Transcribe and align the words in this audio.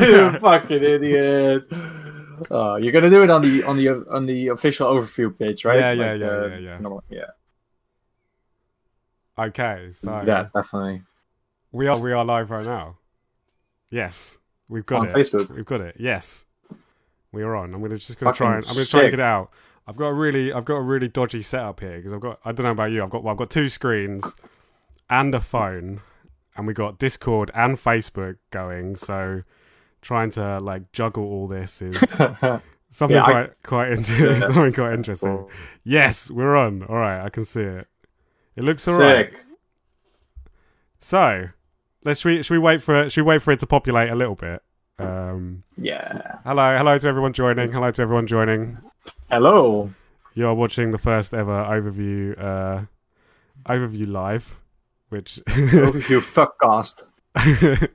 you 0.32 0.38
fucking 0.40 0.82
idiot. 0.82 1.64
Oh, 2.50 2.76
you're 2.76 2.92
gonna 2.92 3.10
do 3.10 3.22
it 3.22 3.30
on 3.30 3.42
the 3.42 3.62
on 3.64 3.76
the 3.76 3.88
on 4.10 4.24
the 4.26 4.48
official 4.48 4.92
overview 4.92 5.36
page, 5.38 5.64
right? 5.64 5.78
Yeah, 5.78 5.92
yeah, 5.92 6.12
Like, 6.12 6.20
yeah, 6.20 6.26
uh, 6.26 6.46
yeah, 6.46 6.56
yeah. 6.58 6.78
normal- 6.78 7.04
yeah. 7.10 7.24
Okay, 9.38 9.88
so 9.92 10.22
yeah, 10.26 10.48
definitely 10.54 11.02
we 11.72 11.86
are 11.86 11.98
we 11.98 12.12
are 12.12 12.24
live 12.24 12.50
right 12.50 12.64
now. 12.64 12.96
Yes, 13.90 14.38
we've 14.68 14.84
got 14.84 15.00
on 15.00 15.08
it. 15.08 15.14
Facebook. 15.14 15.54
We've 15.54 15.64
got 15.64 15.80
it. 15.80 15.96
Yes, 15.98 16.44
we 17.32 17.42
are 17.42 17.56
on. 17.56 17.72
I'm 17.74 17.80
gonna 17.80 17.96
just 17.96 18.18
gonna 18.18 18.32
Fucking 18.32 18.46
try 18.46 18.54
and 18.56 18.64
I'm 18.66 18.74
gonna 18.74 18.86
try 18.86 19.00
and 19.02 19.10
get 19.10 19.20
it 19.20 19.22
out. 19.22 19.50
I've 19.86 19.96
got 19.96 20.08
a 20.08 20.12
really 20.14 20.52
I've 20.52 20.64
got 20.64 20.76
a 20.76 20.82
really 20.82 21.08
dodgy 21.08 21.42
setup 21.42 21.80
here 21.80 21.96
because 21.96 22.12
I've 22.12 22.20
got 22.20 22.38
I 22.44 22.52
don't 22.52 22.64
know 22.64 22.72
about 22.72 22.90
you. 22.90 23.02
I've 23.02 23.10
got 23.10 23.22
well, 23.24 23.32
I've 23.32 23.38
got 23.38 23.50
two 23.50 23.68
screens 23.68 24.34
and 25.08 25.34
a 25.34 25.40
phone, 25.40 26.02
and 26.56 26.66
we 26.66 26.74
got 26.74 26.98
Discord 26.98 27.50
and 27.54 27.76
Facebook 27.76 28.36
going. 28.50 28.96
So 28.96 29.42
trying 30.02 30.30
to 30.30 30.60
like 30.60 30.90
juggle 30.92 31.24
all 31.24 31.46
this 31.48 31.82
is 31.82 31.98
something 32.90 33.16
Yeah, 33.16 33.22
I- 33.24 33.30
quite 33.32 33.62
quite 33.62 33.92
inter- 33.92 34.30
Yeah. 34.32 34.40
something 34.40 34.72
quite 34.72 34.94
interesting. 34.94 35.46
Yes, 35.84 36.30
we're 36.30 36.56
on. 36.56 36.82
All 36.84 36.96
right, 36.96 37.24
I 37.24 37.28
can 37.30 37.44
see 37.44 37.60
it. 37.62 37.86
It 38.56 38.64
looks 38.64 38.86
alright. 38.88 39.32
So, 40.98 41.48
let's 42.04 42.20
should 42.20 42.28
we, 42.28 42.42
should 42.42 42.54
we 42.54 42.58
wait 42.58 42.82
for 42.82 43.02
it? 43.02 43.12
Should 43.12 43.22
we 43.24 43.28
wait 43.28 43.42
for 43.42 43.52
it 43.52 43.60
to 43.60 43.66
populate 43.66 44.10
a 44.10 44.14
little 44.14 44.34
bit? 44.34 44.62
Um, 44.98 45.62
Yeah. 45.78 46.38
hello, 46.44 46.76
hello 46.76 46.98
to 46.98 47.08
everyone 47.08 47.32
joining. 47.32 47.72
Hello 47.72 47.90
to 47.90 48.02
everyone 48.02 48.26
joining. 48.26 48.78
Hello. 49.30 49.90
You 50.34 50.46
are 50.46 50.54
watching 50.54 50.90
the 50.90 50.98
first 50.98 51.32
ever 51.34 51.52
overview 51.64 52.38
uh, 52.38 52.82
overview 53.66 54.06
live, 54.10 54.56
which 55.08 55.40
Overview 55.48 56.20
fuckcast. 57.34 57.88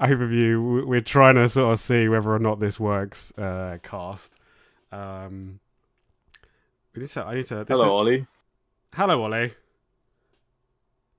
Overview. 0.00 0.84
We're 0.86 1.00
trying 1.00 1.34
to 1.36 1.48
sort 1.48 1.72
of 1.72 1.78
see 1.78 2.08
whether 2.08 2.32
or 2.32 2.38
not 2.38 2.60
this 2.60 2.78
works. 2.80 3.32
Uh, 3.38 3.78
cast. 3.82 4.34
Um, 4.90 5.60
we 6.94 7.02
need 7.02 7.08
to. 7.10 7.24
I 7.24 7.34
need 7.34 7.46
to. 7.46 7.56
this 7.64 7.68
Hello, 7.68 7.84
is- 7.84 7.90
Ollie. 7.90 8.26
hello, 8.94 9.22
Ollie. 9.22 9.54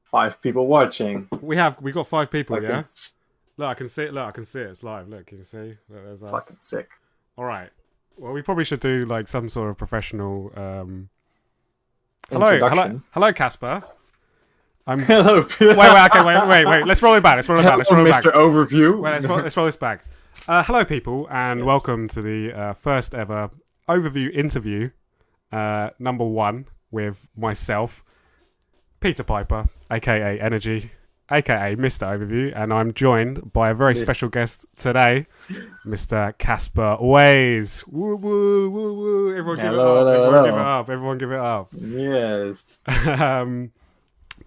Five 0.04 0.42
people 0.42 0.68
watching. 0.68 1.28
We 1.42 1.58
have 1.58 1.82
we 1.82 1.92
got 1.92 2.08
five 2.08 2.30
people. 2.30 2.56
Fucking, 2.56 2.70
yeah. 2.70 2.80
s- 2.80 3.14
Look, 3.58 3.68
I 3.68 3.74
can 3.74 3.88
see 3.90 4.04
it. 4.04 4.14
Look, 4.14 4.26
I 4.26 4.32
can 4.32 4.46
see 4.46 4.60
it. 4.62 4.68
It's 4.70 4.84
live. 4.84 5.08
Look, 5.10 5.32
you 5.32 5.38
can 5.38 5.46
see. 5.46 5.78
Look, 5.90 6.04
there's 6.06 6.24
us. 6.24 6.32
fucking 6.32 6.58
sick. 6.60 6.90
All 7.38 7.46
right. 7.46 7.70
Well, 8.18 8.32
we 8.34 8.42
probably 8.44 8.64
should 8.64 8.80
do 8.80 9.06
like 9.06 9.28
some 9.28 9.50
sort 9.50 9.70
of 9.72 9.78
professional. 9.78 10.52
Um... 10.56 11.10
Hello, 12.30 12.58
hello, 12.70 13.02
hello, 13.12 13.34
Casper. 13.34 13.84
I'm. 14.86 14.98
wait, 15.00 15.08
Hello. 15.08 15.38
wait, 15.60 16.06
okay, 16.06 16.24
wait, 16.24 16.48
wait, 16.48 16.66
wait. 16.66 16.86
Let's 16.86 17.02
roll 17.02 17.16
it 17.16 17.22
back. 17.24 17.36
Let's 17.38 17.50
roll 17.50 17.60
it 17.60 17.64
back. 17.64 17.78
Let's 17.78 17.92
roll 17.92 18.06
Hello, 18.06 18.10
it 18.18 18.24
back. 18.24 18.24
Mr. 18.24 18.32
Overview. 18.34 19.00
Wait, 19.02 19.12
let's 19.12 19.26
roll, 19.26 19.38
let's 19.40 19.58
roll 19.58 19.66
this 19.66 19.76
back. 19.76 20.06
Uh, 20.48 20.64
hello, 20.64 20.84
people, 20.84 21.28
and 21.32 21.60
Yes. 21.62 21.66
welcome 21.66 22.08
to 22.10 22.22
the 22.22 22.52
uh, 22.52 22.74
first 22.74 23.14
ever 23.16 23.50
overview 23.88 24.34
interview, 24.36 24.90
uh, 25.52 25.92
number 26.00 26.26
one, 26.26 26.66
with 26.92 27.26
myself, 27.38 28.04
Peter 29.00 29.24
Piper, 29.24 29.70
aka 29.90 30.40
Energy, 30.40 30.92
aka 31.32 31.76
Mr. 31.78 32.06
Overview, 32.08 32.52
and 32.56 32.74
I'm 32.74 32.94
joined 32.94 33.54
by 33.54 33.70
a 33.70 33.74
very 33.74 33.96
special 33.96 34.28
guest 34.28 34.66
today, 34.76 35.28
Mr. 35.86 36.38
Casper 36.38 36.98
Ways. 37.00 37.86
Woo, 37.88 38.18
woo, 38.18 38.70
woo, 38.70 38.94
woo. 38.96 39.30
Everyone 39.32 39.56
give 39.56 39.66
Hello, 39.66 40.08
it 40.08 40.14
up. 40.14 40.44
hello, 40.44 40.44
Everyone 40.44 40.46
give 40.46 40.56
it 40.56 40.60
up. 40.60 40.90
Everyone 40.90 41.18
give 41.18 41.32
it 41.32 41.40
up. 41.40 41.74
Yes. 41.80 42.80
um, 43.22 43.72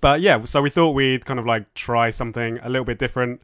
but 0.07 0.21
yeah, 0.21 0.45
so 0.45 0.62
we 0.62 0.71
thought 0.71 0.93
we'd 0.93 1.27
kind 1.27 1.41
of 1.41 1.47
like 1.47 1.75
try 1.75 2.11
something 2.11 2.61
a 2.62 2.69
little 2.69 2.85
bit 2.85 2.97
different 2.97 3.43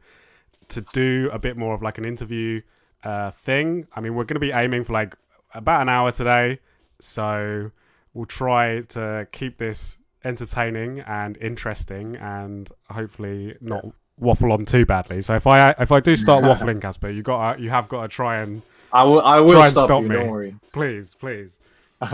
to 0.69 0.79
do 0.93 1.29
a 1.33 1.37
bit 1.37 1.57
more 1.57 1.73
of 1.75 1.81
like 1.81 1.97
an 1.97 2.05
interview 2.05 2.61
uh, 3.03 3.31
thing. 3.31 3.85
I 3.93 3.99
mean, 3.99 4.15
we're 4.15 4.23
going 4.23 4.35
to 4.35 4.39
be 4.39 4.53
aiming 4.53 4.85
for 4.85 4.93
like 4.93 5.13
about 5.53 5.81
an 5.81 5.89
hour 5.89 6.09
today, 6.11 6.61
so 7.01 7.69
we'll 8.13 8.23
try 8.23 8.79
to 8.79 9.27
keep 9.33 9.57
this 9.57 9.97
entertaining 10.23 11.01
and 11.01 11.35
interesting, 11.35 12.15
and 12.15 12.69
hopefully 12.89 13.57
not 13.59 13.83
waffle 14.17 14.53
on 14.53 14.63
too 14.63 14.85
badly. 14.85 15.21
So 15.21 15.35
if 15.35 15.45
I 15.45 15.71
if 15.71 15.91
I 15.91 15.99
do 15.99 16.15
start 16.15 16.43
waffling, 16.45 16.81
Casper, 16.81 17.09
you 17.09 17.23
got 17.23 17.59
you 17.59 17.71
have 17.71 17.89
got 17.89 18.03
to 18.03 18.07
try 18.07 18.37
and 18.37 18.61
I 18.93 19.03
will. 19.03 19.21
I 19.21 19.41
will 19.41 19.69
stop, 19.69 19.87
stop 19.87 20.03
you. 20.03 20.07
me. 20.07 20.15
Don't 20.15 20.29
worry. 20.29 20.55
please, 20.71 21.13
please. 21.13 21.59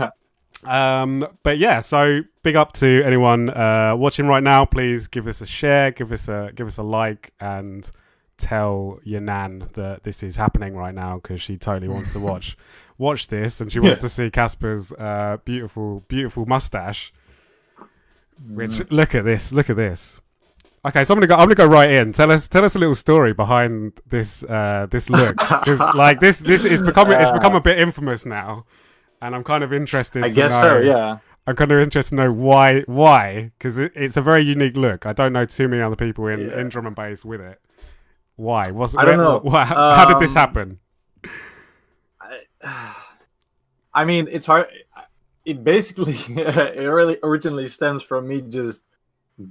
um, 0.64 1.22
but 1.42 1.58
yeah, 1.58 1.80
so 1.80 2.20
big 2.42 2.56
up 2.56 2.72
to 2.74 3.02
anyone 3.04 3.50
uh, 3.50 3.94
watching 3.96 4.26
right 4.26 4.42
now. 4.42 4.64
Please 4.64 5.08
give 5.08 5.26
us 5.26 5.40
a 5.40 5.46
share, 5.46 5.90
give 5.90 6.12
us 6.12 6.28
a 6.28 6.50
give 6.54 6.66
us 6.66 6.78
a 6.78 6.82
like, 6.82 7.32
and 7.40 7.90
tell 8.36 8.98
your 9.04 9.20
nan 9.20 9.68
that 9.74 10.02
this 10.02 10.22
is 10.22 10.36
happening 10.36 10.74
right 10.74 10.94
now 10.94 11.16
because 11.16 11.40
she 11.42 11.56
totally 11.56 11.88
wants 11.88 12.12
to 12.12 12.20
watch 12.30 12.56
watch 12.98 13.28
this, 13.28 13.60
and 13.60 13.70
she 13.72 13.80
wants 13.80 13.98
Yeah. 13.98 14.02
to 14.02 14.08
see 14.08 14.30
Casper's 14.30 14.92
uh, 14.92 15.38
beautiful 15.44 16.04
beautiful 16.08 16.46
mustache. 16.46 17.12
Which 18.48 18.70
Mm. 18.72 18.86
look 18.90 19.14
at 19.14 19.24
this, 19.24 19.52
look 19.52 19.68
at 19.68 19.76
this. 19.76 20.18
Okay, 20.86 21.04
so 21.04 21.12
I'm 21.12 21.18
gonna 21.20 21.26
go. 21.26 21.34
I'm 21.34 21.40
gonna 21.44 21.54
go 21.56 21.66
right 21.66 21.90
in. 21.90 22.12
Tell 22.12 22.30
us, 22.30 22.48
tell 22.48 22.64
us 22.64 22.74
a 22.74 22.78
little 22.78 22.94
story 22.94 23.34
behind 23.34 24.00
this, 24.08 24.42
uh, 24.44 24.86
this 24.90 25.10
look. 25.10 25.36
Because 25.36 25.78
like 25.94 26.20
this, 26.20 26.38
this 26.40 26.64
is 26.64 26.80
become 26.80 27.10
it's 27.10 27.30
become 27.32 27.54
a 27.54 27.60
bit 27.60 27.78
infamous 27.78 28.24
now, 28.24 28.64
and 29.22 29.34
I'm 29.34 29.44
kind 29.44 29.62
of 29.64 29.72
interested. 29.72 30.24
I 30.24 30.28
to 30.30 30.34
guess 30.34 30.52
know, 30.56 30.60
so. 30.62 30.78
Yeah. 30.80 31.18
I'm 31.46 31.56
kind 31.56 31.72
of 31.72 31.80
interested 31.80 32.16
to 32.16 32.22
know 32.24 32.32
why, 32.32 32.82
why? 32.82 33.50
Because 33.58 33.78
it, 33.78 33.92
it's 33.96 34.16
a 34.16 34.22
very 34.22 34.42
unique 34.42 34.76
look. 34.76 35.06
I 35.06 35.12
don't 35.12 35.32
know 35.32 35.46
too 35.46 35.68
many 35.68 35.82
other 35.82 35.96
people 35.96 36.26
in, 36.28 36.40
Yeah. 36.40 36.60
in 36.60 36.68
drum 36.68 36.86
and 36.86 36.94
bass 36.94 37.24
with 37.24 37.40
it. 37.40 37.58
Why? 38.36 38.70
Was 38.70 38.94
I 38.94 39.04
don't 39.04 39.16
where- 39.16 39.26
know. 39.26 39.40
wha- 39.42 39.64
how, 39.64 39.94
how 39.94 40.04
did 40.06 40.18
this 40.18 40.36
Um, 40.36 40.36
happen? 40.36 40.78
I 43.94 44.04
mean, 44.04 44.28
it's 44.30 44.46
hard. 44.46 44.66
It 45.44 45.64
basically, 45.64 46.14
it 46.28 46.86
really 46.88 47.18
originally 47.22 47.68
stems 47.68 48.02
from 48.02 48.28
me 48.28 48.42
just 48.42 48.84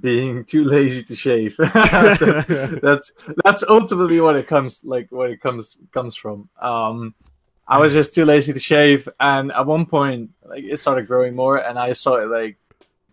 being 0.00 0.44
too 0.44 0.64
lazy 0.64 1.02
to 1.02 1.16
shave. 1.16 1.56
that's, 1.74 2.46
that's 2.80 3.12
that's 3.44 3.64
ultimately 3.68 4.20
what 4.20 4.36
it 4.36 4.46
comes 4.46 4.84
like. 4.84 5.08
What 5.10 5.30
it 5.30 5.40
comes 5.40 5.76
comes 5.92 6.14
from. 6.16 6.48
Um, 6.60 7.14
I 7.70 7.78
was 7.78 7.92
just 7.92 8.12
too 8.12 8.24
lazy 8.24 8.52
to 8.52 8.58
shave, 8.58 9.08
and 9.20 9.52
at 9.52 9.64
one 9.64 9.86
point, 9.86 10.30
like 10.44 10.64
it 10.64 10.76
started 10.78 11.06
growing 11.06 11.34
more, 11.36 11.56
and 11.58 11.78
I 11.78 11.92
saw 11.92 12.16
it 12.16 12.26
like 12.28 12.56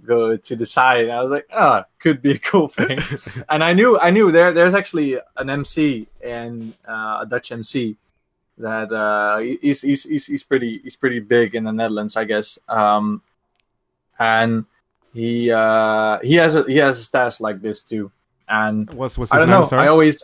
go 0.03 0.35
to 0.35 0.55
the 0.55 0.65
side, 0.65 1.03
and 1.03 1.11
I 1.11 1.19
was 1.21 1.29
like, 1.29 1.47
ah, 1.53 1.85
could 1.99 2.21
be 2.21 2.31
a 2.31 2.39
cool 2.39 2.67
thing. 2.79 2.97
and 3.49 3.63
I 3.63 3.73
knew, 3.73 3.99
I 3.99 4.09
knew 4.09 4.31
there, 4.31 4.51
there's 4.51 4.73
actually 4.73 5.17
an 5.37 5.49
MC 5.49 6.07
and 6.23 6.73
uh, 6.87 7.19
a 7.21 7.25
Dutch 7.29 7.51
MC 7.51 7.95
that 8.57 8.91
uh, 8.91 9.37
he's, 9.37 9.81
he's 9.83 10.03
he's 10.03 10.25
he's 10.25 10.43
pretty 10.43 10.79
he's 10.83 10.95
pretty 10.95 11.19
big 11.19 11.53
in 11.53 11.63
the 11.63 11.71
Netherlands, 11.71 12.17
I 12.17 12.23
guess. 12.23 12.57
Um, 12.67 13.21
and 14.17 14.65
he 15.13 15.51
uh, 15.51 16.17
he 16.23 16.33
has 16.35 16.55
a 16.55 16.63
he 16.63 16.77
has 16.77 16.97
a 16.99 17.03
stash 17.03 17.39
like 17.39 17.61
this 17.61 17.83
too. 17.83 18.11
And 18.49 18.91
What's 18.93 19.17
what's 19.17 19.31
I 19.31 19.37
don't 19.37 19.49
name? 19.49 19.59
know. 19.59 19.65
Sorry. 19.65 19.83
I 19.83 19.87
always 19.87 20.23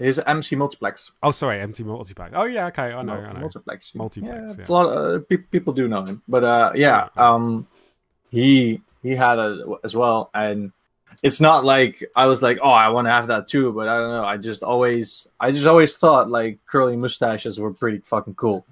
his 0.00 0.18
MC 0.26 0.56
multiplex. 0.56 1.12
oh, 1.22 1.30
sorry, 1.30 1.60
MC 1.60 1.84
Multipack. 1.84 2.30
Oh 2.32 2.44
yeah, 2.44 2.66
okay, 2.66 2.92
I 2.92 3.02
know, 3.02 3.12
I 3.12 3.32
know. 3.32 3.40
Multiplex. 3.40 3.94
Multiplex, 3.94 4.56
Yeah, 4.56 4.56
yeah. 4.58 4.64
A 4.68 4.72
lot 4.72 4.86
of 4.86 5.22
uh, 5.22 5.24
pe- 5.28 5.36
people 5.36 5.72
do 5.72 5.88
know 5.88 6.04
him, 6.04 6.22
but 6.26 6.42
uh, 6.42 6.72
yeah, 6.74 7.08
um, 7.16 7.66
he 8.30 8.80
he 9.02 9.10
had 9.10 9.38
it 9.38 9.60
as 9.84 9.94
well, 9.94 10.30
and 10.32 10.72
it's 11.22 11.40
not 11.40 11.64
like 11.64 12.02
I 12.16 12.26
was 12.26 12.40
like, 12.40 12.58
oh, 12.62 12.70
I 12.70 12.88
want 12.88 13.06
to 13.06 13.10
have 13.12 13.26
that 13.26 13.46
too, 13.46 13.72
but 13.72 13.88
I 13.88 13.96
don't 13.98 14.10
know. 14.10 14.24
I 14.24 14.38
just 14.38 14.62
always, 14.62 15.28
I 15.38 15.50
just 15.50 15.66
always 15.66 15.96
thought 15.98 16.30
like 16.30 16.58
curly 16.66 16.96
mustaches 16.96 17.60
were 17.60 17.72
pretty 17.74 17.98
fucking 17.98 18.36
cool, 18.36 18.64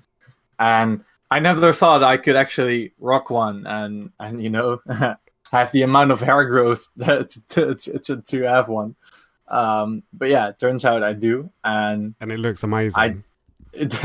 and 0.58 1.04
I 1.30 1.40
never 1.40 1.74
thought 1.74 2.02
I 2.02 2.16
could 2.16 2.36
actually 2.36 2.92
rock 2.98 3.28
one 3.28 3.66
and 3.66 4.10
and 4.18 4.42
you 4.42 4.48
know 4.48 4.80
have 5.52 5.72
the 5.72 5.82
amount 5.82 6.10
of 6.10 6.20
hair 6.20 6.44
growth 6.46 6.88
that 6.96 7.30
to 7.50 7.74
to, 7.74 7.98
to, 7.98 8.22
to 8.22 8.42
have 8.44 8.68
one. 8.68 8.96
Um, 9.50 10.02
but 10.12 10.28
yeah, 10.28 10.48
it 10.48 10.58
turns 10.58 10.84
out 10.84 11.02
I 11.02 11.12
do, 11.14 11.50
and 11.64 12.14
And 12.20 12.30
it 12.32 12.38
looks 12.38 12.62
amazing. 12.62 13.24
it. 13.72 13.94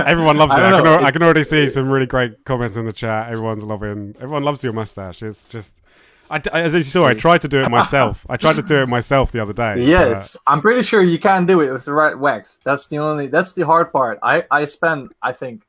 Everyone 0.00 0.36
loves 0.36 0.54
it. 0.54 0.60
I 0.60 0.68
I, 0.68 0.70
can, 0.70 0.84
know, 0.84 0.94
I 0.96 1.08
it- 1.08 1.12
can 1.12 1.22
already 1.22 1.42
see 1.44 1.68
some 1.68 1.88
really 1.90 2.06
great 2.06 2.44
comments 2.44 2.76
in 2.76 2.84
the 2.86 2.92
chat. 2.92 3.28
Everyone's 3.30 3.64
loving. 3.64 4.14
Everyone 4.18 4.42
loves 4.44 4.62
your 4.62 4.72
mustache. 4.72 5.22
It's 5.22 5.46
just, 5.48 5.80
I, 6.30 6.40
as 6.52 6.74
you 6.74 6.80
saw, 6.82 7.06
I 7.06 7.14
tried 7.14 7.40
to 7.42 7.48
do 7.48 7.58
it 7.60 7.70
myself. 7.70 8.26
I 8.30 8.36
tried 8.36 8.56
to 8.56 8.62
do 8.62 8.82
it 8.82 8.88
myself 8.88 9.32
the 9.32 9.40
other 9.40 9.52
day. 9.52 9.84
Yes, 9.84 10.36
I'm 10.46 10.60
pretty 10.60 10.82
sure 10.82 11.02
you 11.02 11.18
can 11.18 11.46
do 11.46 11.60
it 11.60 11.70
with 11.72 11.84
the 11.84 11.92
right 11.92 12.18
wax. 12.18 12.58
That's 12.64 12.86
the 12.86 12.98
only. 12.98 13.26
That's 13.28 13.52
the 13.52 13.66
hard 13.66 13.92
part. 13.92 14.18
I 14.22 14.44
I 14.50 14.64
spent 14.64 15.12
I 15.22 15.32
think 15.32 15.62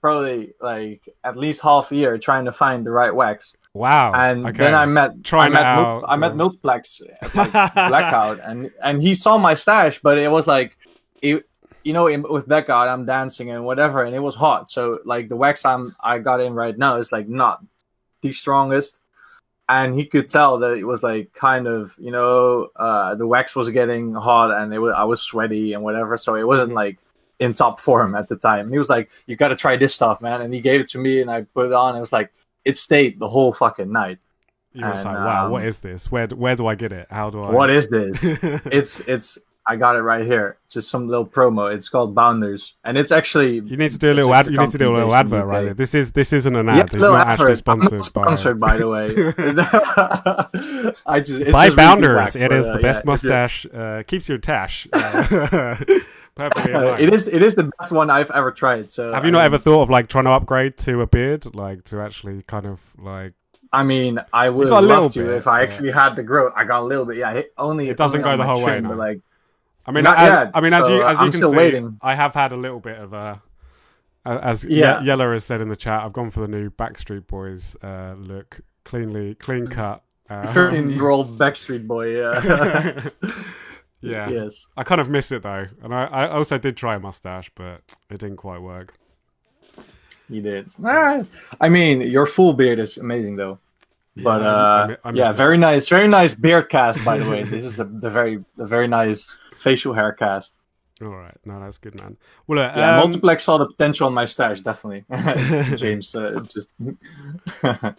probably 0.00 0.52
like 0.60 1.08
at 1.22 1.36
least 1.36 1.60
half 1.60 1.92
a 1.92 1.96
year 1.96 2.18
trying 2.18 2.44
to 2.46 2.52
find 2.52 2.84
the 2.86 2.90
right 2.90 3.14
wax, 3.14 3.56
wow. 3.74 4.12
and 4.14 4.46
okay. 4.46 4.58
then 4.58 4.74
I 4.74 4.86
met 4.86 5.24
Try 5.24 5.46
I 5.46 5.48
met 5.48 5.64
out, 5.64 6.04
I 6.06 6.16
met 6.16 6.32
so- 6.32 6.36
Multiplex 6.36 7.02
at, 7.20 7.34
like, 7.34 7.52
blackout, 7.74 8.40
and 8.42 8.70
and 8.82 9.02
he 9.02 9.14
saw 9.14 9.38
my 9.38 9.54
stash, 9.54 9.98
but 9.98 10.18
it 10.18 10.30
was 10.30 10.46
like 10.46 10.76
it. 11.20 11.46
You 11.84 11.92
know, 11.92 12.06
in, 12.06 12.22
with 12.22 12.46
blackout, 12.46 12.86
I'm 12.86 13.04
dancing 13.04 13.50
and 13.50 13.64
whatever, 13.64 14.04
and 14.04 14.14
it 14.14 14.20
was 14.20 14.36
hot. 14.36 14.70
So, 14.70 15.00
like 15.04 15.28
the 15.28 15.34
wax 15.34 15.64
I'm 15.64 15.96
I 15.98 16.18
got 16.18 16.40
in 16.40 16.54
right 16.54 16.78
now 16.78 16.94
is 16.94 17.10
like 17.10 17.28
not 17.28 17.60
the 18.20 18.30
strongest, 18.30 19.00
and 19.68 19.92
he 19.92 20.04
could 20.04 20.28
tell 20.28 20.58
that 20.58 20.76
it 20.76 20.84
was 20.84 21.02
like 21.02 21.32
kind 21.32 21.66
of 21.66 21.96
you 21.98 22.12
know 22.12 22.68
uh, 22.76 23.16
the 23.16 23.26
wax 23.26 23.56
was 23.56 23.68
getting 23.70 24.14
hot 24.14 24.52
and 24.52 24.72
it 24.72 24.78
was 24.78 24.94
I 24.96 25.04
was 25.04 25.22
sweaty 25.22 25.72
and 25.72 25.82
whatever, 25.82 26.16
so 26.16 26.36
it 26.36 26.46
wasn't 26.46 26.72
like 26.72 26.98
in 27.38 27.52
top 27.52 27.80
form 27.80 28.14
at 28.14 28.28
the 28.28 28.36
time. 28.36 28.70
He 28.70 28.78
was 28.78 28.88
like, 28.88 29.10
"You 29.26 29.36
got 29.36 29.48
to 29.48 29.56
try 29.56 29.76
this 29.76 29.94
stuff, 29.94 30.20
man," 30.20 30.42
and 30.42 30.54
he 30.54 30.60
gave 30.60 30.80
it 30.80 30.88
to 30.90 30.98
me, 30.98 31.20
and 31.20 31.30
I 31.30 31.42
put 31.42 31.66
it 31.66 31.72
on. 31.72 31.96
It 31.96 32.00
was 32.00 32.12
like 32.12 32.32
it 32.64 32.76
stayed 32.76 33.18
the 33.18 33.28
whole 33.28 33.52
fucking 33.52 33.90
night. 33.90 34.18
You 34.74 34.86
was 34.86 35.04
like, 35.04 35.16
wow, 35.16 35.50
what 35.50 35.62
um, 35.62 35.68
is 35.68 35.78
this? 35.78 36.10
Where 36.10 36.26
where 36.28 36.56
do 36.56 36.66
I 36.66 36.74
get 36.74 36.92
it? 36.92 37.06
How 37.10 37.28
do 37.28 37.42
I? 37.42 37.50
What 37.50 37.68
is 37.68 37.90
this? 37.90 38.20
it's 38.24 39.00
it's 39.00 39.38
I 39.66 39.76
got 39.76 39.96
it 39.96 40.00
right 40.00 40.24
here. 40.24 40.58
Just 40.68 40.88
some 40.88 41.08
little 41.08 41.26
promo. 41.26 41.72
It's 41.72 41.88
called 41.88 42.14
Bounders, 42.14 42.74
and 42.82 42.96
it's 42.96 43.12
actually 43.12 43.56
You 43.56 43.76
need 43.76 43.92
to 43.92 43.98
do 43.98 44.10
a 44.10 44.14
little 44.14 44.34
ad. 44.34 44.46
You 44.46 44.56
need 44.58 44.70
to 44.70 44.78
do 44.78 44.90
a 44.90 44.94
little 44.94 45.10
company 45.10 45.30
based 45.30 45.32
in 45.32 45.38
advert 45.38 45.50
right 45.50 45.64
there. 45.66 45.74
This 45.74 45.94
is 45.94 46.12
this 46.12 46.32
isn't 46.32 46.56
an 46.56 46.66
Yeah, 46.66 46.78
ad. 46.78 46.84
It's 46.86 46.94
little 46.94 47.16
not 47.16 47.26
actually 47.28 47.52
effort. 47.52 47.68
I'm 47.68 47.82
sponsored, 47.82 47.92
not 47.92 48.04
sponsored 48.04 48.60
by 48.60 48.76
the 48.78 48.88
way. 48.88 49.08
I 51.06 51.20
just 51.20 51.42
it's 51.42 51.52
by 51.52 51.68
by 51.68 51.76
Bounders. 51.76 52.34
It 52.34 52.50
is 52.50 52.66
the 52.66 52.78
best 52.78 53.02
yeah, 53.04 53.10
mustache. 53.10 53.66
Uh, 53.66 54.02
keeps 54.06 54.28
your 54.28 54.38
tash. 54.38 54.88
Uh, 54.92 55.76
perfectly. 56.34 56.72
Uh, 56.74 56.94
it 56.98 57.12
is 57.12 57.28
it 57.28 57.42
is 57.42 57.54
the 57.54 57.70
best 57.78 57.92
one 57.92 58.10
I've 58.10 58.30
ever 58.30 58.50
tried. 58.50 58.90
So 58.90 59.12
Have 59.12 59.24
you 59.24 59.28
I 59.28 59.32
not 59.32 59.38
mean, 59.38 59.44
ever 59.46 59.58
thought 59.58 59.82
of 59.82 59.90
like 59.90 60.08
trying 60.08 60.24
to 60.24 60.30
upgrade 60.30 60.76
to 60.78 61.00
a 61.02 61.06
beard, 61.06 61.54
like 61.54 61.84
to 61.84 62.00
actually 62.00 62.42
kind 62.42 62.66
of 62.66 62.80
like? 62.98 63.32
I 63.72 63.82
mean, 63.82 64.18
I 64.32 64.50
would 64.50 64.68
got 64.68 64.82
a 64.82 64.86
little 64.86 65.02
love 65.04 65.12
to 65.14 65.34
if 65.34 65.46
I 65.46 65.62
actually 65.62 65.92
had 65.92 66.14
the 66.14 66.22
growth. 66.22 66.52
I 66.54 66.64
got 66.64 66.82
a 66.82 66.84
little 66.84 67.06
bit. 67.06 67.16
Yeah, 67.16 67.32
it 67.32 67.52
only 67.56 67.88
It 67.88 67.96
doesn't 67.96 68.20
only 68.22 68.36
go 68.36 68.42
the 68.42 68.46
whole 68.46 68.62
way, 68.64 68.80
no. 68.80 68.90
But 68.90 68.98
like, 68.98 69.20
I 69.86 69.92
mean, 69.92 70.04
Not 70.04 70.18
as, 70.18 70.28
yet, 70.28 70.50
I 70.54 70.60
mean, 70.60 70.72
as 70.74 70.88
you 70.88 71.02
as 71.02 71.18
you 71.18 71.24
I'm 71.24 71.30
can 71.30 71.32
still 71.32 71.50
see, 71.52 71.56
waiting. 71.56 71.98
I 72.02 72.14
have 72.14 72.34
had 72.34 72.52
a 72.52 72.56
little 72.56 72.80
bit 72.80 72.98
of 72.98 73.12
a. 73.14 73.40
As 74.24 74.62
Yeah. 74.64 75.00
Ye- 75.00 75.06
Yeller 75.06 75.32
has 75.32 75.44
said 75.44 75.60
in 75.60 75.68
the 75.68 75.74
chat, 75.76 76.02
I've 76.02 76.12
gone 76.12 76.30
for 76.30 76.40
the 76.40 76.48
new 76.48 76.70
Backstreet 76.70 77.26
Boys 77.26 77.74
uh, 77.82 78.14
look, 78.16 78.60
cleanly, 78.84 79.34
clean 79.34 79.66
cut. 79.66 80.02
Uh, 80.30 80.46
thirteen-year-old 80.46 81.36
Backstreet 81.40 81.86
Boy. 81.86 82.18
Yeah. 82.18 83.08
yeah, 84.02 84.28
yes. 84.28 84.66
I 84.76 84.82
kind 84.84 85.00
of 85.00 85.08
miss 85.08 85.32
it 85.32 85.42
though, 85.42 85.66
and 85.82 85.94
I, 85.94 86.04
I 86.04 86.30
also 86.30 86.58
did 86.58 86.76
try 86.76 86.96
a 86.96 87.00
mustache, 87.00 87.50
but 87.54 87.80
it 88.10 88.18
didn't 88.18 88.36
quite 88.36 88.60
work. 88.60 88.94
You 90.28 90.40
did. 90.42 90.70
Ah, 90.84 91.22
I 91.60 91.68
mean, 91.68 92.00
your 92.02 92.26
full 92.26 92.52
beard 92.54 92.78
is 92.78 92.96
amazing, 92.98 93.36
though. 93.36 93.58
But 94.16 94.40
Yeah, 94.42 94.48
I- 94.48 94.50
uh, 94.50 94.84
I 94.84 94.86
mi- 94.88 94.96
I 95.04 95.10
miss 95.12 95.18
yeah, 95.18 95.30
it. 95.30 95.36
very 95.36 95.58
nice, 95.58 95.88
very 95.88 96.08
nice 96.08 96.34
beard 96.34 96.68
cast. 96.68 97.04
By 97.04 97.18
the 97.18 97.28
way, 97.28 97.42
this 97.44 97.64
is 97.64 97.80
a 97.80 97.84
the 97.84 98.10
very, 98.10 98.44
a 98.58 98.66
very 98.66 98.88
nice 98.88 99.34
facial 99.58 99.92
hair 99.94 100.12
cast. 100.12 100.58
All 101.00 101.08
right, 101.08 101.36
no, 101.44 101.58
that's 101.60 101.78
good, 101.78 101.98
man. 102.00 102.16
Well, 102.46 102.58
look, 102.62 102.76
Yeah, 102.76 102.92
um, 102.92 102.96
Multiplex 102.98 103.44
saw 103.44 103.58
the 103.58 103.66
potential 103.66 104.06
in 104.08 104.14
my 104.14 104.24
stash, 104.24 104.60
definitely. 104.60 105.04
James 105.76 106.14
uh, 106.14 106.40
just. 106.46 106.74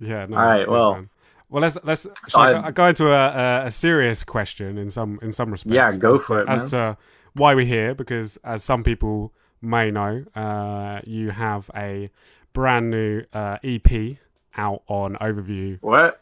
Yeah. 0.00 0.26
No, 0.26 0.36
All 0.36 0.42
that's 0.42 0.60
right, 0.60 0.64
good, 0.64 0.68
well. 0.68 0.94
man. 0.94 1.10
Well, 1.48 1.62
let's 1.62 1.76
let's 1.84 2.06
I, 2.34 2.66
I- 2.66 2.70
go- 2.70 2.88
into 2.88 3.12
a, 3.12 3.66
a, 3.66 3.70
serious 3.70 4.24
question 4.24 4.78
in 4.78 4.90
some 4.90 5.18
in 5.22 5.32
some 5.32 5.50
respects. 5.50 5.74
Yeah, 5.74 5.96
go 5.96 6.14
as 6.14 6.20
for 6.22 6.44
to, 6.44 6.50
it, 6.50 6.54
As 6.54 6.70
to 6.70 6.96
why 7.34 7.54
we're 7.54 7.64
here, 7.66 7.94
because 7.94 8.36
as 8.44 8.62
some 8.64 8.82
people 8.84 9.32
may 9.62 9.90
know, 9.90 10.24
uh, 10.34 11.00
you 11.06 11.30
have 11.30 11.70
a 11.76 12.10
brand 12.52 12.90
new 12.90 13.24
uh, 13.32 13.58
EP 13.64 14.16
out 14.56 14.82
on 14.86 15.16
Overview 15.16 15.78
what? 15.80 16.20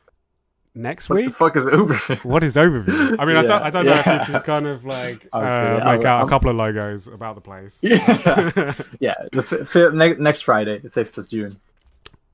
next 0.75 1.11
What 1.11 1.17
week. 1.17 1.27
the 1.27 1.33
fuck 1.33 1.55
is 1.57 1.67
Uber? 1.67 1.95
What 2.23 2.43
is 2.43 2.57
Overview? 2.57 3.17
I 3.19 3.25
mean, 3.27 3.37
I 3.37 3.43
don't, 3.43 3.63
I 3.63 3.69
don't 3.69 3.85
know 3.85 3.93
if 3.93 4.07
you 4.07 4.19
can 4.33 4.41
kind 4.41 4.67
of 4.67 4.85
like 4.87 5.29
uh, 5.35 5.81
make 5.85 6.05
out 6.07 6.25
a 6.25 6.29
couple 6.29 6.49
of 6.51 6.57
logos 6.57 7.09
about 7.09 7.35
the 7.35 7.43
place. 7.43 7.79
Yeah. 7.83 8.73
yeah, 9.01 9.15
the 9.33 9.39
f- 9.43 9.77
f- 9.77 9.93
ne- 9.93 10.17
next 10.17 10.43
Friday, 10.43 10.79
the 10.79 10.89
fifth 10.89 11.19
of 11.19 11.29
June. 11.29 11.61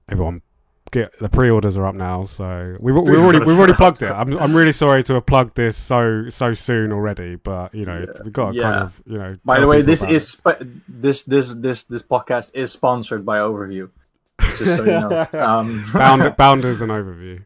everyone 0.09 0.43
get 0.91 1.17
the 1.19 1.29
pre-orders 1.29 1.77
are 1.77 1.87
up 1.87 1.95
now 1.95 2.25
so 2.25 2.77
we've, 2.81 2.95
we've 2.95 3.19
already 3.19 3.39
we've 3.41 3.59
already 3.59 3.73
plugged 3.75 4.03
it 4.03 4.11
I'm, 4.11 4.37
I'm 4.39 4.55
really 4.55 4.73
sorry 4.73 5.03
to 5.05 5.15
have 5.15 5.27
plugged 5.27 5.55
this 5.57 5.77
so 5.77 6.29
so 6.29 6.55
soon 6.55 6.93
already 6.93 7.37
but 7.37 7.75
you 7.75 7.85
know 7.87 8.07
we've 8.25 8.33
got 8.33 8.55
to 8.55 8.61
kind 8.63 8.77
of 8.77 9.01
you 9.07 9.19
know 9.19 9.37
By 9.45 9.61
the 9.61 9.67
way, 9.67 9.83
this 9.83 10.03
is 10.05 10.29
sp- 10.33 10.61
this 10.89 11.23
this 11.25 11.49
this 11.55 11.85
this 11.85 12.03
podcast 12.03 12.53
is 12.55 12.73
sponsored 12.73 13.25
by 13.27 13.39
Overview. 13.39 13.91
Just 14.41 14.77
so 14.77 14.85
you 14.85 14.91
know. 14.93 15.27
Um. 15.39 15.85
Bound, 15.93 16.37
bounders 16.37 16.81
and 16.81 16.91
overview 16.91 17.45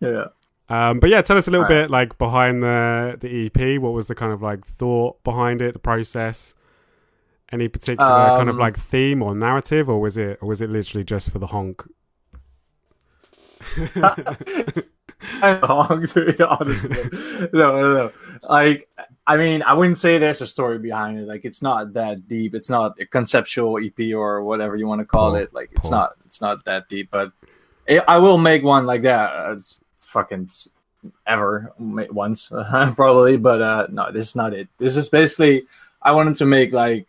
yeah. 0.00 0.24
um 0.68 1.00
but 1.00 1.10
yeah 1.10 1.20
tell 1.22 1.36
us 1.36 1.46
a 1.48 1.50
little 1.50 1.64
Right. 1.64 1.82
bit 1.82 1.90
like 1.90 2.16
behind 2.18 2.62
the 2.62 3.16
the 3.20 3.46
ep 3.46 3.80
what 3.82 3.92
was 3.92 4.06
the 4.06 4.14
kind 4.14 4.32
of 4.32 4.40
like 4.42 4.64
thought 4.64 5.22
behind 5.24 5.60
it 5.60 5.72
the 5.74 5.78
process 5.78 6.54
any 7.52 7.68
particular 7.68 8.08
kind 8.08 8.48
of 8.48 8.54
Um, 8.54 8.60
like 8.60 8.78
theme 8.78 9.22
or 9.22 9.34
narrative 9.34 9.90
or 9.90 10.00
was 10.00 10.16
it 10.16 10.38
or 10.40 10.48
was 10.48 10.60
it 10.60 10.70
literally 10.70 11.04
just 11.04 11.30
for 11.30 11.38
the 11.40 11.48
honk 11.48 11.82
I'm 15.42 15.60
wrong, 15.62 16.06
to 16.06 16.32
be 16.32 16.42
honest. 16.42 16.84
No, 17.52 17.76
no, 17.76 17.94
no. 17.94 18.12
Like, 18.48 18.88
I 19.26 19.36
mean, 19.36 19.62
I 19.62 19.74
wouldn't 19.74 19.98
say 19.98 20.18
there's 20.18 20.40
a 20.40 20.46
story 20.46 20.78
behind 20.78 21.18
it. 21.18 21.28
Like, 21.28 21.44
it's 21.44 21.62
not 21.62 21.92
that 21.94 22.26
deep. 22.26 22.54
It's 22.54 22.70
not 22.70 22.98
a 23.00 23.06
conceptual 23.06 23.78
EP 23.78 24.14
or 24.14 24.42
whatever 24.42 24.76
you 24.76 24.86
want 24.86 25.00
to 25.00 25.04
call 25.04 25.34
it. 25.36 25.52
Like, 25.52 25.70
it's 25.72 25.90
not. 25.90 26.12
It's 26.24 26.40
not 26.40 26.64
that 26.64 26.88
deep. 26.88 27.10
But 27.10 27.32
it, 27.86 28.02
I 28.08 28.18
will 28.18 28.38
make 28.38 28.62
one 28.62 28.86
like 28.86 29.02
that. 29.02 29.34
Uh, 29.34 29.52
It's 29.52 29.80
fucking 29.98 30.50
ever 31.26 31.72
once 31.78 32.48
probably. 32.94 33.36
But 33.36 33.62
uh 33.62 33.86
no, 33.90 34.10
this 34.12 34.28
is 34.28 34.36
not 34.36 34.52
it. 34.54 34.68
This 34.78 34.96
is 34.96 35.08
basically 35.08 35.66
I 36.02 36.12
wanted 36.12 36.36
to 36.36 36.46
make 36.46 36.72
like 36.72 37.06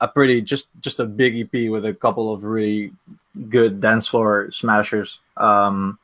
a 0.00 0.08
pretty 0.08 0.40
just 0.40 0.68
just 0.80 1.00
a 1.00 1.04
big 1.04 1.36
EP 1.36 1.70
with 1.70 1.84
a 1.84 1.94
couple 1.94 2.32
of 2.32 2.44
really 2.44 2.92
good 3.48 3.80
dance 3.80 4.06
floor 4.06 4.50
smashers. 4.50 5.20
Um, 5.36 5.98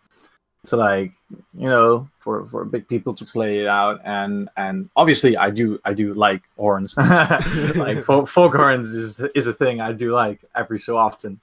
to 0.67 0.77
like 0.77 1.13
you 1.57 1.69
know 1.69 2.09
for 2.19 2.47
for 2.47 2.65
big 2.65 2.87
people 2.89 3.15
to 3.15 3.25
play 3.25 3.61
it 3.61 3.67
out 3.67 4.01
and 4.05 4.49
and 4.57 4.91
obviously 4.97 5.37
I 5.37 5.51
do 5.51 5.81
I 5.85 5.95
do 5.95 6.13
like 6.13 6.43
horns 6.57 6.95
like 7.77 8.05
folk, 8.05 8.29
folk 8.29 8.55
horns 8.55 8.93
is 8.93 9.21
is 9.35 9.47
a 9.47 9.53
thing 9.53 9.81
I 9.81 9.93
do 9.93 10.13
like 10.13 10.41
every 10.55 10.79
so 10.79 10.97
often 10.97 11.41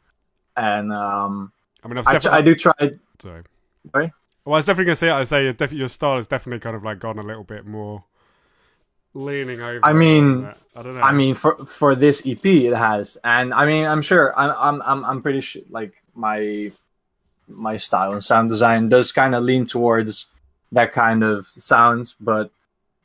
and 0.55 0.93
um 0.93 1.51
i 1.83 1.87
mean 1.87 1.97
i've 1.97 2.25
I, 2.27 2.37
I 2.37 2.41
do 2.41 2.55
try 2.55 2.73
sorry 3.19 3.41
Sorry? 3.91 4.11
well 4.45 4.55
i 4.55 4.57
was 4.57 4.65
definitely 4.65 4.85
gonna 4.85 4.95
say 4.95 5.09
i 5.09 5.23
say 5.23 5.43
your, 5.45 5.53
def- 5.53 5.73
your 5.73 5.87
style 5.87 6.17
has 6.17 6.27
definitely 6.27 6.59
kind 6.59 6.75
of 6.75 6.83
like 6.83 6.99
gone 6.99 7.17
a 7.17 7.23
little 7.23 7.43
bit 7.43 7.65
more 7.65 8.03
leaning 9.13 9.61
over 9.61 9.79
I 9.83 9.93
mean- 9.93 10.45
i 10.75 10.81
don't 10.81 10.95
know 10.95 11.01
I 11.01 11.11
mean, 11.11 11.35
for 11.35 11.65
for 11.67 11.93
this 11.93 12.23
EP, 12.25 12.43
it 12.45 12.75
has, 12.75 13.15
and 13.23 13.53
I 13.53 13.67
mean, 13.67 13.85
I'm 13.85 14.01
sure, 14.01 14.33
I'm 14.35 14.55
I'm 14.57 14.81
I'm, 14.81 15.05
I'm 15.05 15.21
pretty 15.21 15.41
sure, 15.41 15.61
like 15.69 15.93
my 16.15 16.71
my 17.47 17.77
style 17.77 18.13
and 18.13 18.23
sound 18.23 18.49
design 18.49 18.89
does 18.89 19.11
kind 19.11 19.35
of 19.35 19.43
lean 19.43 19.67
towards 19.67 20.25
that 20.71 20.91
kind 20.91 21.23
of 21.23 21.45
sounds, 21.45 22.15
but 22.19 22.49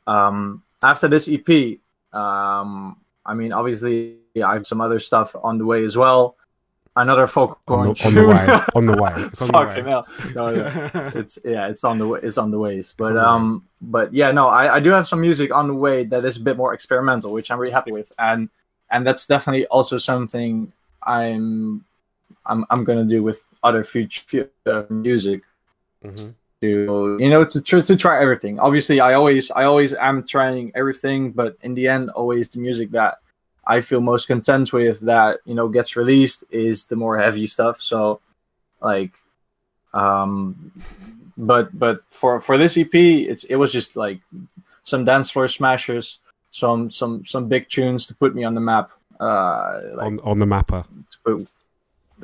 um, 0.07 0.63
after 0.81 1.07
this 1.07 1.29
EP, 1.29 1.77
um, 2.11 2.97
I 3.23 3.35
mean, 3.35 3.53
obviously, 3.53 4.15
I 4.43 4.53
have 4.53 4.65
some 4.65 4.81
other 4.81 4.99
stuff 4.99 5.35
on 5.43 5.59
the 5.59 5.65
way 5.65 5.83
as 5.83 5.95
well. 5.95 6.35
Another 6.99 7.27
folk 7.27 7.59
on 7.67 7.81
the, 7.81 8.01
on 8.05 8.13
the 8.13 8.27
way 8.27 8.59
on 8.75 8.85
the 8.85 8.97
way 9.01 9.11
it's 9.15 9.41
on 9.41 9.47
the 9.47 9.53
Fucking 9.53 9.85
way 9.85 9.89
hell. 9.89 10.07
No, 10.35 10.51
no. 10.53 11.11
it's 11.15 11.39
yeah, 11.45 11.67
it's 11.69 11.83
on 11.83 11.97
the 11.97 12.07
way. 12.07 12.19
It's 12.21 12.37
on 12.37 12.51
the 12.51 12.59
ways. 12.59 12.93
But 12.97 13.13
the 13.13 13.25
um, 13.27 13.65
but 13.81 14.13
yeah, 14.13 14.31
no, 14.31 14.49
I, 14.49 14.75
I 14.75 14.79
do 14.79 14.89
have 14.91 15.07
some 15.07 15.21
music 15.21 15.53
on 15.53 15.67
the 15.67 15.73
way 15.73 16.03
that 16.03 16.25
is 16.25 16.37
a 16.37 16.41
bit 16.41 16.57
more 16.57 16.73
experimental, 16.73 17.31
which 17.31 17.49
I'm 17.51 17.57
really 17.59 17.71
happy 17.73 17.91
with, 17.93 18.11
and 18.19 18.49
and 18.91 19.07
that's 19.07 19.25
definitely 19.27 19.65
also 19.67 19.97
something 19.97 20.73
I'm 21.03 21.85
I'm 22.45 22.65
I'm 22.69 22.83
gonna 22.83 23.05
do 23.05 23.23
with 23.23 23.45
other 23.63 23.83
future 23.83 24.49
uh, 24.65 24.83
music 24.89 25.41
Mhm. 26.03 26.33
to 26.61 27.17
you 27.19 27.29
know 27.29 27.43
to 27.45 27.61
tr- 27.61 27.81
to 27.81 27.95
try 27.95 28.21
everything. 28.21 28.59
Obviously, 28.59 28.99
I 28.99 29.13
always 29.13 29.51
I 29.51 29.63
always 29.63 29.93
am 29.93 30.23
trying 30.23 30.71
everything, 30.75 31.31
but 31.31 31.55
in 31.61 31.75
the 31.75 31.87
end, 31.87 32.09
always 32.11 32.49
the 32.49 32.59
music 32.59 32.91
that 32.91 33.19
I 33.69 33.81
feel 33.81 34.01
most 34.01 34.27
content 34.27 34.73
with 34.73 34.99
that 35.01 35.39
you 35.45 35.55
know 35.55 35.69
gets 35.69 35.95
released 35.95 36.43
is 36.49 36.85
the 36.85 36.95
more 36.95 37.17
heavy 37.17 37.47
stuff. 37.47 37.81
So, 37.81 38.19
like, 38.81 39.13
um, 39.93 40.71
but 41.37 41.77
but 41.77 42.01
for 42.09 42.41
for 42.41 42.57
this 42.57 42.77
EP, 42.77 42.93
it's 42.93 43.43
it 43.45 43.55
was 43.55 43.71
just 43.71 43.95
like 43.95 44.19
some 44.81 45.05
dance 45.05 45.29
floor 45.31 45.47
smashers, 45.47 46.19
some 46.49 46.89
some 46.89 47.25
some 47.25 47.47
big 47.47 47.69
tunes 47.69 48.07
to 48.07 48.15
put 48.15 48.35
me 48.35 48.43
on 48.43 48.55
the 48.55 48.61
map. 48.61 48.91
Uh, 49.19 49.79
like 49.95 50.07
on, 50.07 50.19
on 50.21 50.39
the 50.39 50.45
mapper 50.45 50.83
to 51.11 51.17
put 51.23 51.47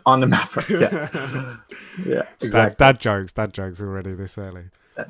on 0.06 0.20
the 0.20 0.28
mapper, 0.28 0.64
yeah, 0.70 1.10
yeah, 2.06 2.22
dad, 2.22 2.28
exactly. 2.42 2.76
dad 2.78 3.00
jokes 3.00 3.32
dad 3.34 3.54
jokes 3.54 3.82
already 3.82 4.14
this 4.14 4.38
early 4.38 4.66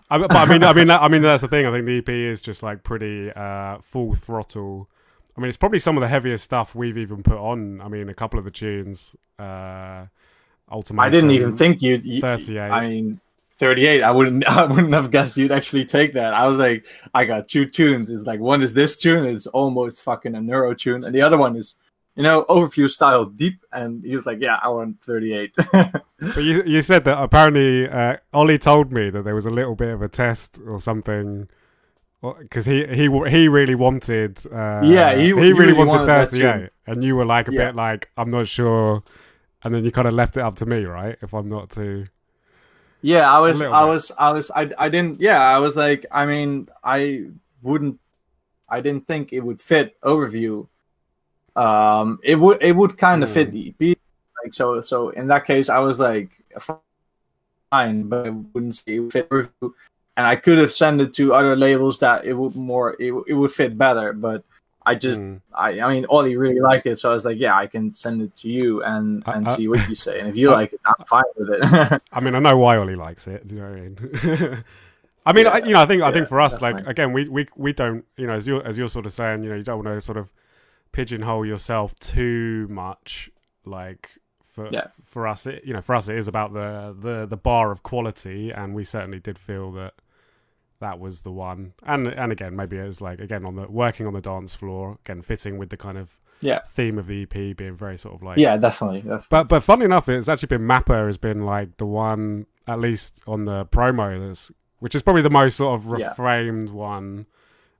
I 0.09 0.17
mean, 0.17 0.27
but 0.27 0.37
I 0.37 0.45
mean, 0.45 0.63
I 0.63 0.73
mean, 0.73 0.89
I 0.89 1.07
mean, 1.07 1.21
that's 1.21 1.41
the 1.41 1.47
thing. 1.47 1.65
I 1.65 1.71
think 1.71 1.85
the 1.85 1.97
EP 1.97 2.09
is 2.09 2.41
just 2.41 2.63
like 2.63 2.83
pretty 2.83 3.31
uh, 3.31 3.79
full 3.79 4.15
throttle. 4.15 4.89
I 5.37 5.41
mean, 5.41 5.49
it's 5.49 5.57
probably 5.57 5.79
some 5.79 5.97
of 5.97 6.01
the 6.01 6.07
heaviest 6.07 6.43
stuff 6.43 6.75
we've 6.75 6.97
even 6.97 7.23
put 7.23 7.37
on. 7.37 7.81
I 7.81 7.87
mean, 7.87 8.09
a 8.09 8.13
couple 8.13 8.39
of 8.39 8.45
the 8.45 8.51
tunes. 8.51 9.15
Uh, 9.37 10.05
Ultimate. 10.71 11.01
I 11.01 11.09
didn't 11.09 11.31
even 11.31 11.55
think 11.55 11.81
you'd. 11.81 12.03
You, 12.03 12.21
38. 12.21 12.59
I 12.59 12.87
mean, 12.87 13.19
thirty-eight. 13.51 14.01
I 14.01 14.11
wouldn't. 14.11 14.47
I 14.49 14.65
wouldn't 14.65 14.93
have 14.93 15.11
guessed 15.11 15.37
you'd 15.37 15.51
actually 15.51 15.85
take 15.85 16.13
that. 16.13 16.33
I 16.33 16.47
was 16.47 16.57
like, 16.57 16.87
I 17.13 17.25
got 17.25 17.47
two 17.47 17.65
tunes. 17.65 18.09
It's 18.09 18.25
like 18.25 18.39
one 18.39 18.61
is 18.61 18.73
this 18.73 18.95
tune. 18.95 19.25
It's 19.25 19.47
almost 19.47 20.03
fucking 20.03 20.33
a 20.33 20.41
neuro 20.41 20.73
tune, 20.73 21.03
and 21.03 21.13
the 21.13 21.21
other 21.21 21.37
one 21.37 21.55
is 21.55 21.77
you 22.15 22.23
know, 22.23 22.45
overview 22.47 22.89
style 22.89 23.25
deep, 23.25 23.59
and 23.73 24.03
he 24.03 24.15
was 24.15 24.25
like, 24.25 24.39
"Yeah, 24.41 24.57
I 24.63 24.69
want 24.69 25.01
38." 25.01 25.53
but 25.73 26.37
you 26.37 26.63
you 26.63 26.81
said 26.81 27.03
that 27.05 27.21
apparently 27.21 27.89
uh, 27.89 28.17
Ollie 28.33 28.57
told 28.57 28.93
me 28.93 29.09
that 29.09 29.23
there 29.23 29.35
was 29.35 29.45
a 29.45 29.51
little 29.51 29.75
bit 29.75 29.93
of 29.93 30.01
a 30.01 30.07
test 30.07 30.59
or 30.65 30.79
something 30.79 31.49
because 32.21 32.65
he 32.65 32.85
he 32.87 33.03
he 33.29 33.47
really 33.47 33.75
wanted 33.75 34.45
uh, 34.51 34.89
yeah 34.89 35.15
he, 35.15 35.25
he, 35.25 35.33
he 35.33 35.53
really, 35.53 35.53
really 35.53 35.73
wanted, 35.73 36.05
wanted 36.07 36.13
38 36.13 36.69
and 36.87 37.03
you 37.03 37.15
were 37.15 37.25
like 37.25 37.47
a 37.47 37.51
Yeah. 37.51 37.67
bit 37.67 37.75
like 37.75 38.09
I'm 38.17 38.31
not 38.31 38.47
sure 38.47 39.03
and 39.63 39.73
then 39.73 39.85
you 39.85 39.91
kind 39.91 40.07
of 40.07 40.13
left 40.15 40.37
it 40.37 40.41
up 40.41 40.55
to 40.57 40.65
me 40.65 40.85
right 40.85 41.17
if 41.21 41.33
I'm 41.33 41.47
not 41.47 41.69
too 41.71 42.07
Yeah, 43.01 43.31
I 43.31 43.39
was, 43.39 43.61
I 43.61 43.83
was, 43.85 44.11
I 44.17 44.31
was, 44.31 44.51
I, 44.51 44.69
I 44.77 44.89
didn't. 44.89 45.21
Yeah, 45.21 45.39
I 45.39 45.59
was 45.59 45.75
like, 45.75 46.05
I 46.11 46.25
mean, 46.25 46.67
I 46.83 47.27
wouldn't, 47.61 47.99
I 48.69 48.81
didn't 48.81 49.07
think 49.07 49.33
it 49.33 49.41
would 49.41 49.61
fit 49.61 49.99
overview. 50.01 50.67
Um, 51.55 52.19
it 52.23 52.35
would, 52.35 52.61
it 52.63 52.75
would 52.75 52.97
kind 52.97 53.23
of 53.23 53.29
fit 53.31 53.49
Mm. 53.49 53.51
the 53.51 53.69
EP. 53.69 53.97
Like 54.43 54.53
so, 54.53 54.81
so 54.81 55.09
in 55.09 55.27
that 55.29 55.45
case, 55.45 55.69
I 55.69 55.79
was 55.79 55.99
like, 55.99 56.31
fine, 57.71 58.03
but 58.03 58.27
I 58.27 58.29
wouldn't 58.29 58.75
say 58.75 58.95
it 58.95 58.99
would 58.99 59.13
fit 59.13 59.29
overview. 59.29 59.73
And 60.17 60.25
I 60.25 60.35
could 60.37 60.57
have 60.59 60.71
sent 60.71 61.01
it 61.01 61.13
to 61.15 61.33
other 61.33 61.55
labels 61.55 61.99
that 61.99 62.25
it 62.25 62.33
would 62.33 62.55
more, 62.55 62.95
it, 62.99 63.11
it 63.27 63.33
would 63.33 63.51
fit 63.51 63.77
better. 63.77 64.13
But 64.13 64.43
I 64.85 64.95
just, 64.95 65.19
Mm. 65.19 65.41
I, 65.53 65.81
I 65.81 65.93
mean, 65.93 66.05
Ollie 66.09 66.37
really 66.37 66.59
liked 66.59 66.85
it, 66.85 66.97
so 66.99 67.09
I 67.09 67.13
was 67.13 67.25
like, 67.25 67.39
yeah, 67.39 67.55
I 67.57 67.65
can 67.67 67.91
send 67.91 68.21
it 68.21 68.35
to 68.37 68.47
you 68.49 68.83
and 68.83 69.23
and 69.27 69.47
I- 69.47 69.55
see 69.55 69.67
what 69.67 69.89
you 69.89 69.95
say. 69.95 70.19
And 70.19 70.29
if 70.29 70.35
you 70.37 70.49
I- 70.51 70.53
like 70.53 70.73
it, 70.73 70.79
I'm 70.85 71.05
fine 71.05 71.23
with 71.35 71.49
it. 71.51 72.01
I 72.13 72.19
mean 72.21 72.35
I 72.35 72.39
know 72.39 72.57
why 72.57 72.77
Ollie 72.77 72.95
likes 72.95 73.27
it 73.27 73.45
do 73.47 73.55
you 73.55 73.61
know 73.61 73.69
what 73.69 73.77
I 73.77 73.81
mean 73.81 74.63
I 75.25 75.33
mean 75.33 75.47
I, 75.47 75.57
you 75.65 75.73
know 75.73 75.81
I 75.81 75.85
think 75.87 76.03
I 76.03 76.11
think 76.11 76.27
for 76.27 76.39
us 76.39 76.61
like 76.61 76.85
again 76.87 77.11
we, 77.13 77.27
we 77.27 77.47
we 77.55 77.73
don't 77.73 78.05
you 78.15 78.27
know 78.27 78.33
as 78.33 78.45
you're 78.47 78.63
as 78.65 78.77
you're 78.77 78.87
sort 78.87 79.05
of 79.07 79.11
saying 79.13 79.43
you 79.43 79.49
know 79.49 79.55
you 79.55 79.63
don't 79.63 79.83
want 79.83 79.87
to 79.97 79.99
sort 80.01 80.17
of 80.19 80.31
pigeonhole 80.91 81.45
yourself 81.45 81.95
too 81.99 82.67
much 82.69 83.29
like 83.65 84.11
for 84.45 84.69
Yeah. 84.71 84.87
for 85.03 85.27
us 85.27 85.47
it 85.47 85.63
you 85.65 85.73
know 85.73 85.81
for 85.81 85.95
us 85.95 86.07
it 86.09 86.17
is 86.17 86.27
about 86.27 86.53
the 86.53 86.95
the 86.99 87.25
the 87.25 87.37
bar 87.37 87.71
of 87.71 87.81
quality 87.81 88.51
and 88.51 88.75
we 88.75 88.83
certainly 88.83 89.19
did 89.19 89.39
feel 89.39 89.71
that 89.73 89.93
that 90.79 90.99
was 90.99 91.21
the 91.21 91.31
one 91.31 91.73
and 91.83 92.07
and 92.07 92.31
again 92.31 92.55
maybe 92.55 92.77
it 92.77 92.83
was 92.83 92.99
like 93.01 93.19
again 93.19 93.45
on 93.45 93.55
the 93.55 93.65
working 93.67 94.05
on 94.07 94.13
the 94.13 94.21
dance 94.21 94.55
floor 94.55 94.97
again 95.05 95.21
fitting 95.21 95.57
with 95.57 95.69
the 95.69 95.77
kind 95.77 95.97
of 95.97 96.17
Yeah. 96.41 96.59
theme 96.67 96.97
of 96.99 97.07
the 97.07 97.23
EP 97.23 97.55
being 97.55 97.75
very 97.77 97.97
sort 97.97 98.13
of 98.15 98.21
like 98.23 98.37
yeah, 98.37 98.57
definitely. 98.57 98.99
definitely. 99.01 99.27
but 99.29 99.43
but 99.47 99.61
funny 99.63 99.85
enough, 99.85 100.09
it's 100.09 100.27
actually 100.27 100.47
been 100.47 100.67
Mapper 100.67 101.05
has 101.07 101.17
been 101.17 101.41
like 101.41 101.77
the 101.77 101.85
one 101.85 102.45
at 102.67 102.79
least 102.79 103.21
on 103.25 103.45
the 103.45 103.65
promo 103.67 104.27
that's 104.27 104.51
which 104.79 104.93
is 104.95 105.01
probably 105.01 105.21
the 105.21 105.29
most 105.29 105.55
sort 105.57 105.79
of 105.79 105.99
Yeah. 105.99 106.13
reframed 106.13 106.69
one. 106.71 107.25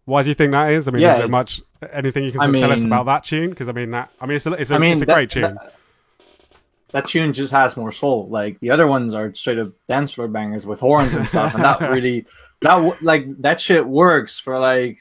Why 0.06 0.24
do 0.24 0.30
you 0.30 0.36
think 0.36 0.52
that 0.54 0.72
is? 0.72 0.88
I 0.88 0.92
mean, 0.92 1.02
Yeah, 1.02 1.14
is 1.16 1.20
there 1.20 1.28
much 1.28 1.62
anything 1.92 2.24
you 2.24 2.32
can 2.32 2.42
I 2.42 2.46
of 2.46 2.56
tell 2.56 2.72
us 2.72 2.86
about 2.86 3.08
that 3.08 3.24
tune? 3.26 3.50
Because 3.50 3.68
I 3.68 3.74
mean 3.74 3.92
that 3.92 4.10
I 4.22 4.26
mean 4.26 4.36
it's 4.38 4.46
a 4.46 4.54
it's 4.54 4.72
a, 4.72 4.76
I 4.76 4.78
mean, 4.78 4.94
it's 4.94 5.02
a 5.02 5.06
that- 5.06 5.14
great 5.16 5.30
tune. 5.32 5.42
That, 5.56 5.74
that 6.96 7.10
tune 7.10 7.34
just 7.34 7.52
has 7.52 7.76
more 7.76 7.92
soul. 7.92 8.30
Like 8.30 8.58
the 8.62 8.70
other 8.72 8.88
ones 8.88 9.14
are 9.14 9.34
straight 9.34 9.60
up 9.60 9.74
dance 9.86 10.14
floor 10.14 10.30
bangers 10.30 10.66
with 10.66 10.80
horns 10.80 11.14
and 11.14 11.28
stuff, 11.28 11.54
and 11.54 11.62
that 11.62 11.82
really 11.92 12.26
that 12.62 13.04
like 13.04 13.26
that 13.42 13.60
shit 13.60 13.86
works 13.86 14.40
for 14.40 14.58
like 14.58 15.00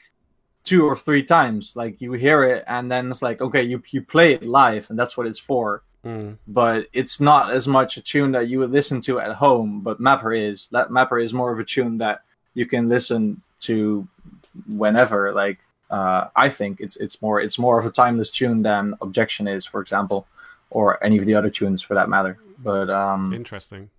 two 0.65 0.85
or 0.85 0.97
three 0.97 1.23
times. 1.23 1.73
Like 1.73 2.01
you 2.01 2.11
hear 2.11 2.43
it, 2.43 2.65
and 2.67 2.91
then 2.91 3.09
it's 3.09 3.21
like 3.21 3.39
okay, 3.39 3.63
you 3.63 3.81
you 3.91 4.01
play 4.01 4.33
it 4.33 4.43
live, 4.43 4.89
and 4.89 4.99
that's 4.99 5.15
what 5.15 5.25
it's 5.25 5.39
for. 5.39 5.83
Mm. 6.03 6.37
But 6.49 6.87
it's 6.91 7.21
not 7.21 7.51
as 7.51 7.65
much 7.65 7.95
a 7.95 8.01
tune 8.01 8.33
that 8.33 8.49
you 8.49 8.59
would 8.59 8.71
listen 8.71 8.99
to 9.07 9.21
at 9.21 9.31
home. 9.31 9.79
But 9.79 10.01
Mapper 10.01 10.33
is 10.33 10.67
that 10.73 10.91
Mapper 10.91 11.19
is 11.19 11.33
more 11.33 11.53
of 11.53 11.59
a 11.59 11.63
tune 11.63 11.95
that 11.99 12.23
you 12.55 12.65
can 12.65 12.89
listen 12.89 13.41
to 13.61 14.05
whenever. 14.67 15.31
Like 15.31 15.59
uh, 15.89 16.27
I 16.35 16.49
think 16.49 16.81
it's 16.81 16.97
it's 16.97 17.21
more 17.21 17.39
it's 17.39 17.57
more 17.57 17.79
of 17.79 17.85
a 17.85 17.89
timeless 17.89 18.31
tune 18.31 18.63
than 18.63 18.95
Objection 18.99 19.47
is, 19.47 19.65
for 19.65 19.79
example, 19.79 20.27
or 20.69 21.03
any 21.03 21.17
of 21.17 21.25
the 21.25 21.35
other 21.35 21.49
tunes 21.49 21.81
for 21.81 21.93
that 21.93 22.09
matter. 22.09 22.37
But 22.59 22.89
um, 22.89 23.33
Interesting. 23.33 23.89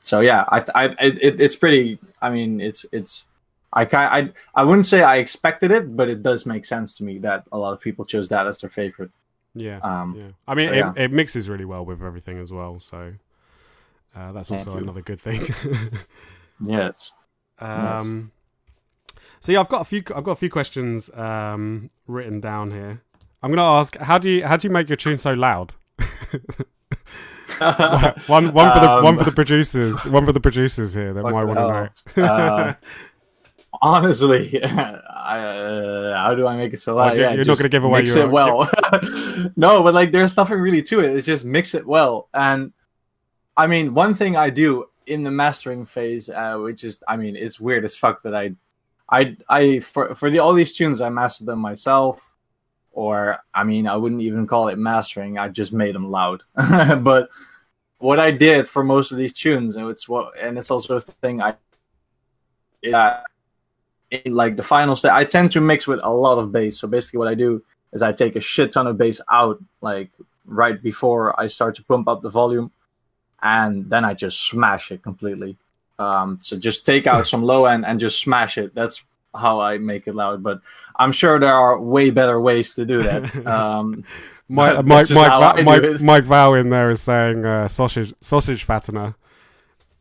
so 0.00 0.20
yeah, 0.20 0.44
I, 0.48 0.64
I 0.74 0.84
it, 1.00 1.22
it, 1.22 1.40
it's 1.40 1.56
pretty. 1.56 1.98
I 2.20 2.30
mean, 2.30 2.60
it's 2.60 2.86
it's. 2.92 3.26
I, 3.72 3.88
I 3.92 4.30
I 4.54 4.64
wouldn't 4.64 4.86
say 4.86 5.02
I 5.02 5.16
expected 5.16 5.72
it, 5.72 5.96
but 5.96 6.08
it 6.08 6.22
does 6.22 6.46
make 6.46 6.64
sense 6.64 6.96
to 6.98 7.04
me 7.04 7.18
that 7.18 7.46
a 7.50 7.58
lot 7.58 7.72
of 7.72 7.80
people 7.80 8.04
chose 8.04 8.28
that 8.28 8.46
as 8.46 8.58
their 8.58 8.70
favorite. 8.70 9.10
Yeah. 9.54 9.78
Um, 9.78 10.16
yeah. 10.16 10.26
I 10.46 10.54
mean, 10.54 10.68
so 10.68 10.74
it, 10.74 10.78
yeah. 10.78 10.92
it 10.96 11.12
mixes 11.12 11.48
really 11.48 11.64
well 11.64 11.84
with 11.84 12.02
everything 12.02 12.38
as 12.38 12.52
well. 12.52 12.78
So 12.78 13.14
uh, 14.14 14.32
that's 14.32 14.48
Thank 14.48 14.60
also 14.60 14.76
you. 14.76 14.82
another 14.84 15.02
good 15.02 15.20
thing. 15.20 15.46
Yes. 16.60 17.12
Um, 17.58 18.32
so 19.40 19.52
yeah, 19.52 19.60
I've 19.60 19.68
got 19.68 19.82
a 19.82 19.84
few. 19.84 20.02
I've 20.14 20.24
got 20.24 20.32
a 20.32 20.36
few 20.36 20.50
questions 20.50 21.10
um, 21.10 21.90
written 22.06 22.40
down 22.40 22.70
here. 22.70 23.02
I'm 23.42 23.50
going 23.50 23.58
to 23.58 23.62
ask, 23.62 23.96
how 23.98 24.18
do 24.18 24.30
you 24.30 24.46
how 24.46 24.56
do 24.56 24.68
you 24.68 24.72
make 24.72 24.88
your 24.88 24.96
tune 24.96 25.16
so 25.16 25.32
loud? 25.34 25.74
one 28.26 28.52
one 28.52 28.72
for 28.72 28.80
the 28.80 28.90
Um, 28.90 29.04
one 29.04 29.16
for 29.18 29.24
the 29.24 29.32
producers. 29.32 30.04
One 30.06 30.24
for 30.26 30.32
the 30.32 30.40
producers 30.40 30.94
here 30.94 31.12
that 31.12 31.22
might 31.22 31.44
want 31.44 31.58
to 31.58 31.92
know. 32.16 32.24
Uh, 32.26 32.74
honestly, 33.82 34.62
I, 34.64 35.38
uh, 35.38 36.18
how 36.18 36.34
do 36.34 36.46
I 36.46 36.56
make 36.56 36.72
it 36.72 36.80
so 36.80 36.94
loud? 36.96 37.12
Oh, 37.12 37.20
you're- 37.20 37.34
you're 37.34 37.44
not 37.44 37.58
gonna 37.58 37.68
give 37.68 37.84
away 37.84 38.00
mix 38.00 38.14
your- 38.14 38.24
it 38.24 38.30
well. 38.30 38.68
no, 39.56 39.82
but 39.82 39.94
like 39.94 40.12
there's 40.12 40.36
nothing 40.36 40.58
really 40.58 40.82
to 40.82 41.00
it. 41.00 41.14
It's 41.16 41.26
just 41.26 41.44
mix 41.44 41.74
it 41.74 41.86
well. 41.86 42.28
And 42.34 42.72
I 43.56 43.66
mean, 43.66 43.94
one 43.94 44.14
thing 44.14 44.36
I 44.36 44.50
do 44.50 44.86
in 45.06 45.22
the 45.22 45.30
mastering 45.30 45.84
phase, 45.84 46.30
uh, 46.30 46.56
which 46.56 46.82
is, 46.82 47.02
I 47.06 47.16
mean, 47.16 47.36
it's 47.36 47.60
weird 47.60 47.84
as 47.84 47.94
fuck 47.96 48.22
that 48.22 48.34
I, 48.34 48.54
I, 49.10 49.36
I 49.48 49.78
for 49.80 50.14
for 50.14 50.30
the 50.30 50.38
all 50.38 50.54
these 50.54 50.74
tunes 50.74 51.00
I 51.00 51.08
mastered 51.10 51.46
them 51.46 51.58
myself. 51.60 52.32
Or 52.94 53.38
I 53.52 53.64
mean, 53.64 53.86
I 53.86 53.96
wouldn't 53.96 54.22
even 54.22 54.46
call 54.46 54.68
it 54.68 54.78
mastering. 54.78 55.36
I 55.36 55.48
just 55.48 55.72
made 55.72 55.94
them 55.94 56.06
loud. 56.06 56.42
but 57.00 57.28
what 57.98 58.20
I 58.20 58.30
did 58.30 58.68
for 58.68 58.84
most 58.84 59.10
of 59.10 59.18
these 59.18 59.32
tunes, 59.32 59.76
and 59.76 59.90
it's 59.90 60.08
what, 60.08 60.32
and 60.40 60.56
it's 60.56 60.70
also 60.70 60.96
a 60.96 61.00
thing 61.00 61.42
I, 61.42 61.56
yeah, 62.82 63.22
like 64.26 64.56
the 64.56 64.62
final 64.62 64.94
state, 64.94 65.12
I 65.12 65.24
tend 65.24 65.50
to 65.52 65.60
mix 65.60 65.86
with 65.86 66.00
a 66.02 66.10
lot 66.10 66.38
of 66.38 66.52
bass. 66.52 66.78
So 66.78 66.86
basically, 66.86 67.18
what 67.18 67.28
I 67.28 67.34
do 67.34 67.62
is 67.92 68.02
I 68.02 68.12
take 68.12 68.36
a 68.36 68.40
shit 68.40 68.72
ton 68.72 68.86
of 68.86 68.96
bass 68.96 69.20
out, 69.30 69.62
like 69.80 70.10
right 70.44 70.80
before 70.80 71.38
I 71.40 71.48
start 71.48 71.74
to 71.76 71.84
pump 71.84 72.06
up 72.08 72.20
the 72.20 72.30
volume, 72.30 72.70
and 73.42 73.88
then 73.90 74.04
I 74.04 74.14
just 74.14 74.46
smash 74.48 74.92
it 74.92 75.02
completely. 75.02 75.56
Um, 75.98 76.38
so 76.40 76.56
just 76.56 76.86
take 76.86 77.06
out 77.06 77.26
some 77.26 77.42
low 77.42 77.66
end 77.66 77.84
and 77.86 77.98
just 78.00 78.20
smash 78.20 78.58
it. 78.58 78.74
That's 78.74 79.04
how 79.34 79.60
I 79.60 79.78
make 79.78 80.06
it 80.06 80.14
loud. 80.14 80.42
But 80.42 80.60
I'm 80.96 81.12
sure 81.12 81.38
there 81.38 81.52
are 81.54 81.78
way 81.80 82.10
better 82.10 82.40
ways 82.40 82.72
to 82.74 82.84
do 82.84 83.02
that. 83.02 83.34
Um, 83.46 84.04
Mike, 84.48 84.84
Mike, 84.84 85.06
Mike, 85.10 85.28
how 85.28 85.40
Va- 85.40 85.46
I 85.70 85.78
do 85.78 85.92
Mike. 85.92 86.00
Mike 86.02 86.24
Val 86.24 86.54
in 86.54 86.68
there 86.68 86.90
is 86.90 87.00
saying 87.00 87.44
uh, 87.46 87.66
sausage 87.68 88.12
sausage 88.20 88.66
fattener. 88.66 89.14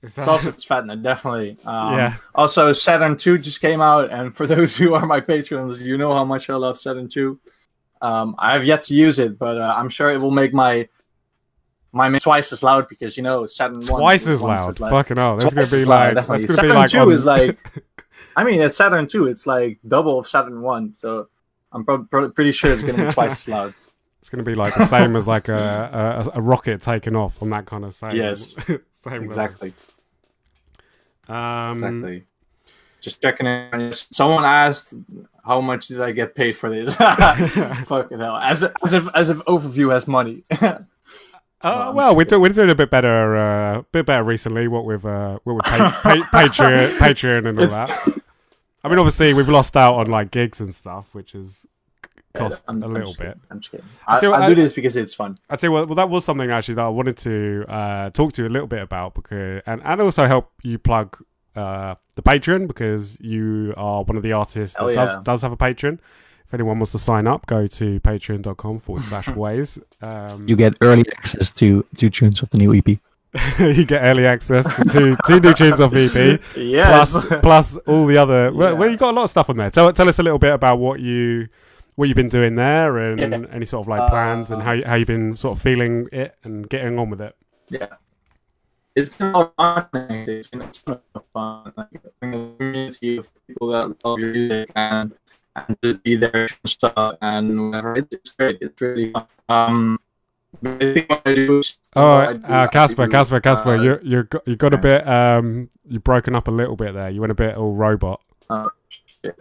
That- 0.01 0.11
Sausage 0.25 0.67
fattener, 0.67 1.01
definitely. 1.01 1.57
Um, 1.65 1.93
Yeah. 1.97 2.15
Also, 2.35 2.73
Saturn 2.73 3.15
2 3.15 3.37
just 3.37 3.61
came 3.61 3.79
out, 3.79 4.09
and 4.11 4.35
for 4.35 4.45
those 4.45 4.75
who 4.75 4.95
are 4.95 5.05
my 5.05 5.21
patrons, 5.21 5.87
you 5.87 5.97
know 5.97 6.13
how 6.13 6.25
much 6.25 6.49
I 6.49 6.55
love 6.55 6.77
Saturn 6.77 7.07
2. 7.07 7.39
Um, 8.01 8.35
I 8.37 8.51
have 8.51 8.65
yet 8.65 8.83
to 8.83 8.93
use 8.93 9.17
it, 9.17 9.39
but 9.39 9.57
uh, 9.57 9.73
I'm 9.77 9.87
sure 9.87 10.09
it 10.11 10.19
will 10.19 10.29
make 10.31 10.53
my 10.53 10.89
my 11.93 12.09
mix 12.09 12.23
twice 12.25 12.51
as 12.51 12.63
loud 12.63 12.89
because 12.89 13.15
you 13.15 13.23
know 13.23 13.45
Saturn 13.45 13.85
1 13.85 14.01
Twice 14.01 14.27
as 14.27 14.41
loud. 14.41 14.77
Fucking 14.77 15.15
hell, 15.15 15.37
that's 15.37 15.53
Twice 15.53 15.71
gonna 15.71 15.83
be 15.83 15.85
loud, 15.85 16.05
like 16.07 16.15
definitely. 16.15 16.45
that's 16.47 16.55
gonna 16.59 16.67
be 16.67 16.69
Saturn 16.69 16.75
like 16.81 16.89
2 16.89 16.99
on- 16.99 17.11
is 17.13 17.25
like, 17.25 17.57
I 18.35 18.43
mean, 18.43 18.59
it's 18.61 18.77
Saturn 18.77 19.07
2. 19.07 19.27
It's 19.27 19.45
like 19.47 19.79
double 19.87 20.19
of 20.19 20.27
Saturn 20.27 20.61
1, 20.61 20.95
so 20.95 21.27
I'm 21.71 21.85
prob- 21.85 22.09
pro- 22.09 22.29
pretty 22.31 22.51
sure 22.51 22.71
it's 22.71 22.83
going 22.83 22.95
to 22.97 23.05
be 23.07 23.11
twice 23.13 23.31
as 23.31 23.47
loud. 23.47 23.73
It's 24.23 24.29
gonna 24.29 24.43
be 24.43 24.55
like 24.55 24.73
the 24.73 24.85
same 24.85 25.17
as 25.17 25.27
like 25.27 25.49
a, 25.49 26.31
a 26.33 26.39
a 26.39 26.41
rocket 26.41 26.81
taking 26.81 27.13
off 27.13 27.41
on 27.41 27.49
that 27.49 27.65
kind 27.65 27.83
of 27.83 27.93
same. 27.93 28.15
Yes. 28.15 28.55
same. 28.91 29.21
Exactly. 29.21 29.73
Um, 31.27 31.71
Exactly. 31.71 32.23
Just 33.01 33.21
checking 33.21 33.47
in. 33.47 33.91
Someone 33.91 34.45
asked, 34.45 34.93
"How 35.43 35.59
much 35.59 35.89
did 35.89 35.99
I 35.99 36.13
get 36.13 36.35
paid 36.35 36.53
for 36.53 36.69
this?" 36.69 36.95
Fucking 37.85 38.19
hell! 38.19 38.37
As 38.37 38.63
if, 38.63 38.71
as 38.81 38.93
if 38.93 39.07
as 39.13 39.29
if 39.29 39.39
overview 39.39 39.91
has 39.91 40.07
money. 40.07 40.45
Uh, 41.63 41.91
well, 41.95 42.15
we're, 42.15 42.25
do- 42.25 42.39
we're 42.39 42.49
doing 42.49 42.69
a 42.69 42.75
bit 42.75 42.89
better, 42.89 43.37
uh, 43.37 43.81
bit 43.91 44.05
better 44.05 44.23
recently. 44.23 44.67
What 44.67 44.85
with 44.85 45.05
uh, 45.05 45.39
what 45.43 45.55
with 45.55 45.65
pa- 45.65 45.99
pa- 46.03 46.15
Patreon, 46.33 46.97
Patreon, 46.97 47.47
and 47.47 47.57
all 47.59 47.65
It's- 47.65 47.73
that. 48.05 48.17
I 48.83 48.89
mean, 48.89 48.99
obviously, 48.99 49.33
we've 49.33 49.47
lost 49.47 49.77
out 49.77 49.95
on 49.95 50.07
like 50.07 50.29
gigs 50.31 50.59
and 50.59 50.75
stuff, 50.75 51.07
which 51.13 51.31
has 51.31 51.65
cost 52.33 52.65
I'm- 52.67 52.83
a 52.83 52.85
I'm 52.87 52.93
little 52.93 53.13
bit. 53.17 53.39
I'm 53.49 53.59
just 53.61 53.71
kidding. 53.71 53.85
I, 54.05 54.17
I 54.17 54.43
I- 54.43 54.49
do 54.49 54.55
this 54.55 54.73
because 54.73 54.97
it's 54.97 55.13
fun. 55.13 55.37
I'd 55.49 55.61
say, 55.61 55.69
well, 55.69 55.85
well, 55.85 55.95
that 55.95 56.09
was 56.09 56.25
something 56.25 56.51
actually 56.51 56.75
that 56.75 56.85
I 56.85 56.89
wanted 56.89 57.15
to 57.17 57.63
uh, 57.69 58.09
talk 58.09 58.33
to 58.33 58.41
you 58.43 58.49
a 58.49 58.51
little 58.51 58.67
bit 58.67 58.81
about 58.81 59.13
because, 59.13 59.61
and, 59.65 59.81
and 59.85 60.01
also 60.01 60.27
help 60.27 60.51
you 60.63 60.77
plug 60.77 61.17
uh, 61.55 61.95
the 62.15 62.21
Patreon 62.21 62.67
because 62.67 63.17
you 63.21 63.73
are 63.77 64.03
one 64.03 64.17
of 64.17 64.23
the 64.23 64.33
artists 64.33 64.75
that 64.75 64.83
Hell 64.83 65.05
does 65.05 65.17
does 65.23 65.41
have 65.43 65.51
a 65.53 65.57
Patreon. 65.57 65.99
If 66.53 66.59
anyone 66.59 66.77
wants 66.77 66.91
to 66.91 66.99
sign 66.99 67.25
up, 67.25 67.47
go 67.47 67.65
to 67.65 67.99
patreon.com 68.01 68.77
forward 68.77 69.03
slash 69.03 69.27
ways. 69.35 69.79
Um, 70.03 70.47
You 70.47 70.55
get 70.55 70.75
early 70.81 71.03
access 71.17 71.51
to 71.53 71.83
two 71.97 72.11
tunes 72.11 72.43
of 72.43 72.51
the 72.51 72.59
new 72.59 72.71
EP. 72.75 72.87
you 73.59 73.83
get 73.83 74.03
early 74.03 74.27
access 74.27 74.63
to 74.75 74.83
two, 74.85 75.15
two 75.25 75.39
new 75.39 75.51
tunes 75.55 75.79
off 75.81 75.95
EP. 75.95 76.39
Yes. 76.55 77.11
plus 77.25 77.39
plus 77.41 77.77
all 77.87 78.05
the 78.05 78.17
other. 78.19 78.53
Well, 78.53 78.73
Yeah. 78.73 78.77
well, 78.77 78.87
you 78.87 78.97
got 78.97 79.15
a 79.15 79.17
lot 79.17 79.23
of 79.23 79.31
stuff 79.31 79.49
on 79.49 79.57
there. 79.57 79.71
Tell 79.71 79.91
tell 79.93 80.07
us 80.07 80.19
a 80.19 80.23
little 80.23 80.37
bit 80.37 80.53
about 80.53 80.77
what 80.77 80.99
you 80.99 81.47
what 81.95 82.07
you've 82.07 82.17
been 82.17 82.29
doing 82.29 82.53
there 82.53 82.99
and 82.99 83.19
Yeah. 83.19 83.47
any 83.51 83.65
sort 83.65 83.85
of 83.85 83.87
like 83.87 84.07
plans 84.11 84.51
and 84.51 84.61
Uh, 84.61 84.65
how 84.65 84.71
you, 84.73 84.83
how 84.85 84.93
you've 84.93 85.07
been 85.07 85.35
sort 85.35 85.57
of 85.57 85.61
feeling 85.63 86.07
it 86.11 86.35
and 86.43 86.69
getting 86.69 86.99
on 86.99 87.09
with 87.09 87.21
it. 87.21 87.35
Yeah. 87.69 87.87
It's 88.95 89.09
been 89.09 89.33
a 89.33 89.39
lot 89.39 89.53
of 89.57 89.89
fun. 89.89 90.05
It's 90.29 90.47
been 90.49 90.61
a 90.61 90.67
ton 90.69 90.99
of 91.15 91.23
fun. 91.33 91.73
Like, 91.75 91.87
a 91.95 92.11
community 92.21 93.17
of 93.17 93.27
people 93.47 93.69
that 93.69 93.95
love 94.05 94.19
your 94.19 94.31
music 94.33 94.69
and, 94.75 95.13
and 95.55 95.77
just 95.83 96.03
be 96.03 96.15
there 96.15 96.43
and 96.43 96.49
stuff 96.65 97.17
and 97.21 97.69
whatever. 97.69 97.95
It's, 97.95 98.29
great. 98.31 98.57
It's 98.61 98.81
really 98.81 99.11
fun. 99.11 99.27
Um, 99.49 99.99
I 100.63 100.77
think 100.77 101.09
what 101.09 101.21
I 101.25 101.35
do 101.35 101.59
is. 101.59 101.77
Oh, 101.95 102.17
what 102.17 102.49
uh, 102.49 102.67
Casper, 102.67 103.07
Casper, 103.07 103.39
Casper, 103.39 103.75
uh, 103.75 103.81
you 103.81 103.99
you 104.03 104.23
got 104.23 104.47
you 104.47 104.55
got 104.55 104.73
a 104.73 104.77
bit 104.77 105.07
um 105.07 105.69
you've 105.87 106.03
broken 106.03 106.35
up 106.35 106.47
a 106.47 106.51
little 106.51 106.75
bit 106.75 106.93
there. 106.93 107.09
You 107.09 107.21
went 107.21 107.31
a 107.31 107.35
bit 107.35 107.55
all 107.55 107.73
robot. 107.73 108.21
Oh, 108.49 108.69
shit. 108.87 109.37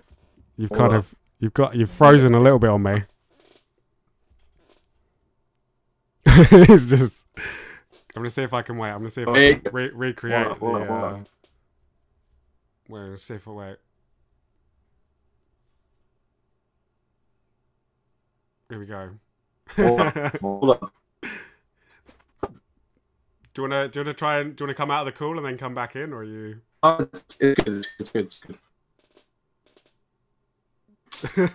You've 0.56 0.70
Hold 0.70 0.80
kind 0.80 0.92
of 0.94 1.14
you've 1.38 1.54
got 1.54 1.76
you've 1.76 1.90
frozen 1.90 2.34
a 2.34 2.40
little 2.40 2.58
bit 2.58 2.70
on 2.70 2.82
me. 2.82 3.04
it's 6.26 6.86
just. 6.86 7.26
I'm 8.14 8.22
gonna 8.22 8.30
see 8.30 8.42
if 8.42 8.52
I 8.52 8.62
can 8.62 8.76
wait. 8.76 8.90
I'm 8.90 8.98
gonna 8.98 9.10
see 9.10 9.22
if 9.22 9.28
I 9.28 9.54
can 9.54 9.72
re- 9.72 9.90
recreate 9.92 10.46
hold 10.46 10.76
on, 10.76 10.86
the. 10.86 10.92
Uh, 10.92 11.20
wait, 12.88 13.10
let's 13.10 13.22
see 13.22 13.34
if 13.34 13.48
I 13.48 13.50
wait. 13.50 13.76
Here 18.72 18.78
we 18.80 18.86
go. 18.86 19.10
Hold 19.76 20.00
on. 20.00 20.12
do 20.14 20.38
Hold 20.40 20.78
on. 20.82 20.90
you 23.54 23.62
wanna 23.64 23.88
do 23.88 24.00
you 24.00 24.04
wanna 24.04 24.14
try 24.14 24.38
and 24.40 24.56
do 24.56 24.62
you 24.62 24.66
wanna 24.66 24.74
come 24.74 24.90
out 24.90 25.06
of 25.06 25.12
the 25.12 25.18
call 25.18 25.36
and 25.36 25.44
then 25.46 25.58
come 25.58 25.74
back 25.74 25.94
in, 25.94 26.10
or 26.10 26.20
are 26.20 26.24
you? 26.24 26.60
Oh, 26.82 27.06
it's, 27.12 27.36
it's 27.38 27.62
good. 27.62 27.86
It's 27.98 28.10
good. 28.10 28.26
It's 28.26 28.38
good. 28.40 28.58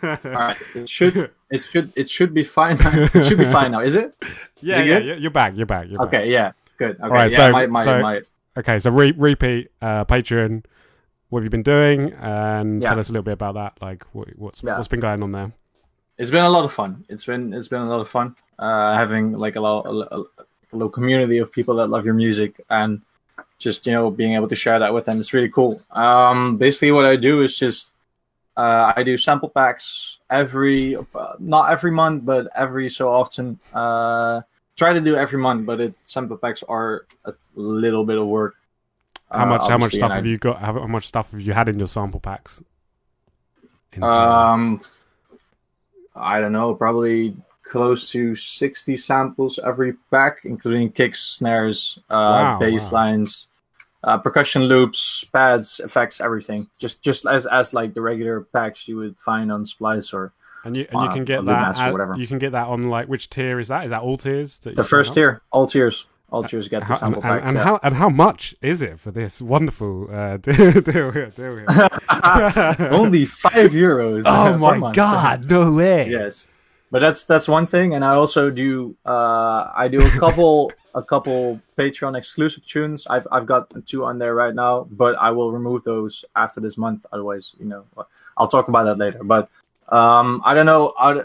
All 0.25 0.31
right. 0.31 0.57
It 0.75 0.87
should. 0.87 1.31
It 1.49 1.63
should. 1.63 1.91
It 1.95 2.07
should 2.07 2.35
be 2.35 2.43
fine. 2.43 2.77
now. 2.77 2.91
It 3.15 3.25
should 3.25 3.39
be 3.39 3.45
fine 3.51 3.71
now. 3.71 3.79
Is 3.79 3.95
it? 3.95 4.13
yeah, 4.61 4.77
it 4.79 4.85
yeah, 4.87 4.99
good? 4.99 5.19
you're 5.23 5.31
back. 5.31 5.53
You're 5.57 5.65
back. 5.65 5.87
You're 5.89 5.97
back. 5.97 6.13
Okay. 6.13 6.29
Yeah. 6.31 6.51
Good. 6.77 6.99
Okay. 6.99 7.09
right, 7.09 7.31
yeah. 7.31 7.37
so- 7.47 7.51
my, 7.51 7.65
my, 7.65 7.83
so- 7.83 7.99
my, 7.99 8.17
Okay, 8.57 8.77
so 8.79 8.91
re- 8.91 9.13
repeat 9.17 9.71
uh, 9.81 10.05
Patreon. 10.05 10.65
What 11.29 11.39
have 11.39 11.45
you 11.45 11.49
been 11.49 11.63
doing? 11.63 12.13
And 12.13 12.79
Yeah. 12.79 12.89
tell 12.89 12.99
us 12.99 13.09
a 13.09 13.11
little 13.11 13.23
bit 13.23 13.33
about 13.33 13.55
that. 13.55 13.73
Like, 13.81 14.03
what, 14.13 14.29
what's 14.37 14.61
Yeah. 14.63 14.75
what's 14.77 14.87
been 14.87 14.99
going 14.99 15.23
on 15.23 15.31
there? 15.31 15.51
It's 16.17 16.31
been 16.31 16.43
a 16.43 16.49
lot 16.49 16.65
of 16.65 16.73
fun. 16.73 17.05
It's 17.09 17.25
been 17.25 17.53
it's 17.53 17.67
been 17.67 17.81
a 17.81 17.89
lot 17.89 17.99
of 17.99 18.09
fun. 18.09 18.35
Uh, 18.57 18.93
having 18.95 19.33
like 19.33 19.55
a 19.55 19.61
lot 19.61 19.85
a, 19.85 20.19
a, 20.19 20.23
little 20.71 20.89
community 20.89 21.37
of 21.37 21.51
people 21.51 21.75
that 21.75 21.87
love 21.87 22.05
your 22.05 22.13
music 22.13 22.59
and 22.69 23.01
just 23.59 23.85
you 23.85 23.91
know 23.91 24.11
being 24.11 24.33
able 24.33 24.47
to 24.47 24.55
share 24.55 24.79
that 24.79 24.93
with 24.93 25.05
them. 25.05 25.19
It's 25.19 25.33
really 25.33 25.49
cool. 25.49 25.81
Um, 25.91 26.57
basically, 26.57 26.91
what 26.91 27.05
I 27.05 27.15
do 27.15 27.41
is 27.41 27.57
just 27.57 27.93
uh, 28.57 28.93
I 28.95 29.03
do 29.03 29.17
sample 29.17 29.49
packs 29.49 30.19
every 30.29 30.95
uh, 30.95 31.33
not 31.39 31.71
every 31.71 31.91
month, 31.91 32.25
but 32.25 32.47
every 32.55 32.89
so 32.89 33.09
often. 33.09 33.59
Uh, 33.73 34.41
try 34.75 34.93
to 34.93 35.01
do 35.01 35.15
every 35.15 35.39
month, 35.39 35.65
but 35.65 35.81
it 35.81 35.93
sample 36.03 36.37
packs 36.37 36.63
are 36.63 37.05
a 37.25 37.33
little 37.55 38.05
bit 38.05 38.17
of 38.17 38.27
work. 38.27 38.55
How 39.31 39.43
Uh, 39.43 39.45
much 39.45 39.69
how 39.69 39.77
much 39.77 39.93
stuff 39.93 40.11
I- 40.11 40.15
have 40.15 40.25
you 40.25 40.37
got? 40.37 40.59
How, 40.59 40.73
how 40.73 40.87
much 40.87 41.07
stuff 41.07 41.31
have 41.31 41.41
you 41.41 41.53
had 41.53 41.69
in 41.69 41.77
your 41.77 41.87
sample 41.87 42.19
packs? 42.19 42.63
Um, 44.01 44.81
I 46.19 46.39
don't 46.39 46.51
know, 46.51 46.73
probably 46.75 47.35
close 47.63 48.09
to 48.11 48.35
60 48.35 48.97
samples 48.97 49.59
every 49.63 49.93
pack, 50.11 50.39
including 50.45 50.91
kicks, 50.91 51.21
snares, 51.21 51.99
uh, 52.09 52.15
Wow, 52.15 52.59
bass 52.59 52.91
wow. 52.91 52.99
lines, 52.99 53.47
uh, 54.03 54.17
percussion 54.17 54.63
loops, 54.63 55.25
pads, 55.33 55.79
effects, 55.83 56.21
everything. 56.21 56.67
Just 56.77 57.01
just 57.01 57.25
as 57.25 57.45
as 57.45 57.73
like 57.73 57.93
the 57.93 58.01
regular 58.01 58.41
packs 58.41 58.87
you 58.87 58.97
would 58.97 59.19
find 59.19 59.51
on 59.51 59.65
Splice 59.65 60.13
or 60.13 60.33
and 60.63 60.75
you 60.75 60.87
and 60.91 61.01
you 61.01 61.07
uh, 61.07 61.13
can 61.13 61.25
get 61.25 61.45
that. 61.45 61.77
At, 61.77 61.91
whatever. 61.91 62.15
you 62.15 62.27
can 62.27 62.39
get 62.39 62.53
that 62.53 62.67
on 62.67 62.83
like 62.83 63.07
which 63.07 63.29
tier 63.29 63.59
is 63.59 63.67
that? 63.69 63.85
Is 63.85 63.91
that 63.91 64.01
all 64.01 64.17
tiers? 64.17 64.57
The 64.59 64.83
first 64.83 65.13
tier, 65.13 65.41
all 65.51 65.67
tiers, 65.67 66.05
all 66.29 66.43
tiers 66.43 66.67
get 66.67 66.83
How- 66.83 66.95
the 66.95 66.99
sample 66.99 67.23
and, 67.23 67.43
and, 67.49 67.57
how 67.57 67.79
and 67.83 67.95
how 67.95 68.09
much 68.09 68.55
is 68.61 68.81
it 68.81 68.99
for 68.99 69.11
this 69.11 69.41
wonderful 69.41 70.09
uh, 70.11 70.37
deal? 70.45 70.81
deal 70.81 71.11
here, 71.11 71.31
deal 71.35 71.55
here. 71.57 71.67
Only 72.91 73.25
five 73.25 73.71
euros. 73.71 74.23
oh 74.25 74.57
my 74.57 74.77
month. 74.77 74.95
god! 74.95 75.49
No 75.49 75.71
way. 75.71 76.09
yes 76.09 76.47
but 76.91 76.99
that's 76.99 77.25
that's 77.25 77.47
one 77.47 77.65
thing 77.65 77.95
and 77.95 78.05
i 78.05 78.13
also 78.15 78.49
do 78.49 78.95
uh 79.05 79.69
i 79.75 79.87
do 79.87 79.99
a 80.05 80.09
couple 80.11 80.71
a 80.95 81.03
couple 81.03 81.59
patreon 81.77 82.17
exclusive 82.17 82.65
tunes 82.65 83.05
i've 83.09 83.27
i've 83.31 83.45
got 83.45 83.71
two 83.85 84.05
on 84.05 84.17
there 84.17 84.33
right 84.35 84.55
now 84.55 84.87
but 84.91 85.15
i 85.19 85.29
will 85.29 85.51
remove 85.51 85.83
those 85.83 86.23
after 86.35 86.61
this 86.61 86.77
month 86.77 87.05
otherwise 87.11 87.55
you 87.59 87.65
know 87.65 87.83
i'll 88.37 88.47
talk 88.47 88.67
about 88.69 88.85
that 88.85 88.97
later 88.97 89.21
but 89.23 89.49
um 89.89 90.41
i 90.45 90.53
don't 90.53 90.65
know 90.65 90.93
I, 90.97 91.21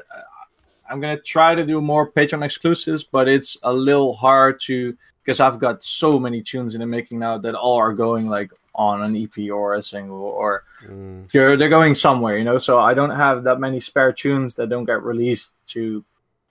i'm 0.92 1.00
gonna 1.00 1.16
try 1.16 1.54
to 1.54 1.64
do 1.64 1.80
more 1.80 2.10
patreon 2.10 2.44
exclusives 2.44 3.02
but 3.02 3.26
it's 3.28 3.56
a 3.62 3.72
little 3.72 4.12
hard 4.14 4.60
to 4.60 4.96
because 5.22 5.40
i've 5.40 5.58
got 5.58 5.82
so 5.82 6.18
many 6.18 6.42
tunes 6.42 6.74
in 6.74 6.80
the 6.80 6.86
making 6.86 7.18
now 7.18 7.38
that 7.38 7.54
all 7.54 7.78
are 7.78 7.94
going 7.94 8.28
like 8.28 8.50
on 8.74 9.02
an 9.02 9.16
ep 9.16 9.36
or 9.50 9.74
a 9.74 9.82
single 9.82 10.22
or 10.22 10.64
Mm. 10.88 11.30
they're 11.30 11.56
they're 11.56 11.68
going 11.68 11.94
somewhere, 11.94 12.36
you 12.36 12.42
know. 12.42 12.58
So 12.58 12.80
I 12.80 12.92
don't 12.92 13.14
have 13.14 13.44
that 13.44 13.60
many 13.60 13.78
spare 13.78 14.12
tunes 14.12 14.56
that 14.56 14.68
don't 14.68 14.84
get 14.84 15.00
released 15.04 15.52
to 15.66 16.04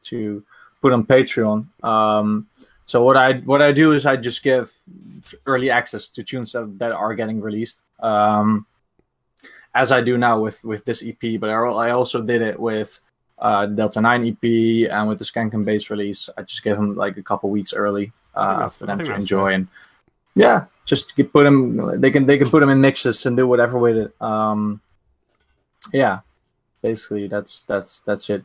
to 0.03 0.41
put 0.81 0.93
on 0.93 1.03
Patreon. 1.05 1.67
Um, 1.83 2.47
so 2.85 3.03
what 3.03 3.17
I 3.17 3.39
what 3.43 3.61
I 3.61 3.73
do 3.73 3.91
is 3.91 4.05
I 4.05 4.15
just 4.15 4.41
give 4.41 4.71
early 5.45 5.69
access 5.69 6.07
to 6.15 6.23
tunes 6.23 6.53
that, 6.53 6.79
that 6.79 6.93
are 6.93 7.13
getting 7.13 7.41
released, 7.41 7.83
um, 7.99 8.65
as 9.75 9.91
I 9.91 9.99
do 9.99 10.17
now 10.17 10.39
with 10.39 10.63
with 10.63 10.85
this 10.85 11.03
EP. 11.03 11.37
But 11.37 11.49
I, 11.49 11.55
I 11.87 11.91
also 11.91 12.21
did 12.21 12.41
it 12.41 12.57
with 12.57 12.97
uh, 13.41 13.65
Delta 13.65 13.99
Nine 13.99 14.27
EP 14.27 14.89
and 14.91 15.09
with 15.09 15.19
the 15.19 15.25
Skank 15.25 15.53
and 15.53 15.65
Bass 15.65 15.89
release. 15.89 16.29
I 16.37 16.43
just 16.43 16.63
gave 16.63 16.75
them 16.75 16.95
like 16.95 17.17
a 17.17 17.23
couple 17.23 17.49
weeks 17.49 17.73
early 17.73 18.11
uh, 18.35 18.69
for 18.69 18.85
them 18.85 18.99
to 18.99 19.13
enjoy 19.13 19.53
and 19.53 19.67
yeah, 20.35 20.65
just 20.85 21.15
put 21.33 21.43
them. 21.43 21.99
They 21.99 22.11
can 22.11 22.25
they 22.25 22.37
can 22.37 22.49
put 22.49 22.61
them 22.61 22.69
in 22.69 22.79
mixes 22.79 23.25
and 23.25 23.35
do 23.35 23.47
whatever 23.47 23.77
with 23.77 23.97
it. 23.97 24.21
Um, 24.21 24.81
yeah, 25.91 26.19
basically 26.81 27.27
that's 27.27 27.63
that's 27.63 28.01
that's 28.05 28.29
it. 28.29 28.43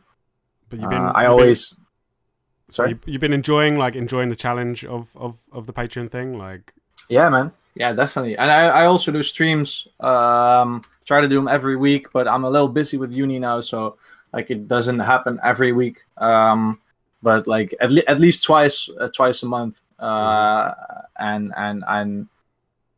But 0.69 0.79
you've 0.79 0.89
been. 0.89 1.01
Uh, 1.01 1.11
I 1.15 1.23
you've 1.23 1.31
always 1.31 1.69
So 1.69 1.77
sorry. 2.69 2.89
you, 2.91 2.99
you've 3.05 3.21
been 3.21 3.33
enjoying 3.33 3.77
like 3.77 3.95
enjoying 3.95 4.29
the 4.29 4.35
challenge 4.35 4.83
of 4.83 5.15
of 5.15 5.39
of 5.51 5.65
the 5.65 5.73
Patreon 5.73 6.11
thing, 6.11 6.37
like 6.37 6.73
Yeah, 7.09 7.29
man. 7.29 7.53
Yeah, 7.75 7.93
definitely. 7.93 8.35
And 8.37 8.49
I, 8.51 8.69
I 8.69 8.85
also 8.85 9.11
do 9.11 9.21
streams. 9.21 9.87
Um, 9.99 10.81
try 11.05 11.21
to 11.21 11.27
do 11.27 11.35
them 11.35 11.47
every 11.47 11.75
week, 11.75 12.11
but 12.11 12.27
I'm 12.27 12.43
a 12.43 12.49
little 12.49 12.67
busy 12.67 12.97
with 12.97 13.13
uni 13.13 13.37
now, 13.37 13.61
so 13.61 13.97
like 14.37 14.47
it 14.55 14.61
doesn't 14.75 15.01
happen 15.13 15.33
every 15.51 15.71
week. 15.81 15.97
Um, 16.29 16.79
but 17.27 17.41
like 17.55 17.69
at, 17.83 17.89
le- 17.91 18.07
at 18.13 18.19
least 18.25 18.39
twice, 18.49 18.77
uh, 19.01 19.09
twice 19.19 19.39
a 19.43 19.49
month. 19.57 19.75
Uh, 19.99 20.73
and 21.17 21.45
and 21.57 21.83
and 21.87 22.09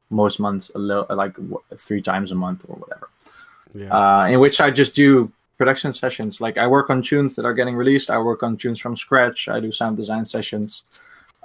most 0.10 0.38
months 0.40 0.66
a 0.76 0.80
little 0.90 1.08
like 1.24 1.34
w- 1.36 1.64
three 1.86 2.02
times 2.02 2.32
a 2.32 2.36
month 2.36 2.66
or 2.68 2.76
whatever. 2.76 3.08
yeah, 3.74 3.90
uh, 3.98 4.28
in 4.28 4.38
which 4.44 4.60
I 4.60 4.70
just 4.82 4.94
do 4.96 5.32
production 5.58 5.92
sessions. 5.94 6.42
Like 6.46 6.58
I 6.58 6.68
work 6.68 6.90
on 6.90 7.02
tunes 7.02 7.36
that 7.36 7.46
are 7.46 7.54
getting 7.60 7.76
released. 7.84 8.10
I 8.10 8.18
work 8.20 8.44
on 8.44 8.58
tunes 8.58 8.80
from 8.84 8.96
scratch. 8.98 9.48
I 9.48 9.60
do 9.66 9.72
sound 9.72 9.96
design 9.96 10.26
sessions. 10.26 10.84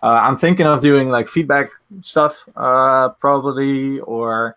Uh, 0.02 0.18
I'm 0.26 0.36
thinking 0.36 0.66
of 0.66 0.80
doing 0.80 1.06
like 1.16 1.28
feedback 1.28 1.70
stuff, 2.00 2.34
uh, 2.56 3.10
probably, 3.24 4.00
or 4.00 4.56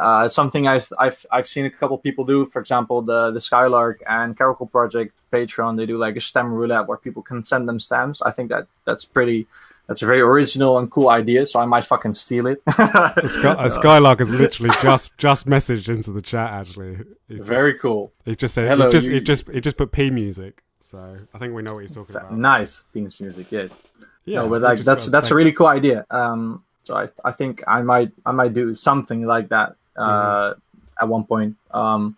uh, 0.00 0.22
it's 0.26 0.34
something 0.34 0.66
I've, 0.66 0.90
I've 0.98 1.24
I've 1.30 1.46
seen 1.46 1.66
a 1.66 1.70
couple 1.70 1.96
people 1.98 2.24
do. 2.24 2.46
For 2.46 2.60
example, 2.60 3.02
the 3.02 3.30
the 3.30 3.40
Skylark 3.40 4.02
and 4.08 4.36
Caracal 4.36 4.66
Project 4.66 5.12
Patreon, 5.32 5.76
they 5.76 5.86
do 5.86 5.96
like 5.98 6.16
a 6.16 6.20
stem 6.20 6.52
roulette 6.52 6.86
where 6.88 6.96
people 6.98 7.22
can 7.22 7.44
send 7.44 7.68
them 7.68 7.78
stamps. 7.78 8.22
I 8.22 8.30
think 8.30 8.48
that 8.50 8.66
that's 8.86 9.04
pretty. 9.04 9.46
That's 9.86 10.02
a 10.02 10.06
very 10.06 10.20
original 10.20 10.78
and 10.78 10.88
cool 10.88 11.08
idea. 11.10 11.44
So 11.46 11.58
I 11.58 11.66
might 11.66 11.84
fucking 11.84 12.14
steal 12.14 12.46
it. 12.46 12.62
Sky, 12.70 13.56
a 13.58 13.68
Skylark 13.68 14.20
has 14.20 14.30
literally 14.32 14.70
just 14.82 15.16
just 15.18 15.46
messaged 15.48 15.88
into 15.92 16.12
the 16.12 16.22
chat. 16.22 16.48
Actually, 16.50 16.98
just- 17.28 17.44
very 17.44 17.74
cool. 17.74 18.12
He 18.24 18.36
just 18.36 18.54
said 18.54 18.68
Hello, 18.68 18.86
he 18.86 18.92
just 18.92 19.06
you- 19.06 19.14
he 19.14 19.20
just 19.20 19.50
he 19.50 19.60
just 19.60 19.76
put 19.76 19.90
P 19.90 20.10
music. 20.10 20.62
So 20.80 21.16
I 21.34 21.38
think 21.38 21.54
we 21.54 21.62
know 21.62 21.74
what 21.74 21.80
he's 21.80 21.94
talking 21.94 22.14
about. 22.16 22.36
Nice 22.36 22.84
penis 22.92 23.20
music. 23.20 23.46
Yes. 23.50 23.76
Yeah, 24.24 24.42
no, 24.42 24.48
but 24.48 24.62
like 24.62 24.80
just 24.82 25.10
that's 25.10 25.30
a 25.30 25.34
really 25.34 25.52
cool 25.52 25.66
idea. 25.68 26.06
Um, 26.10 26.62
so 26.82 26.94
I 26.96 27.08
I 27.24 27.32
think 27.32 27.62
I 27.66 27.82
might 27.82 28.12
I 28.24 28.32
might 28.32 28.52
do 28.54 28.76
something 28.76 29.26
like 29.26 29.48
that 29.48 29.74
uh, 30.00 30.54
at 31.00 31.08
one 31.08 31.24
point. 31.24 31.56
Um, 31.72 32.16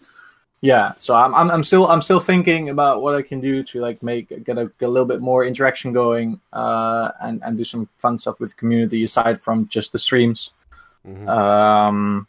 yeah. 0.61 0.93
So 0.97 1.15
I'm, 1.15 1.35
I'm 1.35 1.51
I'm 1.51 1.65
still 1.65 1.89
I'm 1.89 2.01
still 2.01 2.21
thinking 2.21 2.71
about 2.71 3.03
what 3.03 3.15
I 3.15 3.23
can 3.23 3.41
do 3.41 3.63
to 3.65 3.81
like 3.81 4.03
make 4.03 4.29
get 4.45 4.59
a, 4.59 4.71
get 4.79 4.87
a 4.87 4.89
little 4.89 5.09
bit 5.09 5.21
more 5.21 5.45
interaction 5.45 5.93
going 5.93 6.41
uh, 6.53 7.11
and 7.21 7.43
and 7.45 7.57
do 7.57 7.65
some 7.65 7.89
fun 7.99 8.19
stuff 8.19 8.39
with 8.41 8.51
the 8.51 8.57
community 8.57 9.03
aside 9.05 9.41
from 9.41 9.67
just 9.69 9.93
the 9.93 9.99
streams. 9.99 10.53
Mhm. 11.07 11.29
Um, 11.29 12.29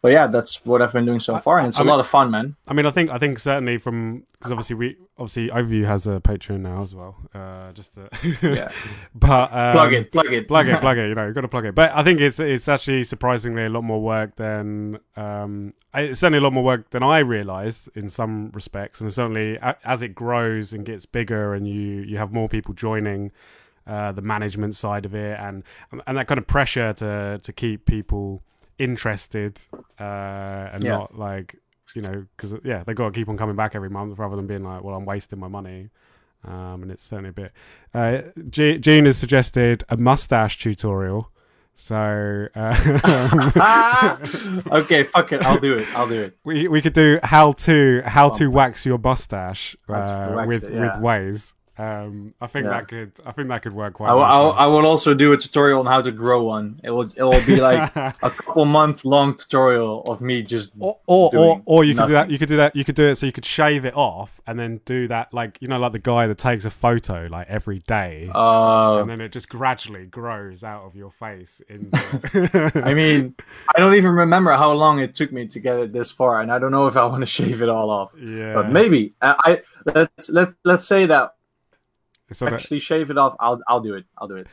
but 0.00 0.12
yeah, 0.12 0.26
that's 0.28 0.64
what 0.64 0.80
I've 0.80 0.92
been 0.92 1.04
doing 1.06 1.20
so 1.20 1.38
far, 1.38 1.58
and 1.58 1.68
it's 1.68 1.78
I 1.78 1.80
a 1.80 1.84
mean- 1.84 1.90
lot 1.90 2.00
of 2.00 2.06
fun, 2.06 2.30
man. 2.30 2.56
I 2.68 2.72
mean, 2.74 2.86
I 2.86 2.90
think 2.90 3.10
I 3.10 3.18
think 3.18 3.38
certainly 3.38 3.78
from 3.78 4.24
because 4.32 4.52
obviously 4.52 4.76
we 4.76 4.96
obviously 5.18 5.48
Overview 5.48 5.84
has 5.86 6.06
a 6.06 6.20
Patreon 6.20 6.60
now 6.60 6.82
as 6.82 6.94
well. 6.94 7.16
Uh, 7.34 7.72
just 7.72 7.94
to, 7.94 8.08
Yeah, 8.42 8.70
but 9.14 9.52
um, 9.52 9.72
plug 9.72 9.92
it, 9.94 10.12
plug 10.12 10.32
it, 10.32 10.46
plug 10.46 10.68
it, 10.68 10.80
plug 10.80 10.98
it. 10.98 11.08
You 11.08 11.14
know, 11.14 11.26
you've 11.26 11.34
got 11.34 11.40
to 11.40 11.48
plug 11.48 11.64
it. 11.64 11.74
But 11.74 11.90
I 11.94 12.02
think 12.04 12.20
it's 12.20 12.38
it's 12.38 12.68
actually 12.68 13.04
surprisingly 13.04 13.64
a 13.64 13.68
lot 13.70 13.82
more 13.82 14.00
work 14.00 14.36
than 14.36 15.00
um, 15.16 15.72
it's 15.94 16.20
certainly 16.20 16.38
a 16.38 16.42
lot 16.42 16.52
more 16.52 16.64
work 16.64 16.90
than 16.90 17.02
I 17.02 17.18
realised 17.18 17.88
in 17.94 18.08
some 18.08 18.50
respects, 18.54 19.00
and 19.00 19.12
certainly 19.12 19.58
as 19.84 20.02
it 20.02 20.14
grows 20.14 20.72
and 20.72 20.84
gets 20.84 21.06
bigger, 21.06 21.54
and 21.54 21.66
you 21.66 22.02
you 22.02 22.18
have 22.18 22.32
more 22.32 22.48
people 22.48 22.74
joining. 22.74 23.32
Uh, 23.86 24.12
the 24.12 24.20
management 24.20 24.74
side 24.74 25.06
of 25.06 25.14
it, 25.14 25.40
and 25.40 25.62
and 26.06 26.18
that 26.18 26.26
kind 26.28 26.36
of 26.36 26.46
pressure 26.46 26.92
to 26.92 27.40
to 27.42 27.52
keep 27.54 27.86
people 27.86 28.42
interested 28.78 29.58
uh, 30.00 30.02
and 30.72 30.84
Yeah. 30.84 30.90
not 30.92 31.18
like 31.18 31.56
you 31.94 32.02
know 32.02 32.26
because 32.36 32.54
yeah 32.64 32.84
they 32.84 32.94
got 32.94 33.06
to 33.06 33.18
keep 33.18 33.28
on 33.28 33.36
coming 33.38 33.56
back 33.56 33.74
every 33.74 33.88
month 33.90 34.18
rather 34.18 34.36
than 34.36 34.46
being 34.46 34.62
like 34.64 34.82
well 34.84 34.94
I'm 34.94 35.04
wasting 35.06 35.38
my 35.38 35.48
money 35.48 35.90
um, 36.44 36.82
and 36.82 36.90
it's 36.92 37.02
certainly 37.02 37.30
a 37.30 37.32
bit. 37.32 37.52
Uh, 37.92 38.22
G- 38.48 38.78
Gene 38.78 39.06
has 39.06 39.18
suggested 39.18 39.82
a 39.88 39.96
mustache 39.96 40.56
tutorial, 40.58 41.32
so 41.74 42.46
uh, 42.54 44.16
okay, 44.72 45.02
fuck 45.02 45.32
it, 45.32 45.42
I'll 45.42 45.58
do 45.58 45.78
it. 45.78 45.88
I'll 45.96 46.08
do 46.08 46.20
it. 46.22 46.38
we 46.44 46.68
we 46.68 46.80
could 46.80 46.92
do 46.92 47.18
how 47.24 47.52
to 47.52 48.02
how 48.04 48.28
to 48.30 48.46
wax 48.48 48.86
your 48.86 48.98
mustache 48.98 49.76
uh, 49.88 50.32
wax 50.36 50.46
with 50.48 50.64
it, 50.64 50.74
yeah. 50.74 50.80
with 50.80 51.02
Waze. 51.02 51.54
Um, 51.78 52.34
I 52.40 52.46
think 52.48 52.64
Yeah. 52.64 52.70
that 52.70 52.88
could 52.88 53.12
I 53.24 53.32
think 53.32 53.48
that 53.48 53.62
could 53.62 53.72
work 53.72 53.94
quite. 53.94 54.10
I 54.10 54.14
will, 54.14 54.22
I, 54.22 54.38
will. 54.40 54.52
I 54.52 54.66
will 54.66 54.86
also 54.86 55.14
do 55.14 55.32
a 55.32 55.36
tutorial 55.36 55.80
on 55.80 55.86
how 55.86 56.02
to 56.02 56.10
grow 56.10 56.42
one. 56.44 56.80
It 56.82 56.90
will 56.90 57.10
it 57.16 57.22
will 57.22 57.44
be 57.46 57.60
like 57.60 57.94
a 57.96 58.12
couple 58.30 58.64
month 58.64 59.04
long 59.04 59.36
tutorial 59.36 60.02
of 60.02 60.20
me 60.20 60.42
just 60.42 60.72
or 60.78 60.98
or, 61.06 61.30
or, 61.36 61.62
or 61.66 61.84
you 61.84 61.94
could 61.94 62.06
do 62.08 62.12
that 62.14 62.30
you 62.30 62.38
could 62.38 62.48
do 62.48 62.56
that 62.56 62.74
you 62.74 62.84
could 62.84 62.94
do 62.94 63.08
it 63.08 63.14
so 63.14 63.26
you 63.26 63.32
could 63.32 63.44
shave 63.44 63.84
it 63.84 63.94
off 63.96 64.40
and 64.46 64.58
then 64.58 64.80
do 64.84 65.06
that 65.08 65.32
like 65.32 65.58
you 65.60 65.68
know 65.68 65.78
like 65.78 65.92
the 65.92 65.98
guy 65.98 66.26
that 66.26 66.38
takes 66.38 66.64
a 66.64 66.70
photo 66.70 67.26
like 67.30 67.46
every 67.48 67.78
day 67.80 68.28
uh 68.34 68.96
and 68.98 69.08
then 69.08 69.20
it 69.20 69.30
just 69.30 69.48
gradually 69.48 70.06
grows 70.06 70.64
out 70.64 70.82
of 70.84 70.96
your 70.96 71.10
face 71.10 71.60
I 71.70 72.94
mean, 72.94 73.34
I 73.74 73.78
don't 73.78 73.94
even 73.94 74.12
remember 74.12 74.52
how 74.52 74.72
long 74.72 74.98
it 74.98 75.14
took 75.14 75.32
me 75.32 75.46
to 75.48 75.60
get 75.60 75.78
it 75.78 75.92
this 75.92 76.10
far, 76.10 76.40
and 76.40 76.50
I 76.50 76.58
don't 76.58 76.70
know 76.72 76.86
if 76.86 76.96
I 76.96 77.04
want 77.06 77.20
to 77.20 77.26
shave 77.26 77.62
it 77.62 77.68
all 77.68 77.90
off. 77.90 78.14
yeah 78.18 78.54
But 78.54 78.70
maybe 78.70 79.12
I, 79.22 79.34
I 79.86 79.92
let's 79.94 80.30
let 80.30 80.48
let's 80.64 80.86
say 80.86 81.06
that 81.06 81.34
that 82.28 82.52
actually 82.52 82.78
shave 82.80 83.10
it 83.10 83.18
off. 83.18 83.34
I'll 83.40 83.60
I'll 83.68 83.80
do 83.80 83.94
it. 83.94 84.04
I'll 84.18 84.28
do 84.28 84.36
it. 84.36 84.46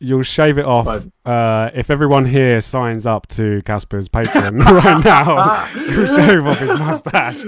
you'll 0.00 0.22
shave 0.22 0.58
it 0.58 0.64
off 0.64 1.06
uh, 1.24 1.70
if 1.74 1.90
everyone 1.90 2.24
here 2.24 2.60
signs 2.60 3.06
up 3.06 3.26
to 3.28 3.62
Casper's 3.62 4.08
Patreon 4.08 4.58
right 4.84 5.04
now 5.04 5.64
he'll 5.72 6.16
shave 6.16 6.44
off 6.46 6.58
his 6.58 6.70
mustache 6.78 7.40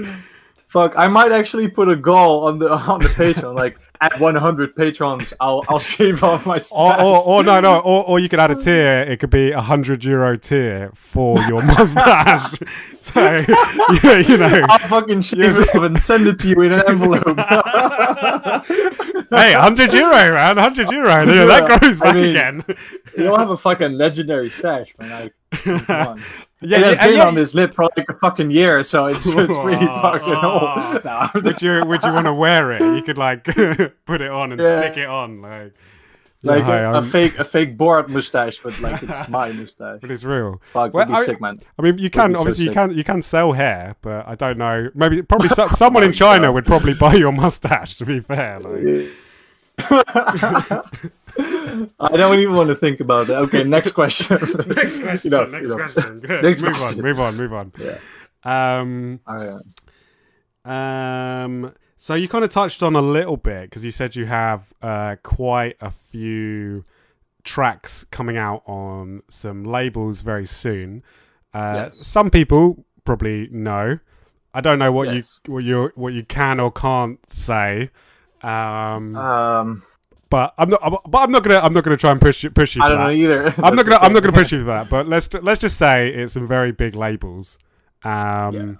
Fuck, 0.75 0.93
I 0.97 1.07
might 1.07 1.31
actually 1.31 1.69
put 1.69 1.87
a 1.87 1.95
goal 1.95 2.47
on 2.47 2.59
the 2.59 2.69
on 2.69 2.99
the 2.99 3.07
Patreon. 3.07 3.53
like 3.63 3.77
at 4.01 4.19
100 4.19 4.75
patrons, 4.75 5.33
I'll 5.39 5.63
I'll 5.69 5.79
shave 5.79 6.21
off 6.21 6.45
my 6.45 6.57
or, 6.57 6.59
stash. 6.59 6.99
or, 6.99 7.23
or 7.25 7.43
no 7.45 7.61
no 7.61 7.79
or, 7.79 8.03
or 8.09 8.19
you 8.19 8.27
could 8.27 8.41
add 8.41 8.51
a 8.51 8.55
tier 8.55 8.99
it 8.99 9.21
could 9.21 9.29
be 9.29 9.51
a 9.51 9.61
hundred 9.61 10.03
euro 10.03 10.37
tier 10.37 10.91
for 10.93 11.39
your 11.43 11.63
mustache 11.75 12.59
so 12.99 13.21
yeah, 14.03 14.17
you 14.17 14.35
know 14.35 14.65
I'll 14.67 14.79
fucking 14.89 15.21
shave 15.21 15.57
it 15.57 15.69
off 15.73 15.83
and 15.85 16.03
send 16.03 16.27
it 16.27 16.39
to 16.39 16.49
you 16.49 16.61
in 16.61 16.73
an 16.73 16.83
envelope. 16.89 17.23
hey, 19.29 19.55
100 19.55 19.93
euro, 19.93 20.33
man, 20.33 20.55
100 20.57 20.91
euro. 20.91 21.07
Yeah, 21.09 21.45
that 21.45 21.79
grows 21.79 22.01
I 22.01 22.03
back 22.03 22.15
mean- 22.15 22.25
again. 22.31 22.63
You'll 23.17 23.37
have 23.37 23.49
a 23.49 23.55
fucking 23.55 23.93
legendary 23.93 24.49
stash, 24.49 24.93
man. 24.99 25.31
Like. 25.65 26.19
Yeah, 26.67 26.77
it 26.79 26.83
has 26.85 26.97
yeah, 26.97 27.07
been 27.07 27.17
yeah. 27.17 27.27
on 27.27 27.35
this 27.35 27.53
lip 27.53 27.73
for 27.73 27.89
like 27.97 28.07
a 28.09 28.13
fucking 28.13 28.51
year, 28.51 28.83
so 28.83 29.05
it's, 29.07 29.25
it's 29.27 29.57
really 29.59 29.85
fucking 29.85 30.33
old. 30.35 31.03
Nah, 31.05 31.29
Would 31.35 31.61
you 31.61 31.83
would 31.85 32.03
you 32.03 32.13
want 32.13 32.25
to 32.25 32.33
wear 32.33 32.71
it? 32.71 32.81
You 32.81 33.01
could 33.01 33.17
like 33.17 33.43
put 34.05 34.21
it 34.21 34.31
on 34.31 34.51
and 34.51 34.61
Yeah. 34.61 34.79
stick 34.79 34.97
it 34.97 35.07
on, 35.07 35.41
like 35.41 35.73
like 36.43 36.63
hi, 36.63 36.79
a, 36.79 36.93
a 36.95 37.03
fake 37.03 37.37
a 37.39 37.43
fake 37.43 37.77
board 37.77 38.07
mustache, 38.09 38.59
but 38.59 38.79
like 38.79 39.01
it's 39.03 39.27
my 39.29 39.51
mustache. 39.51 39.99
but 40.01 40.11
it's 40.11 40.23
real. 40.23 40.61
Fuck, 40.73 40.93
Well, 40.93 41.11
I- 41.13 41.25
sick, 41.25 41.41
man. 41.41 41.57
I 41.77 41.81
mean, 41.81 41.97
you 41.97 42.09
can 42.09 42.33
so 42.33 42.39
obviously 42.39 42.65
you 42.65 42.71
can 42.71 42.95
you 42.95 43.03
can 43.03 43.21
sell 43.21 43.51
hair, 43.53 43.95
but 44.01 44.27
I 44.27 44.35
don't 44.35 44.57
know. 44.57 44.89
Maybe 44.93 45.21
probably 45.21 45.49
so, 45.49 45.67
someone 45.69 46.03
in 46.03 46.13
China 46.13 46.51
would 46.51 46.65
probably 46.65 46.93
buy 46.93 47.15
your 47.15 47.31
mustache. 47.31 47.95
To 47.97 48.05
be 48.05 48.19
fair, 48.19 48.59
like. 48.59 49.09
I 51.37 52.09
don't 52.13 52.39
even 52.39 52.55
want 52.55 52.69
to 52.69 52.75
think 52.75 52.99
about 52.99 53.27
that. 53.27 53.37
Okay, 53.43 53.63
next 53.63 53.91
question. 53.91 54.37
Next 54.67 55.01
question. 55.01 55.27
Enough, 55.33 55.51
next 55.51 55.65
enough. 55.69 55.93
question. 55.93 56.19
Good. 56.19 56.43
Next 56.43 56.61
move 56.61 56.73
question. 56.77 56.99
on. 56.99 57.05
Move 57.05 57.19
on. 57.19 57.35
Move 57.37 57.53
on. 57.53 57.73
Yeah. 57.79 57.97
Um. 58.43 59.19
Um, 60.65 61.73
so 61.97 62.15
you 62.15 62.27
kind 62.27 62.43
of 62.43 62.49
touched 62.51 62.81
on 62.83 62.95
a 62.95 63.01
little 63.01 63.37
bit 63.37 63.69
because 63.69 63.83
you 63.85 63.91
said 63.91 64.15
you 64.15 64.25
have 64.25 64.73
uh, 64.81 65.15
quite 65.23 65.75
a 65.81 65.91
few 65.91 66.85
tracks 67.43 68.03
coming 68.05 68.37
out 68.37 68.63
on 68.65 69.21
some 69.29 69.63
labels 69.63 70.21
very 70.21 70.45
soon. 70.45 71.03
Uh, 71.53 71.71
Yes. 71.73 71.95
Some 71.97 72.29
people 72.29 72.85
probably 73.05 73.47
know. 73.51 73.99
I 74.53 74.61
don't 74.61 74.79
know 74.79 74.91
what 74.91 75.13
Yes. 75.13 75.39
you 75.45 75.53
what 75.53 75.63
you 75.63 75.91
what 75.95 76.13
you 76.13 76.23
can 76.23 76.59
or 76.59 76.71
can't 76.71 77.19
say. 77.31 77.89
Um, 78.45 79.15
Um, 79.15 79.83
but 80.29 80.53
I'm 80.57 80.69
not. 80.69 80.81
But 81.09 81.19
I'm 81.19 81.31
not 81.31 81.43
gonna. 81.43 81.59
I'm 81.59 81.73
not 81.73 81.83
gonna 81.83 81.97
try 81.97 82.11
and 82.11 82.19
push 82.19 82.43
you. 82.43 82.49
Push 82.51 82.75
you. 82.75 82.81
I 82.83 82.89
don't 82.89 82.99
know 82.99 83.09
either. 83.09 83.45
I'm 83.63 83.75
not 83.75 83.85
gonna. 83.85 83.97
I'm 83.97 84.11
not 84.13 84.21
gonna 84.23 84.33
push 84.33 84.51
you 84.51 84.59
for 84.59 84.65
that. 84.65 84.89
But 84.89 85.07
let's 85.07 85.33
let's 85.33 85.61
just 85.61 85.77
say 85.77 86.09
it's 86.09 86.33
some 86.33 86.47
very 86.47 86.71
big 86.71 86.95
labels. 86.95 87.57
Um, 88.03 88.53
Yeah. 88.53 88.71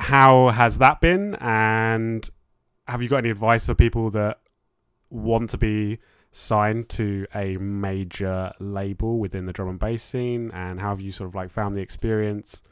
How 0.00 0.50
has 0.50 0.78
that 0.78 1.00
been? 1.00 1.34
And 1.40 2.28
have 2.86 3.02
you 3.02 3.08
got 3.08 3.18
any 3.18 3.30
advice 3.30 3.66
for 3.66 3.74
people 3.74 4.10
that 4.10 4.38
want 5.10 5.50
to 5.50 5.58
be 5.58 5.98
signed 6.30 6.88
to 6.90 7.26
a 7.34 7.56
major 7.56 8.52
label 8.60 9.18
within 9.18 9.46
the 9.46 9.52
drum 9.52 9.68
and 9.68 9.78
bass 9.78 10.02
scene? 10.02 10.50
And 10.52 10.78
how 10.80 10.90
have 10.90 11.00
you 11.00 11.10
sort 11.10 11.28
of 11.28 11.34
like 11.34 11.50
found 11.50 11.76
the 11.76 11.80
experience? 11.80 12.62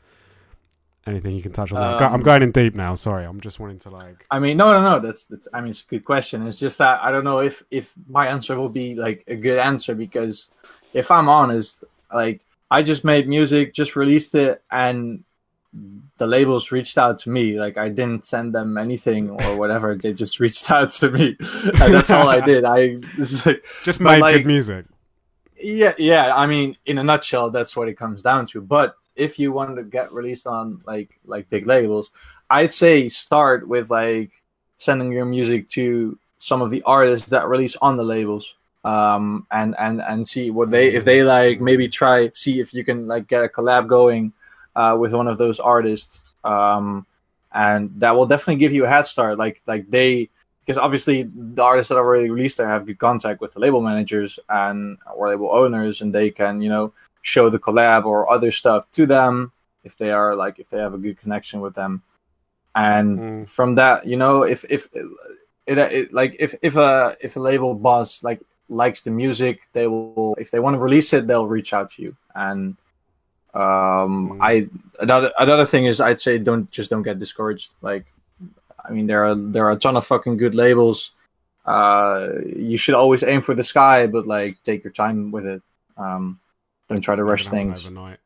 Anything 1.07 1.37
you 1.37 1.43
can 1.43 1.53
touch 1.53 1.73
on? 1.73 1.81
that? 1.81 2.03
I'm 2.03 2.15
Um, 2.15 2.21
going 2.21 2.43
in 2.43 2.51
deep 2.51 2.75
now. 2.75 2.95
Sorry, 2.97 3.25
I'm 3.25 3.41
just 3.41 3.61
wanting 3.61 3.79
to 3.81 3.91
like. 3.91 4.27
I 4.31 4.39
mean, 4.41 4.57
no, 4.57 4.73
no, 4.73 4.83
no. 4.83 4.99
That's, 4.99 5.25
that's. 5.25 5.47
I 5.55 5.61
mean, 5.61 5.71
it's 5.71 5.83
a 5.83 5.87
good 5.87 6.05
question. 6.05 6.45
It's 6.47 6.59
just 6.59 6.79
that 6.79 7.03
I 7.03 7.13
don't 7.13 7.25
know 7.25 7.39
if 7.41 7.63
if 7.71 7.95
my 8.09 8.27
answer 8.27 8.57
will 8.59 8.69
be 8.69 8.95
like 8.97 9.23
a 9.29 9.37
good 9.37 9.59
answer 9.59 9.95
because 9.95 10.51
if 10.93 11.11
I'm 11.13 11.29
honest, 11.29 11.85
like 12.13 12.45
I 12.71 12.83
just 12.83 13.05
made 13.05 13.29
music, 13.29 13.73
just 13.73 13.95
released 13.95 14.35
it, 14.35 14.63
and 14.73 15.23
the 16.17 16.27
labels 16.27 16.73
reached 16.73 16.99
out 16.99 17.19
to 17.21 17.31
me. 17.31 17.61
Like 17.61 17.77
I 17.79 17.89
didn't 17.89 18.27
send 18.27 18.53
them 18.55 18.77
anything 18.77 19.31
or 19.31 19.57
whatever. 19.57 19.95
they 19.95 20.13
just 20.13 20.41
reached 20.45 20.71
out 20.73 20.91
to 20.93 21.11
me, 21.13 21.37
and 21.81 21.95
that's 21.95 22.11
all 22.11 22.29
I 22.29 22.41
did. 22.41 22.65
I 22.65 22.99
like 23.45 23.65
Just 23.85 24.01
made 24.01 24.19
like- 24.21 24.37
good 24.39 24.47
music. 24.47 24.87
yeah, 25.57 25.95
yeah. 25.99 26.35
I 26.35 26.47
mean, 26.47 26.77
in 26.87 26.99
a 26.99 27.05
nutshell, 27.05 27.51
that's 27.51 27.77
what 27.77 27.89
it 27.89 27.95
comes 27.95 28.23
down 28.23 28.47
to. 28.49 28.61
But 28.61 28.97
if 29.17 29.39
you 29.39 29.53
want 29.53 29.77
to 29.77 29.83
get 29.83 30.13
released 30.13 30.47
on 30.47 30.81
like 30.87 31.19
like 31.25 31.49
big 31.51 31.67
labels, 31.67 32.11
I'd 32.51 32.73
say 32.73 33.09
start 33.09 33.67
with 33.67 33.91
like 33.91 34.33
sending 34.77 35.11
your 35.11 35.25
music 35.25 35.69
to 35.71 36.19
some 36.39 36.63
of 36.63 36.71
the 36.71 36.83
artists 36.83 37.29
that 37.31 37.49
release 37.49 37.77
on 37.77 37.97
the 37.97 38.05
labels, 38.05 38.55
um, 38.85 39.47
and 39.51 39.75
and 39.79 40.03
and 40.03 40.27
see 40.27 40.51
what 40.51 40.71
they 40.71 40.95
if 40.95 41.05
they 41.05 41.23
like. 41.23 41.61
Maybe 41.61 41.89
try 41.89 42.31
see 42.35 42.61
if 42.61 42.73
you 42.73 42.85
can 42.85 43.07
like 43.07 43.27
get 43.27 43.45
a 43.45 43.49
collab 43.49 43.89
going 43.89 44.33
uh, 44.77 44.97
with 44.99 45.13
one 45.13 45.29
of 45.29 45.39
those 45.39 45.59
artists, 45.59 46.21
um, 46.45 47.07
and 47.53 47.91
that 47.97 48.15
will 48.15 48.27
definitely 48.27 48.57
give 48.57 48.73
you 48.73 48.85
a 48.85 48.89
head 48.89 49.07
start. 49.07 49.39
Like 49.39 49.63
like 49.67 49.91
they 49.91 50.29
because 50.67 50.79
obviously 50.79 51.23
the 51.23 51.63
artists 51.63 51.89
that 51.89 51.97
are 51.97 52.05
already 52.05 52.29
released 52.29 52.59
there 52.59 52.67
have 52.67 52.87
good 52.87 52.99
contact 52.99 53.41
with 53.41 53.55
the 53.55 53.61
label 53.61 53.81
managers 53.81 54.39
and 54.49 54.99
or 55.15 55.29
label 55.29 55.49
owners 55.53 56.03
and 56.03 56.13
they 56.13 56.29
can 56.29 56.61
you 56.61 56.69
know 56.69 56.93
show 57.35 57.51
the 57.51 57.59
collab 57.67 58.05
or 58.05 58.31
other 58.31 58.53
stuff 58.53 58.89
to 58.93 59.05
them 59.05 59.51
if 59.83 59.97
they 59.97 60.11
are 60.19 60.37
like 60.37 60.61
if 60.63 60.69
they 60.71 60.79
have 60.79 60.95
a 60.95 60.99
good 61.07 61.19
connection 61.23 61.61
with 61.61 61.75
them. 61.75 62.03
And 62.77 63.09
Mm. 63.19 63.51
from 63.57 63.75
that 63.81 64.07
you 64.07 64.17
know 64.17 64.45
if 64.55 64.61
if 64.77 64.83
it, 65.67 65.77
it 65.79 66.13
like 66.13 66.33
if 66.39 66.55
if 66.63 66.77
a 66.77 67.17
if 67.27 67.35
a 67.37 67.41
label 67.51 67.75
boss 67.75 68.23
like 68.23 68.41
likes 68.69 69.01
the 69.03 69.11
music 69.11 69.55
they 69.73 69.87
will 69.89 70.37
if 70.39 70.51
they 70.51 70.61
want 70.61 70.75
to 70.75 70.79
release 70.89 71.11
it 71.17 71.27
they'll 71.27 71.49
reach 71.59 71.73
out 71.73 71.89
to 71.95 72.03
you. 72.03 72.13
And 72.35 72.77
um 73.55 74.13
Mm. 74.31 74.39
i 74.51 74.53
another 75.01 75.31
another 75.45 75.67
thing 75.73 75.85
is 75.91 76.01
i'd 76.01 76.21
say 76.27 76.35
don't 76.39 76.71
just 76.71 76.91
don't 76.91 77.03
get 77.11 77.19
discouraged. 77.19 77.73
Like 77.83 78.05
i 78.87 78.89
mean 78.95 79.07
there 79.11 79.23
are 79.27 79.35
there 79.35 79.65
are 79.67 79.73
a 79.79 79.83
ton 79.85 79.97
of 79.97 80.07
fucking 80.07 80.37
good 80.37 80.55
labels. 80.55 80.99
Uh 81.65 82.29
you 82.71 82.79
should 82.83 82.95
always 83.03 83.23
aim 83.25 83.41
for 83.43 83.55
the 83.59 83.65
sky 83.75 84.07
but 84.15 84.27
like 84.37 84.55
take 84.63 84.85
your 84.85 84.93
time 85.05 85.33
with 85.35 85.47
it. 85.55 85.63
Um 85.97 86.39
don't 86.89 87.01
try 87.01 87.15
to 87.17 87.25
rush 87.25 87.49
things 87.49 87.87
overnight. 87.87 88.19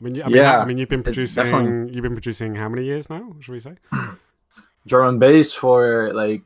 I 0.00 0.04
mean, 0.04 0.22
I 0.22 0.26
mean, 0.26 0.36
Yeah, 0.36 0.58
I 0.60 0.64
mean, 0.64 0.78
you've 0.78 0.88
been 0.88 1.02
producing. 1.02 1.88
You've 1.88 2.02
been 2.02 2.12
producing 2.14 2.54
how 2.54 2.68
many 2.68 2.84
years 2.84 3.08
now? 3.10 3.34
Should 3.40 3.52
we 3.52 3.60
say? 3.60 3.76
drum 4.86 5.08
and 5.08 5.20
bass 5.20 5.52
for 5.54 6.12
like 6.14 6.42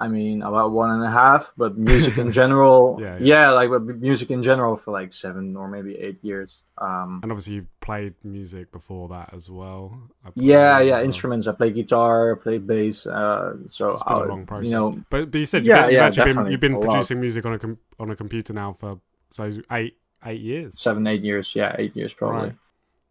I 0.00 0.08
mean, 0.08 0.42
about 0.42 0.72
one 0.72 0.90
and 0.90 1.04
a 1.04 1.10
half, 1.10 1.52
but 1.56 1.78
music 1.78 2.18
in 2.18 2.32
general, 2.40 2.98
Yeah, 3.00 3.18
yeah, 3.20 3.20
yeah. 3.20 3.50
like 3.50 3.70
but 3.70 3.84
music 3.84 4.32
in 4.32 4.42
general 4.42 4.74
for 4.74 4.90
like 4.90 5.12
seven 5.12 5.54
or 5.56 5.68
maybe 5.68 5.94
eight 5.96 6.18
years. 6.24 6.62
Um, 6.76 7.20
And 7.22 7.30
obviously, 7.30 7.54
you 7.54 7.66
played 7.80 8.14
music 8.24 8.72
before 8.72 9.06
that 9.10 9.32
as 9.32 9.48
well. 9.48 9.96
Yeah, 10.34 10.80
yeah, 10.80 10.96
well. 10.96 11.04
instruments. 11.04 11.46
I 11.46 11.52
play 11.52 11.70
guitar, 11.70 12.34
I 12.34 12.42
play 12.42 12.58
bass. 12.58 13.06
Uh, 13.06 13.58
so 13.68 13.90
It's 13.92 14.02
been 14.02 14.16
a 14.16 14.20
I- 14.20 14.26
long 14.26 14.44
process. 14.44 14.64
you 14.66 14.72
know, 14.72 14.98
but 15.08 15.30
but 15.30 15.38
you 15.38 15.46
said 15.46 15.58
you've, 15.64 15.68
Yeah, 15.76 15.82
been, 15.82 15.90
you've 15.90 15.94
yeah, 15.94 16.08
been 16.10 16.14
definitely. 16.26 16.50
you've 16.50 16.60
been 16.60 16.72
A 16.74 16.78
lot. 16.80 16.90
producing 16.90 17.20
music 17.20 17.46
on 17.46 17.52
a 17.52 17.58
com- 17.60 17.78
on 18.00 18.10
a 18.10 18.16
computer 18.16 18.52
now 18.52 18.72
for 18.72 18.98
so 19.30 19.52
eight 19.70 19.98
eight 20.24 20.40
years. 20.40 20.78
seven, 20.80 21.06
eight 21.06 21.22
years. 21.22 21.54
Yeah, 21.54 21.74
eight 21.78 21.94
years 21.96 22.14
probably. 22.14 22.48
Right. 22.50 22.56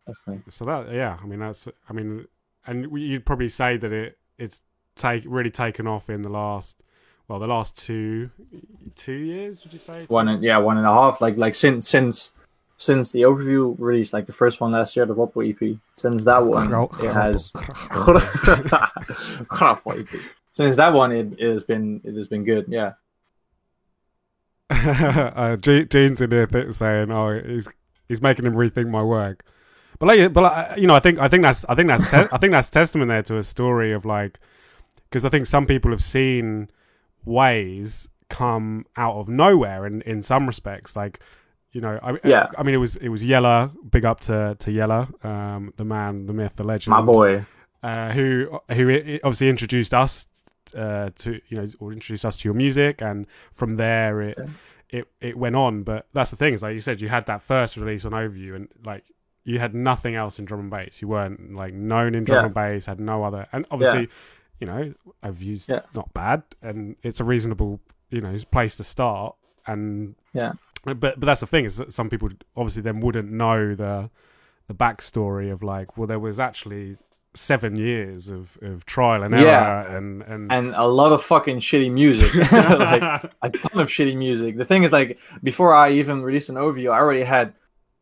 Definitely. 0.08 0.44
So 0.50 0.66
that 0.66 0.92
yeah, 0.92 1.18
I 1.22 1.26
mean 1.26 1.40
that's 1.40 1.68
I 1.90 1.94
mean, 1.94 2.28
and 2.66 2.92
you'd 2.98 3.26
probably 3.26 3.50
say 3.50 3.78
that 3.78 3.92
it 3.92 4.18
it's 4.38 4.62
take 4.96 5.24
really 5.26 5.52
taken 5.52 5.88
off 5.88 6.10
in 6.10 6.22
the 6.22 6.30
last 6.30 6.78
well 7.28 7.40
the 7.40 7.48
last 7.48 7.78
two 7.78 8.30
two 8.96 9.14
years. 9.14 9.64
Would 9.64 9.74
you 9.74 9.80
say 9.80 10.06
One 10.08 10.28
and 10.28 10.44
yeah, 10.44 10.58
one 10.58 10.78
and 10.78 10.86
a 10.86 10.94
half. 10.94 11.22
Like 11.22 11.38
like 11.38 11.56
since 11.56 11.88
since 11.88 12.34
since 12.78 13.12
the 13.12 13.22
overview 13.22 13.76
release, 13.78 14.12
like 14.12 14.26
the 14.26 14.32
first 14.34 14.60
one 14.60 14.72
last 14.72 14.96
year, 14.96 15.06
the 15.06 15.14
Woppo 15.14 15.48
EP. 15.48 15.78
Since 15.94 16.26
that 16.26 16.44
one, 16.44 16.74
it 16.74 16.92
has. 17.14 17.52
Woppo 19.52 20.00
EP. 20.00 20.08
Since 20.54 20.76
that 20.78 20.92
one, 20.94 21.12
it, 21.12 21.34
it 21.40 21.48
has 21.52 21.64
been 21.64 22.02
it 22.04 22.16
has 22.16 22.28
been 22.28 22.44
good. 22.44 22.66
Yeah. 22.68 22.94
uh, 25.36 25.58
Ge- 25.58 25.90
Gene's 25.90 26.22
in 26.22 26.32
here 26.32 26.48
th- 26.48 26.74
saying, 26.74 27.12
"Oh, 27.12 27.40
he's 27.46 27.68
he's 28.08 28.22
making 28.22 28.46
him 28.46 28.54
rethink 28.54 28.90
my 28.90 29.04
work." 29.04 29.44
But 30.00 30.08
like, 30.08 30.34
but 30.34 30.42
like, 30.44 30.78
you 30.78 30.88
know, 30.88 30.96
I 30.96 31.00
think 31.00 31.20
I 31.20 31.28
think 31.28 31.44
that's 31.44 31.66
I 31.66 31.76
think 31.76 31.88
that's 31.90 32.10
te- 32.10 32.30
I 32.32 32.38
think 32.38 32.52
that's 32.54 32.70
testament 32.70 33.10
there 33.10 33.24
to 33.24 33.38
a 33.38 33.44
story 33.44 33.92
of 33.92 34.06
like, 34.06 34.40
because 35.10 35.26
I 35.26 35.30
think 35.30 35.46
some 35.46 35.66
people 35.66 35.92
have 35.92 36.02
seen 36.04 36.70
ways 37.26 38.10
come 38.30 38.86
out 38.98 39.16
of 39.16 39.28
nowhere, 39.28 39.86
and 39.86 40.02
in 40.04 40.22
some 40.24 40.48
respects, 40.48 40.96
like, 40.96 41.20
you 41.72 41.82
know, 41.82 42.00
I, 42.02 42.18
Yeah. 42.24 42.48
I 42.58 42.64
mean, 42.64 42.76
it 42.76 42.80
was 42.80 42.96
it 42.96 43.10
was 43.10 43.26
Yella. 43.26 43.72
Big 43.90 44.06
up 44.06 44.20
to 44.22 44.56
to 44.60 44.72
Yella, 44.72 45.10
um, 45.24 45.74
the 45.78 45.86
man, 45.86 46.26
the 46.28 46.34
myth, 46.34 46.54
the 46.56 46.64
legend, 46.64 46.92
My 46.92 47.02
boy. 47.02 47.46
uh, 47.84 48.12
who 48.12 48.60
who 48.72 49.20
obviously 49.24 49.50
introduced 49.50 49.94
us 49.94 50.28
uh, 50.76 51.10
to 51.18 51.40
you 51.50 51.58
know 51.58 51.68
or 51.80 51.92
introduced 51.94 52.26
us 52.26 52.38
to 52.38 52.48
your 52.48 52.54
music, 52.56 53.02
and 53.02 53.28
from 53.52 53.78
there 53.78 54.22
it 54.22 54.38
Yeah. 54.38 54.46
it 54.90 55.08
it 55.22 55.38
went 55.38 55.56
on. 55.56 55.84
But 55.84 56.08
that's 56.14 56.32
the 56.32 56.38
thing 56.38 56.54
is 56.54 56.64
like 56.64 56.74
you 56.74 56.80
said, 56.80 57.02
you 57.02 57.10
had 57.10 57.26
that 57.28 57.42
first 57.42 57.78
release 57.78 58.06
on 58.06 58.12
Overview, 58.12 58.56
and 58.56 58.68
like 58.86 59.04
you 59.44 59.58
had 59.60 59.74
nothing 59.74 60.16
else 60.16 60.38
in 60.40 60.46
drum 60.46 60.60
and 60.62 60.70
bass. 60.70 61.02
You 61.02 61.08
weren't 61.08 61.54
like 61.56 61.74
known 61.74 62.14
in 62.16 62.24
drum 62.24 62.40
Yeah. 62.42 62.46
and 62.46 62.54
bass, 62.54 62.86
had 62.86 63.00
no 63.00 63.24
other, 63.24 63.48
and 63.52 63.66
obviously 63.72 64.08
you 64.60 64.68
know 64.68 64.94
Overview's 65.24 65.68
Yeah. 65.68 65.82
not 65.96 66.14
bad, 66.14 66.44
and 66.62 66.96
it's 67.04 67.20
a 67.20 67.24
reasonable 67.24 67.80
you 68.10 68.22
know 68.22 68.36
place 68.52 68.76
to 68.78 68.84
start. 68.84 69.36
And 69.68 70.16
Yeah. 70.34 70.54
but 70.84 71.00
but 71.00 71.20
that's 71.20 71.40
the 71.42 71.48
thing 71.48 71.66
is 71.66 71.78
that 71.78 71.94
some 71.94 72.10
people 72.10 72.30
obviously 72.56 72.82
then 72.82 73.00
wouldn't 73.00 73.32
know 73.32 73.74
the 73.76 74.10
the 74.68 74.74
backstory 74.76 75.52
of 75.52 75.62
like 75.64 75.98
well 75.98 76.08
there 76.08 76.20
was 76.20 76.40
actually 76.40 76.98
seven 77.34 77.76
years 77.78 78.28
of, 78.30 78.58
of 78.62 78.86
trial 78.86 79.24
and 79.24 79.34
error 79.34 79.46
Yeah. 79.46 79.96
and 79.96 80.22
and, 80.24 80.52
and 80.52 80.74
a 80.76 80.86
lot 80.86 81.12
of 81.14 81.24
fucking 81.24 81.60
shitty 81.60 81.92
music. 81.92 82.34
like 82.52 83.32
a 83.42 83.50
ton 83.50 83.80
of 83.82 83.88
shitty 83.90 84.16
music. 84.18 84.58
The 84.58 84.66
thing 84.66 84.84
is, 84.84 84.92
like, 84.92 85.18
before 85.44 85.74
I 85.74 85.92
even 85.92 86.22
released 86.24 86.50
an 86.50 86.56
overview, 86.56 86.92
I 86.92 86.98
already 87.00 87.24
had, 87.24 87.54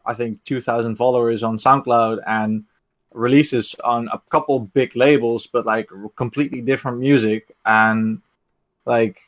I 0.06 0.14
think, 0.16 0.44
2,000 0.44 0.96
followers 0.96 1.44
on 1.44 1.58
SoundCloud 1.58 2.20
and 2.26 2.64
releases 3.14 3.76
on 3.84 4.08
a 4.12 4.20
couple 4.30 4.60
big 4.60 4.96
labels, 4.96 5.48
but 5.48 5.66
like 5.66 5.90
completely 6.16 6.62
different 6.62 7.00
music. 7.00 7.56
And 7.66 8.22
like, 8.86 9.20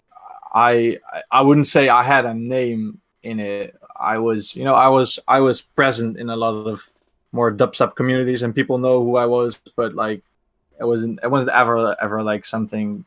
I, 0.53 0.99
I 1.31 1.41
wouldn't 1.41 1.67
say 1.67 1.89
I 1.89 2.03
had 2.03 2.25
a 2.25 2.33
name 2.33 3.01
in 3.23 3.39
it. 3.39 3.75
I 3.95 4.17
was, 4.17 4.55
you 4.55 4.63
know, 4.63 4.73
I 4.73 4.87
was, 4.87 5.19
I 5.27 5.39
was 5.41 5.61
present 5.61 6.17
in 6.17 6.29
a 6.31 6.35
lot 6.35 6.53
of 6.67 6.89
more 7.31 7.51
dubstep 7.51 7.95
communities, 7.95 8.43
and 8.43 8.55
people 8.55 8.77
know 8.77 9.03
who 9.03 9.15
I 9.17 9.25
was, 9.25 9.59
but 9.75 9.93
like, 9.93 10.23
it 10.79 10.85
wasn't, 10.85 11.19
it 11.23 11.29
wasn't 11.29 11.51
ever, 11.51 11.95
ever 12.01 12.23
like 12.23 12.45
something 12.45 13.05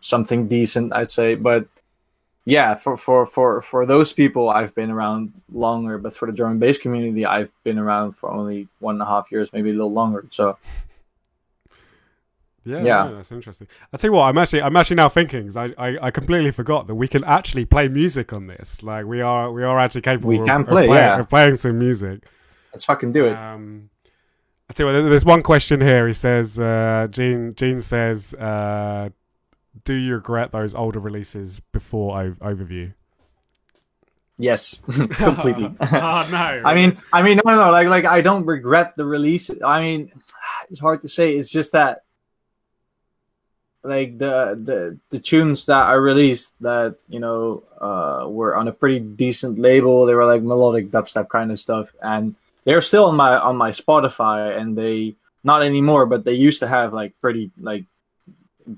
something 0.00 0.48
decent, 0.48 0.92
I'd 0.92 1.10
say. 1.10 1.34
But 1.34 1.66
yeah, 2.44 2.74
for 2.74 2.96
for 2.96 3.26
for 3.26 3.60
for 3.60 3.86
those 3.86 4.12
people, 4.12 4.48
I've 4.48 4.74
been 4.74 4.90
around 4.90 5.32
longer. 5.52 5.98
But 5.98 6.14
for 6.14 6.26
the 6.26 6.36
drum 6.36 6.52
and 6.52 6.60
bass 6.60 6.78
community, 6.78 7.26
I've 7.26 7.52
been 7.62 7.78
around 7.78 8.12
for 8.12 8.30
only 8.30 8.68
one 8.78 8.96
and 8.96 9.02
a 9.02 9.06
half 9.06 9.30
years, 9.30 9.52
maybe 9.52 9.70
a 9.70 9.74
little 9.74 9.92
longer. 9.92 10.24
So 10.30 10.56
yeah, 12.64 12.82
yeah. 12.82 13.04
no, 13.04 13.16
that's 13.16 13.32
interesting 13.32 13.66
i 13.92 13.96
tell 13.96 14.08
you 14.08 14.12
what 14.12 14.24
i'm 14.24 14.36
actually 14.36 14.60
i'm 14.60 14.76
actually 14.76 14.96
now 14.96 15.08
thinking 15.08 15.56
I, 15.56 15.72
I 15.78 15.98
i 16.02 16.10
completely 16.10 16.50
forgot 16.50 16.86
that 16.88 16.96
we 16.96 17.08
can 17.08 17.24
actually 17.24 17.64
play 17.64 17.88
music 17.88 18.32
on 18.32 18.46
this 18.46 18.82
like 18.82 19.06
we 19.06 19.20
are 19.20 19.50
we 19.50 19.62
are 19.62 19.78
actually 19.78 20.02
capable 20.02 20.28
We 20.28 20.40
of, 20.40 20.46
can 20.46 20.60
of 20.62 20.66
play, 20.66 20.86
yeah. 20.86 21.18
of 21.18 21.28
playing 21.28 21.56
some 21.56 21.78
music 21.78 22.26
let's 22.72 22.84
fucking 22.84 23.12
do 23.12 23.26
it. 23.26 23.34
Um, 23.36 23.90
I 24.68 24.72
tell 24.72 24.86
you 24.86 25.02
what, 25.02 25.08
there's 25.08 25.24
one 25.24 25.42
question 25.42 25.80
here. 25.80 26.06
He 26.06 26.12
says, 26.12 26.58
uh, 26.58 27.08
Gene, 27.10 27.54
Gene 27.54 27.80
says, 27.80 28.34
uh, 28.34 29.10
do 29.84 29.94
you 29.94 30.14
regret 30.14 30.52
those 30.52 30.74
older 30.74 31.00
releases 31.00 31.60
before 31.72 32.20
o- 32.20 32.32
overview? 32.34 32.92
yes, 34.38 34.80
completely. 35.10 35.64
oh 35.80 36.28
no! 36.30 36.62
I 36.64 36.74
mean, 36.74 36.98
I 37.12 37.22
mean, 37.22 37.40
no, 37.44 37.54
no, 37.54 37.64
no. 37.66 37.70
Like, 37.70 37.88
like, 37.88 38.04
I 38.04 38.20
don't 38.20 38.46
regret 38.46 38.96
the 38.96 39.04
release. 39.04 39.50
I 39.64 39.80
mean, 39.80 40.12
it's 40.70 40.80
hard 40.80 41.02
to 41.02 41.08
say. 41.08 41.34
It's 41.36 41.50
just 41.50 41.72
that, 41.72 42.04
like, 43.82 44.18
the 44.18 44.58
the 44.62 44.98
the 45.10 45.18
tunes 45.18 45.66
that 45.66 45.88
I 45.88 45.94
released 45.94 46.54
that 46.60 46.96
you 47.08 47.20
know 47.20 47.64
uh, 47.80 48.26
were 48.28 48.56
on 48.56 48.68
a 48.68 48.72
pretty 48.72 49.00
decent 49.00 49.58
label. 49.58 50.06
They 50.06 50.14
were 50.14 50.26
like 50.26 50.42
melodic 50.42 50.90
dubstep 50.90 51.28
kind 51.28 51.50
of 51.50 51.58
stuff, 51.58 51.92
and 52.00 52.34
they're 52.68 52.82
still 52.82 53.06
on 53.06 53.16
my 53.16 53.38
on 53.38 53.56
my 53.56 53.70
Spotify. 53.70 54.58
And 54.58 54.76
they 54.76 55.16
not 55.42 55.62
anymore, 55.62 56.04
but 56.04 56.24
they 56.24 56.34
used 56.34 56.60
to 56.60 56.68
have 56.68 56.92
like 56.92 57.14
pretty 57.22 57.50
like 57.58 57.86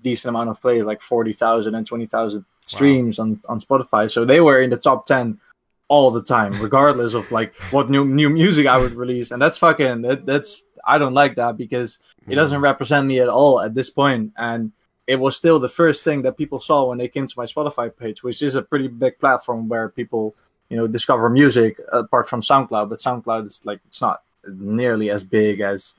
decent 0.02 0.30
amount 0.30 0.50
of 0.50 0.60
plays, 0.62 0.84
like 0.84 1.02
forty 1.02 1.32
thousand 1.32 1.74
and 1.74 1.84
twenty 1.84 2.06
thousand 2.06 2.44
streams 2.66 3.18
on 3.18 3.40
on 3.48 3.58
Spotify. 3.58 4.08
So 4.08 4.24
they 4.24 4.40
were 4.40 4.62
in 4.62 4.70
the 4.70 4.76
top 4.76 5.06
ten 5.06 5.40
all 5.88 6.12
the 6.12 6.22
time, 6.22 6.52
regardless 6.62 7.14
of 7.14 7.30
like 7.32 7.56
what 7.72 7.90
new 7.90 8.04
new 8.04 8.30
music 8.30 8.68
I 8.68 8.78
would 8.78 8.94
release. 8.94 9.32
And 9.32 9.42
that's 9.42 9.58
fucking 9.58 10.02
that, 10.02 10.24
that's 10.24 10.64
I 10.86 10.98
don't 10.98 11.14
like 11.14 11.34
that 11.34 11.56
because 11.56 11.98
it 12.28 12.36
doesn't 12.36 12.60
mm. 12.60 12.70
represent 12.70 13.08
me 13.08 13.18
at 13.18 13.28
all 13.28 13.60
at 13.60 13.74
this 13.74 13.90
point. 13.90 14.32
And 14.36 14.70
it 15.08 15.18
was 15.18 15.36
still 15.36 15.58
the 15.58 15.68
first 15.68 16.04
thing 16.04 16.22
that 16.22 16.36
people 16.36 16.60
saw 16.60 16.84
when 16.84 16.98
they 16.98 17.08
came 17.08 17.26
to 17.26 17.34
my 17.36 17.44
Spotify 17.44 17.90
page, 17.94 18.22
which 18.22 18.40
is 18.42 18.54
a 18.54 18.62
pretty 18.62 18.86
big 18.86 19.18
platform 19.18 19.68
where 19.68 19.88
people, 19.88 20.36
you 20.70 20.76
know, 20.76 20.86
discover 20.86 21.28
music 21.28 21.78
apart 21.92 22.28
from 22.28 22.40
SoundCloud. 22.40 22.88
But 22.88 23.00
SoundCloud 23.00 23.46
is 23.46 23.60
like 23.66 23.80
it's 23.86 24.00
not 24.00 24.22
nearly 24.46 25.10
as 25.10 25.22
big 25.24 25.60
as 25.60 25.92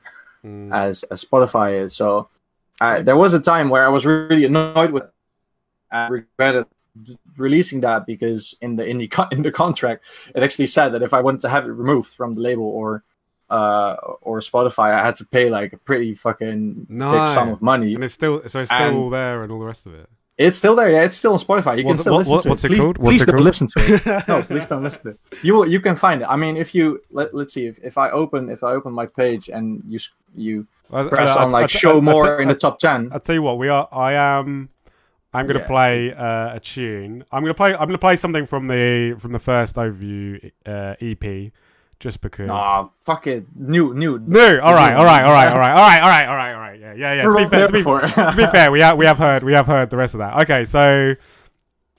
Mm. 0.43 0.73
as, 0.73 1.03
as 1.03 1.23
Spotify 1.23 1.84
is. 1.84 1.95
So 1.95 2.27
I, 2.79 3.01
there 3.03 3.15
was 3.15 3.36
a 3.36 3.39
time 3.39 3.69
where 3.69 3.86
I 3.86 3.89
was 3.89 4.07
really 4.07 4.43
annoyed 4.45 4.89
with 4.91 5.03
it 5.03 5.12
and 5.91 6.12
regretted 6.12 6.65
releasing 7.38 7.81
that 7.81 8.07
because 8.07 8.55
in 8.60 8.75
the 8.75 8.84
in 8.84 8.97
the 8.97 9.27
in 9.31 9.43
the 9.43 9.51
contract 9.51 10.03
it 10.34 10.41
actually 10.41 10.65
said 10.65 10.89
that 10.93 11.03
if 11.03 11.13
I 11.13 11.21
wanted 11.21 11.41
to 11.41 11.49
have 11.49 11.65
it 11.65 11.71
removed 11.71 12.12
from 12.15 12.34
the 12.34 12.41
label 12.41 12.63
or 12.65 13.03
uh 13.51 13.95
or 14.21 14.39
Spotify 14.39 14.91
I 14.99 15.05
had 15.05 15.15
to 15.17 15.25
pay 15.25 15.51
like 15.51 15.73
a 15.73 15.77
pretty 15.77 16.15
fucking 16.15 16.88
No. 16.89 17.12
big 17.12 17.27
sum 17.36 17.49
of 17.49 17.62
money. 17.62 17.93
and 17.93 18.03
it's 18.03 18.15
still 18.15 18.41
so 18.47 18.62
it's 18.62 18.71
still 18.71 18.81
And- 18.88 18.97
all 18.97 19.10
there 19.12 19.43
and 19.43 19.51
all 19.51 19.60
the 19.60 19.65
rest 19.67 19.86
of 19.86 19.93
it. 19.93 20.10
It's 20.47 20.58
still 20.58 20.75
there, 20.75 20.91
yeah. 20.91 21.04
It's 21.04 21.17
still 21.17 21.34
on 21.34 21.39
Spotify. 21.39 21.77
You 21.77 21.84
can 21.84 21.89
What's- 21.89 22.01
still 22.01 22.13
what- 22.13 22.19
listen 22.19 22.34
what- 22.34 22.43
to 22.43 22.49
what's 22.49 22.63
it. 22.63 22.67
it 22.67 22.69
please, 22.69 22.80
called? 22.82 22.97
What's 22.97 23.12
please 23.12 23.21
it 23.21 23.25
don't 23.25 23.36
called? 23.36 23.45
listen 23.45 23.67
to 23.67 23.80
it. 23.93 24.27
no, 24.27 24.43
please 24.43 24.65
don't 24.67 24.84
listen 24.84 25.01
to 25.04 25.10
it. 25.10 25.19
You 25.43 25.54
will- 25.56 25.67
you 25.67 25.80
can 25.80 25.95
find 25.95 26.21
it. 26.21 26.27
I 26.30 26.36
mean, 26.36 26.58
if 26.58 26.73
you 26.75 27.01
let, 27.12 27.34
let's 27.34 27.54
see 27.54 27.65
if, 27.65 27.80
if 27.84 27.97
I 27.97 28.10
open 28.12 28.49
if 28.49 28.63
I 28.63 28.71
open 28.71 28.91
my 28.93 29.06
page 29.06 29.49
and 29.49 29.84
you 29.88 29.99
you 30.36 30.67
I- 30.91 31.04
press 31.08 31.36
I- 31.36 31.43
on 31.43 31.49
I- 31.49 31.51
like 31.51 31.63
I- 31.65 31.67
show 31.67 31.93
I- 31.95 31.97
I- 31.97 32.01
more 32.01 32.38
I- 32.39 32.41
in 32.41 32.47
the 32.47 32.56
top 32.56 32.80
ten. 32.80 33.10
I'll 33.13 33.19
tell 33.19 33.36
you 33.36 33.41
what, 33.41 33.58
we 33.58 33.67
are. 33.69 33.88
I 33.91 34.13
am. 34.13 34.69
I'm 35.34 35.45
going 35.47 35.56
to 35.56 35.62
Yeah. 35.62 35.67
play 35.67 36.13
uh, 36.13 36.56
a 36.56 36.60
tune. 36.60 37.23
I'm 37.32 37.41
going 37.41 37.54
to 37.54 37.58
play. 37.58 37.71
I'm 37.71 37.77
going 37.88 37.91
to 37.91 37.97
play 37.97 38.17
something 38.17 38.45
from 38.45 38.67
the 38.67 39.15
from 39.19 39.32
the 39.32 39.39
first 39.39 39.77
overview 39.77 40.51
uh, 40.65 40.95
EP, 40.99 41.51
just 42.02 42.20
because. 42.20 42.48
Nah, 42.48 42.90
fuck 43.06 43.28
it, 43.28 43.46
New, 43.56 43.94
new, 43.94 44.20
new. 44.20 44.60
All 44.60 44.74
right, 44.74 44.94
all 44.94 45.06
right, 45.06 45.24
all 45.24 45.32
right, 45.32 45.48
all 45.48 45.60
right, 45.60 45.72
all 45.72 45.80
right, 45.80 46.02
all 46.02 46.10
right, 46.10 46.28
all 46.28 46.36
right, 46.36 46.54
all 46.54 46.60
right. 46.60 46.80
Yeah, 46.80 46.94
yeah, 46.94 47.14
yeah. 47.14 47.22
To 47.22 47.36
be 47.36 47.46
fair, 47.46 47.68
to 47.68 47.74
be, 47.74 47.84
to 47.84 48.34
be 48.36 48.48
fair, 48.48 48.72
we 48.72 48.82
have 48.82 48.98
we 48.98 49.06
have 49.06 49.18
heard 49.18 49.44
we 49.44 49.54
have 49.54 49.68
heard 49.68 49.90
the 49.90 49.98
rest 49.98 50.16
of 50.16 50.20
that. 50.20 50.42
Okay, 50.42 50.66
so 50.66 51.16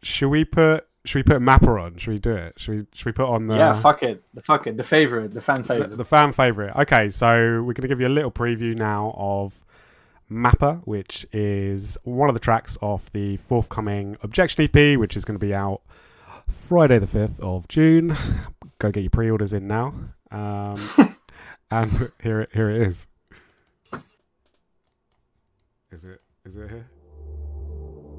should 0.03 0.29
we 0.29 0.45
put 0.45 0.87
should 1.05 1.19
we 1.21 1.23
put 1.23 1.41
Mapper 1.41 1.79
on? 1.79 1.97
Should 1.97 2.11
we 2.11 2.19
do 2.19 2.35
it? 2.35 2.59
Should 2.59 2.75
we 2.75 2.87
should 2.93 3.07
we 3.07 3.13
put 3.13 3.27
on 3.27 3.47
the 3.47 3.57
Yeah, 3.57 3.73
fuck 3.81 4.03
it. 4.03 4.23
The 4.35 4.43
fuck 4.43 4.67
it. 4.67 4.77
The 4.77 4.85
favorite, 4.85 5.33
the 5.33 5.41
fan 5.41 5.63
favorite. 5.63 5.91
The, 5.91 5.97
the 5.97 6.05
fan 6.05 6.33
favorite. 6.33 6.77
Okay, 6.77 7.09
so 7.09 7.29
we're 7.63 7.73
going 7.73 7.83
to 7.83 7.89
give 7.89 8.01
you 8.01 8.09
a 8.09 8.09
little 8.09 8.31
preview 8.31 8.77
now 8.77 9.15
of 9.17 9.59
Mapper, 10.29 10.81
which 10.85 11.27
is 11.33 11.97
one 12.05 12.29
of 12.29 12.35
the 12.35 12.41
tracks 12.41 12.77
off 12.81 13.11
the 13.13 13.37
forthcoming 13.37 14.17
Objection 14.23 14.65
EP, 14.65 14.99
which 14.99 15.17
is 15.17 15.25
going 15.25 15.39
to 15.39 15.45
be 15.45 15.55
out 15.55 15.83
Friday 16.49 16.99
the 16.99 17.07
5th 17.07 17.41
of 17.41 17.69
June. 17.69 18.17
Go 18.83 18.91
get 18.91 19.03
your 19.03 19.11
pre-orders 19.11 19.53
in 19.53 19.69
now. 19.69 19.95
Um, 20.33 20.75
and 21.71 22.11
here 22.21 22.41
it 22.41 22.51
here 22.53 22.69
it 22.69 22.81
is. 22.81 23.07
Is 25.93 26.05
it 26.05 26.21
is 26.45 26.57
it 26.57 26.69
here? 26.69 26.91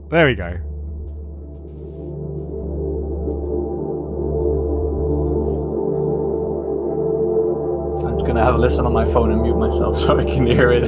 There 0.10 0.26
we 0.26 0.36
go. 0.36 0.46
I'm 8.08 8.14
just 8.16 8.26
gonna 8.26 8.42
have 8.42 8.56
a 8.56 8.58
listen 8.58 8.86
on 8.86 8.94
my 8.94 9.04
phone 9.04 9.34
and 9.34 9.42
mute 9.42 9.58
myself 9.58 9.98
so 10.00 10.18
I 10.18 10.24
can 10.24 10.48
hear 10.48 10.72
it. 10.72 10.88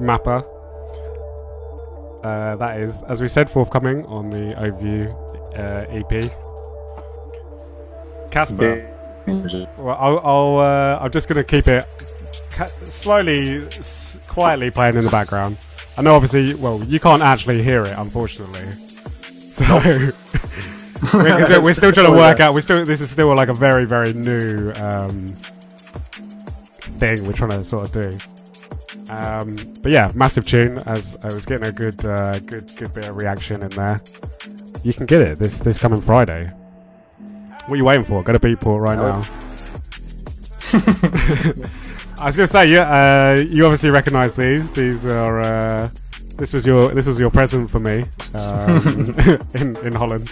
Mappa. 0.00 0.44
Uh, 2.24 2.56
that 2.56 2.80
is, 2.80 3.02
as 3.04 3.20
we 3.22 3.28
said, 3.28 3.48
forthcoming 3.48 4.04
on 4.06 4.30
the 4.30 4.54
Overview 4.54 5.14
uh, 5.58 5.86
EP. 5.90 6.30
Casper. 8.30 8.86
Well, 9.78 9.96
I'll, 9.98 10.18
I'll 10.20 10.58
uh, 10.58 10.98
I'm 11.02 11.10
just 11.10 11.28
gonna 11.28 11.44
keep 11.44 11.66
it 11.68 11.84
ca- 12.50 12.66
slowly, 12.84 13.62
s- 13.68 14.18
quietly 14.28 14.70
playing 14.70 14.96
in 14.96 15.04
the 15.04 15.10
background. 15.10 15.56
I 15.96 16.02
know, 16.02 16.14
obviously, 16.14 16.54
well, 16.54 16.82
you 16.84 16.98
can't 17.00 17.22
actually 17.22 17.62
hear 17.62 17.84
it, 17.84 17.94
unfortunately. 17.96 18.64
So 19.38 19.64
we're, 21.14 21.60
we're 21.62 21.74
still 21.74 21.92
trying 21.92 22.06
to 22.06 22.12
work 22.12 22.40
out. 22.40 22.54
We're 22.54 22.60
still. 22.60 22.84
This 22.84 23.00
is 23.00 23.10
still 23.10 23.34
like 23.34 23.48
a 23.48 23.54
very, 23.54 23.84
very 23.84 24.12
new 24.12 24.72
um, 24.76 25.26
thing 26.98 27.26
we're 27.26 27.32
trying 27.32 27.50
to 27.50 27.64
sort 27.64 27.84
of 27.84 27.92
do. 27.92 28.18
Um, 29.10 29.56
but 29.82 29.90
yeah, 29.92 30.10
massive 30.14 30.46
tune. 30.46 30.78
As 30.86 31.18
I 31.22 31.26
was 31.34 31.44
getting 31.44 31.66
a 31.66 31.72
good, 31.72 32.04
uh, 32.04 32.38
good, 32.40 32.70
good 32.76 32.94
bit 32.94 33.06
of 33.08 33.16
reaction 33.16 33.62
in 33.62 33.68
there. 33.70 34.00
You 34.84 34.92
can 34.94 35.06
get 35.06 35.20
it 35.22 35.38
this 35.38 35.58
this 35.60 35.78
coming 35.78 36.00
Friday. 36.00 36.46
What 37.66 37.74
are 37.74 37.76
you 37.76 37.84
waiting 37.84 38.04
for? 38.04 38.22
Go 38.22 38.32
to 38.32 38.38
Beatport 38.38 38.80
right 38.86 38.98
Oh. 38.98 39.20
now. 39.20 39.26
I 42.20 42.26
was 42.26 42.36
gonna 42.36 42.46
say, 42.46 42.68
yeah, 42.70 42.82
uh, 42.82 43.34
you 43.40 43.64
obviously 43.64 43.90
recognise 43.90 44.34
these. 44.36 44.70
These 44.70 45.06
are 45.06 45.40
uh, 45.40 45.88
this 46.36 46.52
was 46.52 46.66
your 46.66 46.92
this 46.92 47.06
was 47.06 47.18
your 47.18 47.30
present 47.30 47.70
for 47.70 47.80
me 47.80 48.04
um, 48.34 49.14
in 49.54 49.76
in 49.84 49.92
Holland 49.94 50.30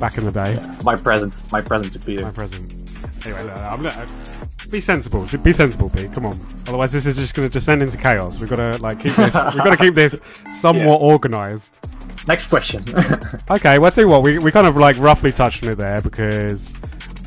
back 0.00 0.18
in 0.18 0.24
the 0.24 0.32
day. 0.32 0.58
my 0.82 0.96
present, 0.96 1.40
my 1.52 1.60
present 1.60 1.92
to 1.92 1.98
Peter. 1.98 2.22
My 2.24 2.30
present. 2.30 2.72
Anyway, 3.24 3.42
look, 3.44 3.56
I'm 3.56 3.82
gonna 3.82 4.06
be 4.72 4.80
sensible. 4.80 5.26
Be 5.42 5.52
sensible, 5.52 5.90
Pete. 5.90 6.12
Come 6.14 6.24
on. 6.26 6.40
Otherwise, 6.66 6.92
this 6.92 7.06
is 7.06 7.14
just 7.16 7.34
gonna 7.34 7.50
descend 7.50 7.82
into 7.82 7.98
chaos. 7.98 8.40
We've 8.40 8.48
got 8.48 8.56
to 8.56 8.78
like 8.78 8.98
keep 8.98 9.12
this. 9.12 9.34
we've 9.34 9.62
got 9.62 9.70
to 9.70 9.76
keep 9.76 9.94
this 9.94 10.18
somewhat 10.50 11.00
organised. 11.00 11.86
Next 12.26 12.48
question. 12.48 12.84
Okay, 13.50 13.78
well, 13.78 13.86
I'll 13.86 13.92
tell 13.92 14.04
you 14.04 14.08
what, 14.08 14.22
we, 14.22 14.38
we 14.38 14.50
kind 14.50 14.66
of 14.66 14.76
like 14.76 14.96
roughly 14.96 15.30
touched 15.30 15.62
on 15.62 15.70
it 15.72 15.74
there 15.74 16.00
because 16.00 16.72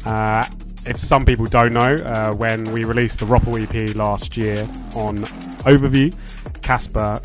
uh, 0.05 0.47
if 0.87 0.97
some 0.97 1.23
people 1.23 1.45
don't 1.45 1.71
know, 1.71 1.95
uh, 1.95 2.33
when 2.33 2.63
we 2.71 2.83
released 2.83 3.19
the 3.19 3.25
Ropple 3.25 3.61
EP 3.61 3.95
last 3.95 4.35
year 4.35 4.61
on 4.95 5.19
Overview, 5.65 6.15
Casper 6.63 7.19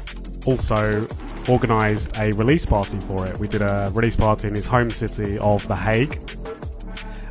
also 0.44 1.09
organised 1.48 2.14
a 2.18 2.33
release 2.33 2.66
party 2.66 2.98
for 3.00 3.26
it. 3.26 3.38
We 3.38 3.48
did 3.48 3.62
a 3.62 3.90
release 3.94 4.16
party 4.16 4.48
in 4.48 4.54
his 4.54 4.66
home 4.66 4.90
city 4.90 5.38
of 5.38 5.66
The 5.66 5.76
Hague. 5.76 6.20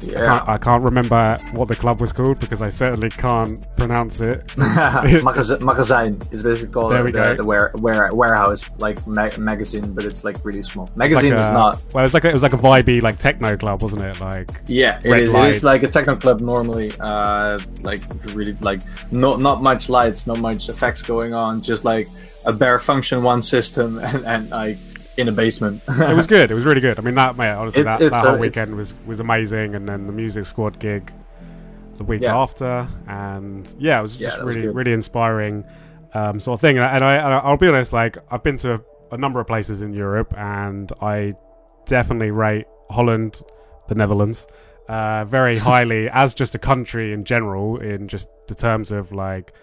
Can't. 0.01 0.47
I 0.49 0.57
can't 0.57 0.83
remember 0.83 1.37
what 1.53 1.67
the 1.67 1.75
club 1.75 1.99
was 2.01 2.11
called 2.11 2.39
because 2.39 2.61
I 2.61 2.69
certainly 2.69 3.09
can't 3.09 3.65
pronounce 3.77 4.21
it. 4.21 4.55
Magazine, 4.57 5.63
magazine 5.65 6.21
is 6.31 6.43
basically 6.43 6.73
called 6.73 6.91
There 6.91 7.03
we 7.03 7.11
the, 7.11 7.19
go. 7.23 7.35
the 7.37 7.45
ware, 7.45 7.71
ware, 7.75 8.09
warehouse, 8.13 8.69
like 8.77 9.05
ma- 9.07 9.29
magazine, 9.37 9.93
but 9.93 10.05
it's 10.05 10.23
like 10.23 10.37
really 10.43 10.63
small. 10.63 10.89
Magazine 10.95 11.31
Like 11.35 11.41
is 11.43 11.51
not. 11.51 11.81
Well, 11.93 12.03
it 12.03 12.05
was 12.05 12.13
like 12.13 12.23
a, 12.25 12.29
it 12.29 12.33
was 12.33 12.43
like 12.43 12.53
a 12.53 12.57
vibey 12.57 13.01
like 13.01 13.17
techno 13.19 13.57
club, 13.57 13.81
wasn't 13.81 14.03
it? 14.03 14.19
Like 14.19 14.49
Yeah, 14.67 14.99
it 15.03 15.09
red 15.09 15.29
lights. 15.29 15.57
is 15.57 15.63
like 15.63 15.83
a 15.83 15.87
techno 15.87 16.15
club 16.15 16.41
normally. 16.41 16.91
Uh, 16.99 17.59
like 17.83 18.01
really, 18.33 18.53
like 18.55 18.81
not 19.11 19.39
not 19.39 19.61
much 19.61 19.89
lights, 19.89 20.27
not 20.27 20.39
much 20.39 20.69
effects 20.69 21.01
going 21.01 21.33
on. 21.33 21.61
Just 21.61 21.85
like 21.85 22.07
a 22.45 22.53
bare 22.53 22.79
Funktion-One 22.79 23.41
system, 23.41 23.97
and, 24.03 24.25
and 24.25 24.49
like 24.49 24.77
in 25.19 25.27
a 25.27 25.31
basement. 25.31 25.81
it 25.87 26.15
was 26.15 26.25
good. 26.27 26.49
It 26.51 26.53
was 26.55 26.65
really 26.65 26.81
good. 26.81 26.97
I 26.97 27.01
mean, 27.01 27.15
that 27.15 27.37
mate, 27.37 27.51
honestly, 27.51 27.81
It's- 27.81 27.99
that, 27.99 28.05
it's, 28.05 28.15
that 28.15 28.25
whole 28.25 28.37
weekend 28.39 28.75
was 28.75 28.95
was 29.05 29.19
amazing. 29.19 29.75
And 29.75 29.87
then 29.87 30.07
the 30.07 30.13
music 30.13 30.45
squad 30.45 30.79
gig 30.79 31.11
the 31.97 32.03
week 32.05 32.21
Yeah. 32.21 32.37
after, 32.37 32.87
and 33.07 33.73
yeah, 33.77 33.99
it 33.99 34.01
was 34.01 34.15
just 34.17 34.41
was 34.43 34.55
really 34.55 34.67
good. 34.67 34.75
really 34.75 34.93
inspiring 34.93 35.65
um, 36.13 36.39
sort 36.39 36.55
of 36.57 36.61
thing. 36.61 36.77
And, 36.77 36.85
I, 36.85 36.95
and 36.95 37.03
I 37.03 37.15
and 37.15 37.33
I'll 37.33 37.57
be 37.57 37.67
honest, 37.67 37.91
like 37.93 38.17
I've 38.31 38.41
been 38.43 38.57
to 38.59 38.75
a, 38.75 38.79
a 39.11 39.17
number 39.17 39.39
of 39.39 39.47
places 39.47 39.81
in 39.81 39.93
Europe, 39.93 40.33
and 40.37 40.91
I 41.01 41.33
definitely 41.85 42.31
rate 42.31 42.65
Holland, 42.89 43.41
the 43.87 43.95
Netherlands. 43.95 44.47
Uh, 44.87 45.23
very 45.25 45.55
highly 45.71 46.09
as 46.09 46.33
just 46.33 46.55
a 46.55 46.59
country 46.59 47.13
in 47.13 47.23
general, 47.25 47.77
in 47.79 48.07
just 48.07 48.27
the 48.47 48.55
terms 48.55 48.91
of 48.91 49.11
like 49.11 49.53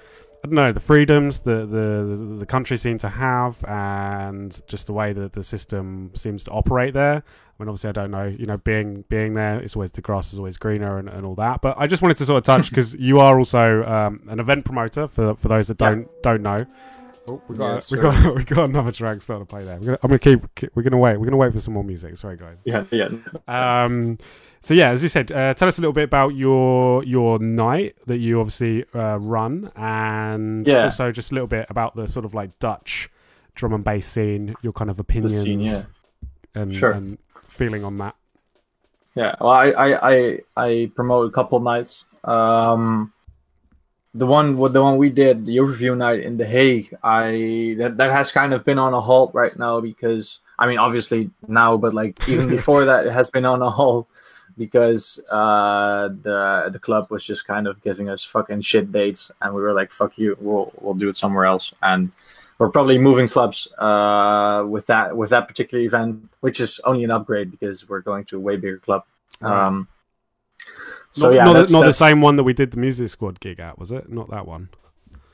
I 0.47 0.49
don't 0.49 0.55
know 0.55 0.73
the 0.73 0.81
freedoms 0.81 1.41
the 1.41 1.67
the 1.67 2.37
the 2.39 2.47
country 2.47 2.77
seem 2.77 2.99
to 2.99 3.09
have, 3.09 3.65
and 3.65 4.61
just 4.69 4.87
the 4.87 4.93
way 4.93 5.13
that 5.13 5.33
the 5.33 5.43
system 5.43 6.13
seems 6.15 6.45
to 6.45 6.53
operate 6.53 6.95
there. 6.95 7.17
I 7.17 7.63
mean, 7.63 7.69
obviously, 7.69 7.89
I 7.89 7.93
don't 7.93 8.13
know. 8.13 8.27
You 8.27 8.47
know, 8.47 8.57
being 8.59 9.05
being 9.09 9.35
there, 9.35 9.59
it's 9.59 9.75
always 9.75 9.91
the 9.91 10.03
grass 10.03 10.33
is 10.33 10.39
always 10.39 10.57
greener 10.57 10.99
and, 10.99 11.09
and 11.09 11.27
all 11.27 11.35
that. 11.35 11.63
But 11.63 11.77
I 11.79 11.89
just 11.89 12.01
wanted 12.01 12.19
to 12.19 12.27
sort 12.27 12.39
of 12.39 12.45
touch 12.45 12.71
because 12.71 12.95
you 12.95 13.19
are 13.19 13.37
also 13.37 13.83
um, 13.85 14.23
an 14.29 14.39
event 14.39 14.65
promoter 14.65 15.09
for 15.09 15.35
for 15.35 15.49
those 15.49 15.67
that 15.67 15.79
don't 15.79 16.09
don't 16.23 16.43
know. 16.43 16.59
Oh, 17.29 17.43
we 17.49 17.57
got 17.57 17.75
Yes, 17.75 17.91
we 17.91 17.99
got 17.99 18.35
we 18.37 18.45
got 18.45 18.69
another 18.69 18.93
track 18.93 19.21
starting 19.23 19.47
to 19.47 19.51
play 19.51 19.65
there. 19.65 19.79
We're 19.81 19.87
gonna, 19.87 19.99
I'm 20.05 20.11
gonna 20.11 20.19
keep, 20.21 20.55
keep. 20.55 20.71
We're 20.77 20.85
gonna 20.85 20.97
wait. 20.97 21.17
We're 21.19 21.27
gonna 21.27 21.39
wait 21.39 21.53
for 21.53 21.61
some 21.61 21.75
more 21.75 21.83
music. 21.83 22.17
Sorry, 22.19 22.37
guys. 22.37 22.59
yeah, 22.65 22.85
yeah. 22.93 23.09
Um, 23.49 24.19
so 24.67 24.75
yeah, 24.75 24.91
as 24.91 25.01
you 25.05 25.09
said, 25.09 25.31
uh, 25.31 25.55
tell 25.55 25.69
us 25.69 25.79
a 25.79 25.81
little 25.81 25.93
bit 25.93 26.03
about 26.03 26.35
your 26.35 27.05
your 27.05 27.39
night 27.39 27.95
that 28.09 28.19
you 28.19 28.41
obviously 28.41 28.85
uh, 28.93 29.17
run, 29.17 29.71
and 29.77 30.67
Yeah. 30.67 30.87
also 30.87 31.13
just 31.13 31.31
a 31.31 31.35
little 31.35 31.47
bit 31.47 31.67
about 31.71 31.95
the 31.95 32.09
sort 32.09 32.25
of 32.25 32.35
like 32.35 32.59
Dutch 32.59 33.09
drum 33.55 33.75
and 33.75 33.85
bass 33.85 34.07
scene, 34.07 34.57
your 34.63 34.73
kind 34.73 34.91
of 34.91 34.99
opinions 34.99 35.41
scene, 35.41 35.61
yeah. 35.61 35.83
and, 36.57 36.75
Sure. 36.77 36.91
and 36.91 37.17
feeling 37.47 37.85
on 37.85 37.97
that. 37.99 38.17
Yeah, 39.15 39.37
well, 39.41 39.51
I, 39.51 39.67
I, 39.71 40.11
I, 40.13 40.39
I 40.57 40.91
promote 40.97 41.29
a 41.29 41.31
couple 41.31 41.61
nights. 41.61 42.05
Um, 42.25 43.13
the 44.15 44.27
one 44.27 44.57
the 44.73 44.83
one 44.83 44.97
we 44.97 45.11
did 45.11 45.45
the 45.47 45.59
overview 45.59 45.97
night 45.97 46.25
in 46.25 46.39
the 46.39 46.45
Hague, 46.45 46.93
I 47.05 47.77
that 47.79 47.99
that 47.99 48.11
has 48.11 48.33
kind 48.33 48.53
of 48.53 48.65
been 48.65 48.81
on 48.81 48.95
a 48.95 49.01
halt 49.01 49.31
right 49.33 49.57
now 49.57 49.81
because 49.81 50.41
I 50.59 50.67
mean 50.67 50.79
obviously 50.79 51.31
now, 51.47 51.77
but 51.77 51.95
like 51.95 52.29
even 52.29 52.49
before 52.57 52.85
that, 52.87 53.07
it 53.07 53.13
has 53.13 53.31
been 53.31 53.45
on 53.45 53.63
a 53.63 53.71
halt 53.71 54.09
because 54.57 55.21
uh, 55.31 56.09
the 56.09 56.69
the 56.73 56.79
club 56.79 57.11
was 57.11 57.25
just 57.25 57.47
kind 57.47 57.67
of 57.67 57.81
giving 57.83 58.09
us 58.09 58.25
fucking 58.25 58.61
shit 58.61 58.93
dates, 58.93 59.31
and 59.43 59.55
we 59.55 59.63
were 59.63 59.73
like, 59.73 59.91
"Fuck 59.91 60.19
you, 60.19 60.37
we'll 60.41 60.73
we'll 60.81 60.95
do 60.95 61.09
it 61.09 61.17
somewhere 61.17 61.45
else." 61.45 61.75
And 61.83 62.11
we're 62.59 62.71
probably 62.71 62.99
moving 62.99 63.29
clubs 63.29 63.69
uh, 63.79 64.65
with 64.67 64.87
that 64.87 65.17
with 65.17 65.31
that 65.31 65.49
particular 65.49 65.85
event, 65.85 66.33
which 66.41 66.61
is 66.61 66.81
only 66.85 67.05
an 67.05 67.11
upgrade 67.11 67.51
because 67.51 67.89
we're 67.89 68.01
going 68.01 68.25
to 68.27 68.37
a 68.37 68.41
way 68.41 68.57
bigger 68.57 68.79
club. 68.79 69.05
Right. 69.41 69.67
Um, 69.67 69.89
so 71.13 71.29
not, 71.29 71.35
yeah, 71.35 71.45
not, 71.45 71.53
that's, 71.55 71.73
not 71.73 71.85
the 71.85 71.93
same 71.93 72.21
one 72.21 72.37
that 72.37 72.45
we 72.45 72.53
did 72.53 72.73
the 72.73 72.79
music 72.79 73.09
squad 73.09 73.41
gig 73.41 73.59
at, 73.59 73.79
was 73.79 73.91
it? 73.91 74.11
Not 74.11 74.31
that 74.31 74.47
one. 74.47 74.69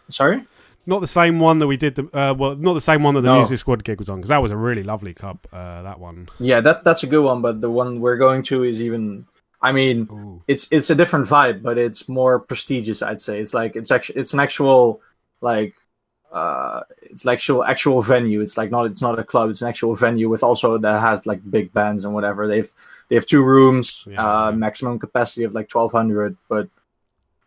Sorry. 0.09 0.45
Not 0.85 1.01
the 1.01 1.07
same 1.07 1.39
one 1.39 1.59
that 1.61 1.66
we 1.68 1.76
did 1.76 1.95
the 1.95 2.05
uh, 2.12 2.35
well, 2.35 2.57
not 2.57 2.74
the 2.74 2.80
same 2.80 3.03
one 3.05 3.14
that 3.14 3.20
the 3.20 3.28
No. 3.28 3.37
music 3.37 3.59
squad 3.59 3.85
gig 3.85 3.99
was 3.99 4.09
on 4.09 4.18
because 4.18 4.30
that 4.30 4.43
was 4.43 4.51
a 4.51 4.57
really 4.57 4.83
lovely 4.83 5.14
club. 5.14 5.39
Uh, 5.53 5.83
that 5.83 6.01
one. 6.01 6.28
Yeah, 6.41 6.61
that 6.61 6.83
that's 6.83 7.03
a 7.05 7.07
good 7.07 7.24
one, 7.24 7.41
but 7.41 7.61
the 7.61 7.70
one 7.70 8.01
we're 8.01 8.16
going 8.16 8.43
to 8.45 8.64
is 8.64 8.80
even. 8.83 9.26
I 9.61 9.70
mean, 9.70 10.09
Ooh. 10.11 10.43
it's 10.49 10.66
it's 10.72 10.91
a 10.91 10.95
different 10.97 11.28
vibe, 11.28 11.62
but 11.62 11.78
it's 11.78 12.09
more 12.09 12.41
prestigious. 12.41 13.01
I'd 13.01 13.22
say 13.22 13.39
it's 13.39 13.55
like 13.55 13.76
it's 13.76 13.93
actually 13.93 14.18
it's 14.20 14.33
an 14.35 14.41
actual 14.41 15.01
like 15.41 15.74
uh 16.33 16.80
it's 17.03 17.24
like 17.24 17.37
actual 17.39 17.62
actual 17.62 18.03
venue. 18.03 18.41
It's 18.41 18.57
like 18.57 18.72
not 18.72 18.87
it's 18.87 19.03
not 19.03 19.20
a 19.20 19.22
club. 19.24 19.51
It's 19.51 19.62
an 19.62 19.68
actual 19.68 19.95
venue 19.95 20.28
with 20.28 20.43
also 20.43 20.78
that 20.78 21.01
has 21.01 21.26
like 21.26 21.49
big 21.49 21.72
bands 21.72 22.05
and 22.05 22.12
whatever. 22.12 22.49
They've 22.49 22.72
they 23.09 23.14
have 23.14 23.26
two 23.26 23.45
rooms, 23.45 24.05
Yeah, 24.11 24.18
uh, 24.20 24.51
yeah. 24.51 24.57
maximum 24.57 24.99
capacity 24.99 25.45
of 25.45 25.53
like 25.55 25.68
twelve 25.68 25.93
hundred, 25.93 26.37
but. 26.49 26.68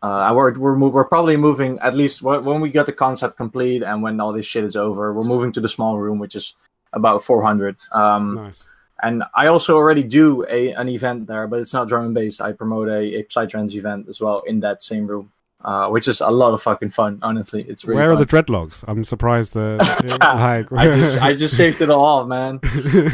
Uh, 0.02 0.32
we're 0.34 0.52
we're, 0.58 0.76
move, 0.76 0.92
we're 0.94 1.04
probably 1.08 1.36
moving 1.36 1.78
at 1.80 1.94
least 1.94 2.22
when, 2.22 2.44
when 2.44 2.60
we 2.60 2.70
get 2.70 2.86
the 2.86 2.92
concept 2.92 3.36
complete 3.36 3.82
and 3.82 4.02
when 4.02 4.20
all 4.20 4.32
this 4.32 4.46
shit 4.46 4.64
is 4.64 4.76
over. 4.76 5.12
We're 5.12 5.24
moving 5.24 5.52
to 5.52 5.60
the 5.60 5.68
small 5.68 5.98
room, 5.98 6.18
which 6.18 6.34
is 6.36 6.54
about 6.92 7.24
400. 7.24 7.76
Um, 7.92 8.34
Nice. 8.34 8.68
and 9.02 9.24
I 9.34 9.46
also 9.46 9.76
already 9.76 10.02
do 10.02 10.44
a 10.48 10.72
an 10.72 10.88
event 10.88 11.26
there, 11.26 11.46
but 11.46 11.60
it's 11.60 11.72
not 11.72 11.88
drum 11.88 12.04
and 12.06 12.14
bass. 12.14 12.40
I 12.40 12.52
promote 12.52 12.88
a, 12.88 13.20
a 13.20 13.24
psytrance 13.24 13.74
event 13.74 14.08
as 14.08 14.20
well 14.20 14.42
in 14.46 14.60
that 14.60 14.82
same 14.82 15.06
room, 15.06 15.32
uh, 15.66 15.88
which 15.88 16.06
is 16.06 16.20
a 16.20 16.30
lot 16.30 16.54
of 16.54 16.62
fucking 16.62 16.90
fun. 16.90 17.18
Honestly, 17.22 17.62
it's 17.68 17.84
really 17.84 18.00
Where 18.00 18.12
are 18.12 18.16
the 18.16 18.24
dreadlocks? 18.24 18.84
I'm 18.86 19.02
surprised 19.02 19.52
that 19.54 19.78
like 20.20 20.72
I 20.72 20.96
just 20.96 21.20
I 21.20 21.34
just 21.34 21.56
saved 21.62 21.80
it 21.80 21.90
all 21.90 22.24
man. 22.24 22.60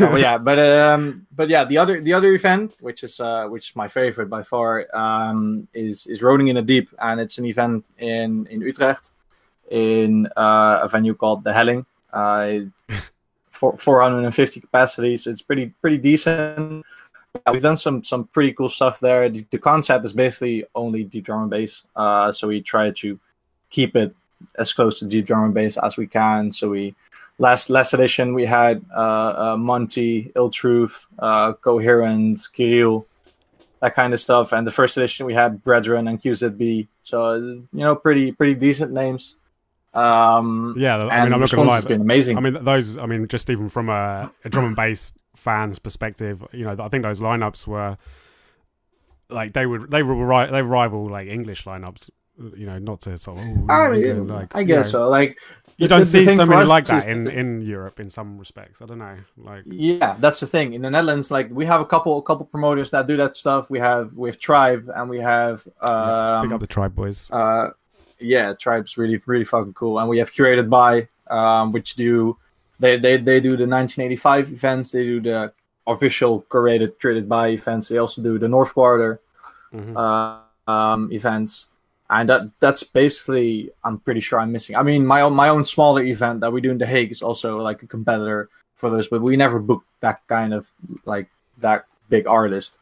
oh, 0.01 0.17
yeah, 0.17 0.37
but 0.37 0.59
um, 0.59 1.27
but 1.35 1.49
yeah, 1.49 1.65
the 1.65 1.79
other 1.79 2.03
the 2.03 2.13
other 2.13 2.35
event, 2.35 2.75
which 2.81 3.03
is 3.03 3.21
uh, 3.21 3.49
which 3.49 3.71
is 3.71 3.77
my 3.77 3.89
favorite 3.89 4.29
by 4.29 4.43
far, 4.43 4.87
um, 4.95 5.67
is 5.73 6.07
is 6.07 6.23
Rolling 6.23 6.49
in 6.49 6.57
the 6.57 6.63
Deep, 6.63 6.91
and 7.01 7.23
it's 7.23 7.39
an 7.39 7.47
event 7.47 7.87
in 7.97 8.47
in 8.49 8.61
Utrecht, 8.61 9.13
in 9.71 10.27
uh, 10.37 10.81
a 10.83 10.89
venue 10.89 11.15
called 11.15 11.45
the 11.45 11.55
Helling. 11.55 11.87
Uh, 12.13 12.69
for 13.49 13.79
450 13.79 14.61
capacities, 14.61 15.27
it's 15.27 15.41
pretty 15.41 15.73
pretty 15.81 15.97
decent. 15.97 16.85
Yeah, 17.35 17.53
we've 17.53 17.63
done 17.63 17.79
some 17.79 18.05
some 18.05 18.25
pretty 18.25 18.53
cool 18.53 18.69
stuff 18.69 19.01
there. 19.01 19.29
The, 19.29 19.47
the 19.51 19.59
concept 19.59 20.05
is 20.05 20.13
basically 20.13 20.65
only 20.75 21.05
deep 21.05 21.25
drum 21.25 21.43
and 21.43 21.51
bass, 21.51 21.85
uh, 21.97 22.31
so 22.31 22.49
we 22.49 22.61
try 22.61 22.91
to 22.91 23.19
keep 23.71 23.97
it 23.97 24.15
as 24.57 24.73
close 24.73 24.99
to 24.99 25.07
deep 25.07 25.27
drum 25.27 25.45
and 25.45 25.55
bass 25.55 25.79
as 25.79 25.97
we 25.97 26.07
can. 26.07 26.53
So 26.53 26.69
we 26.71 26.95
last 27.39 27.71
last 27.71 27.95
edition 27.95 28.35
we 28.35 28.45
had 28.45 28.85
uh, 28.95 29.53
uh, 29.53 29.57
Monty, 29.59 30.31
Ill 30.37 30.51
Truth, 30.51 31.07
uh, 31.19 31.55
Coherent, 31.55 32.39
Kirill, 32.53 33.07
that 33.81 33.95
kind 33.95 34.13
of 34.13 34.21
stuff. 34.21 34.53
And 34.53 34.67
the 34.67 34.71
first 34.71 34.97
edition 34.99 35.25
we 35.25 35.35
had 35.35 35.65
Brethren 35.65 36.09
and 36.09 36.21
QZB. 36.21 36.87
So 37.03 37.35
you 37.35 37.69
know, 37.73 37.97
pretty 37.97 38.33
pretty 38.33 38.55
decent 38.55 38.93
names. 38.93 39.37
Um, 39.95 40.75
yeah, 40.79 40.97
I 40.97 41.25
mean, 41.25 41.33
I'm 41.35 41.41
not 41.41 41.51
gonna 41.51 41.69
lie. 41.69 41.81
been 41.83 42.01
amazing. 42.01 42.37
I 42.37 42.41
mean, 42.41 42.65
those. 42.65 42.97
I 42.99 43.07
mean, 43.07 43.29
just 43.29 43.49
even 43.51 43.69
from 43.69 43.89
a, 43.89 44.31
a 44.45 44.49
drum 44.49 44.65
and 44.67 44.77
bass 44.77 45.13
fans' 45.37 45.79
perspective, 45.79 46.43
you 46.53 46.65
know, 46.65 46.77
I 46.79 46.89
think 46.89 47.03
those 47.05 47.21
lineups 47.21 47.67
were 47.67 47.99
like 49.29 49.53
they 49.53 49.67
would 49.67 49.91
they 49.91 50.03
were 50.03 50.47
they 50.51 50.63
rival 50.63 51.07
like 51.07 51.29
English 51.29 51.65
lineups. 51.65 52.11
You 52.57 52.65
know, 52.67 52.79
not 52.79 53.03
to 53.03 53.19
sort 53.19 53.37
of. 53.39 53.45
oh, 53.45 53.67
I, 53.73 53.91
mean, 53.91 54.05
England, 54.05 54.31
like, 54.31 54.57
I 54.57 54.61
you 54.61 54.67
guess 54.67 54.87
know, 54.87 55.05
so. 55.05 55.09
Like 55.11 55.39
You 55.77 55.87
don't 55.87 56.01
the- 56.01 56.07
see 56.07 56.25
thing 56.25 56.37
so 56.39 56.47
many 56.47 56.65
like 56.65 56.85
is- 56.85 57.05
that 57.05 57.07
in, 57.07 57.29
in 57.29 57.61
Europe 57.61 58.01
in 58.01 58.09
some 58.09 58.39
respects. 58.39 58.81
I 58.81 58.87
don't 58.87 58.99
know. 58.99 59.17
Like, 59.37 59.65
Yeah, 59.67 60.17
that's 60.19 60.41
the 60.41 60.47
thing. 60.47 60.73
In 60.73 60.81
the 60.81 60.91
Netherlands, 60.91 61.31
like 61.31 61.51
we 61.51 61.67
have 61.67 61.83
a 61.83 61.85
couple 61.85 62.17
a 62.19 62.23
couple 62.23 62.47
promoters 62.47 62.91
that 62.93 63.07
do 63.07 63.19
that 63.19 63.37
stuff. 63.37 63.69
We 63.69 63.81
have 63.81 64.15
we 64.15 64.31
have 64.31 64.39
Tribe 64.39 64.89
and 64.95 65.11
we 65.11 65.21
have 65.21 65.69
um, 65.83 66.43
pick 66.47 66.53
up 66.55 66.61
the 66.61 66.67
tribe 66.67 66.95
boys. 66.95 67.31
uh 67.31 67.69
yeah, 68.23 68.53
Tribe's 68.55 68.97
really 68.97 69.21
really 69.27 69.45
fucking 69.45 69.75
cool. 69.75 69.99
And 69.99 70.09
we 70.09 70.19
have 70.19 70.33
Curated 70.33 70.69
by 70.71 71.09
um 71.29 71.73
which 71.73 71.95
do 71.95 72.37
they 72.79 72.97
they, 72.97 73.17
they 73.17 73.41
do 73.41 73.51
the 73.57 73.67
1985 73.67 74.51
events, 74.53 74.93
they 74.93 75.05
do 75.05 75.21
the 75.21 75.53
official 75.87 76.43
curated 76.51 76.97
curated 76.99 77.29
by 77.29 77.49
events. 77.49 77.89
They 77.89 77.99
also 77.99 78.23
do 78.23 78.39
the 78.39 78.49
North 78.49 78.75
Quarter 78.75 79.21
Mhm. 79.73 79.97
uh, 79.97 80.71
um, 80.71 81.11
events, 81.13 81.67
and 82.11 82.29
that 82.29 82.43
that's 82.61 82.83
basically 82.83 83.71
I'm 83.85 83.99
pretty 83.99 84.21
sure 84.21 84.39
I'm 84.39 84.53
missing. 84.53 84.77
I 84.77 84.83
mean, 84.83 85.07
my 85.07 85.23
own 85.23 85.35
my 85.35 85.49
own 85.49 85.65
smaller 85.65 86.03
event 86.03 86.41
that 86.41 86.53
we 86.53 86.61
do 86.61 86.71
in 86.71 86.79
the 86.79 86.87
Hague 86.87 87.11
is 87.11 87.23
also 87.23 87.59
like 87.59 87.83
a 87.83 87.87
competitor 87.87 88.51
for 88.77 88.91
those, 88.91 89.09
but 89.09 89.23
we 89.23 89.37
never 89.37 89.59
book 89.59 89.83
that 90.01 90.21
kind 90.27 90.53
of 90.53 90.71
like 91.07 91.29
that 91.59 91.87
big 92.11 92.27
artist. 92.27 92.79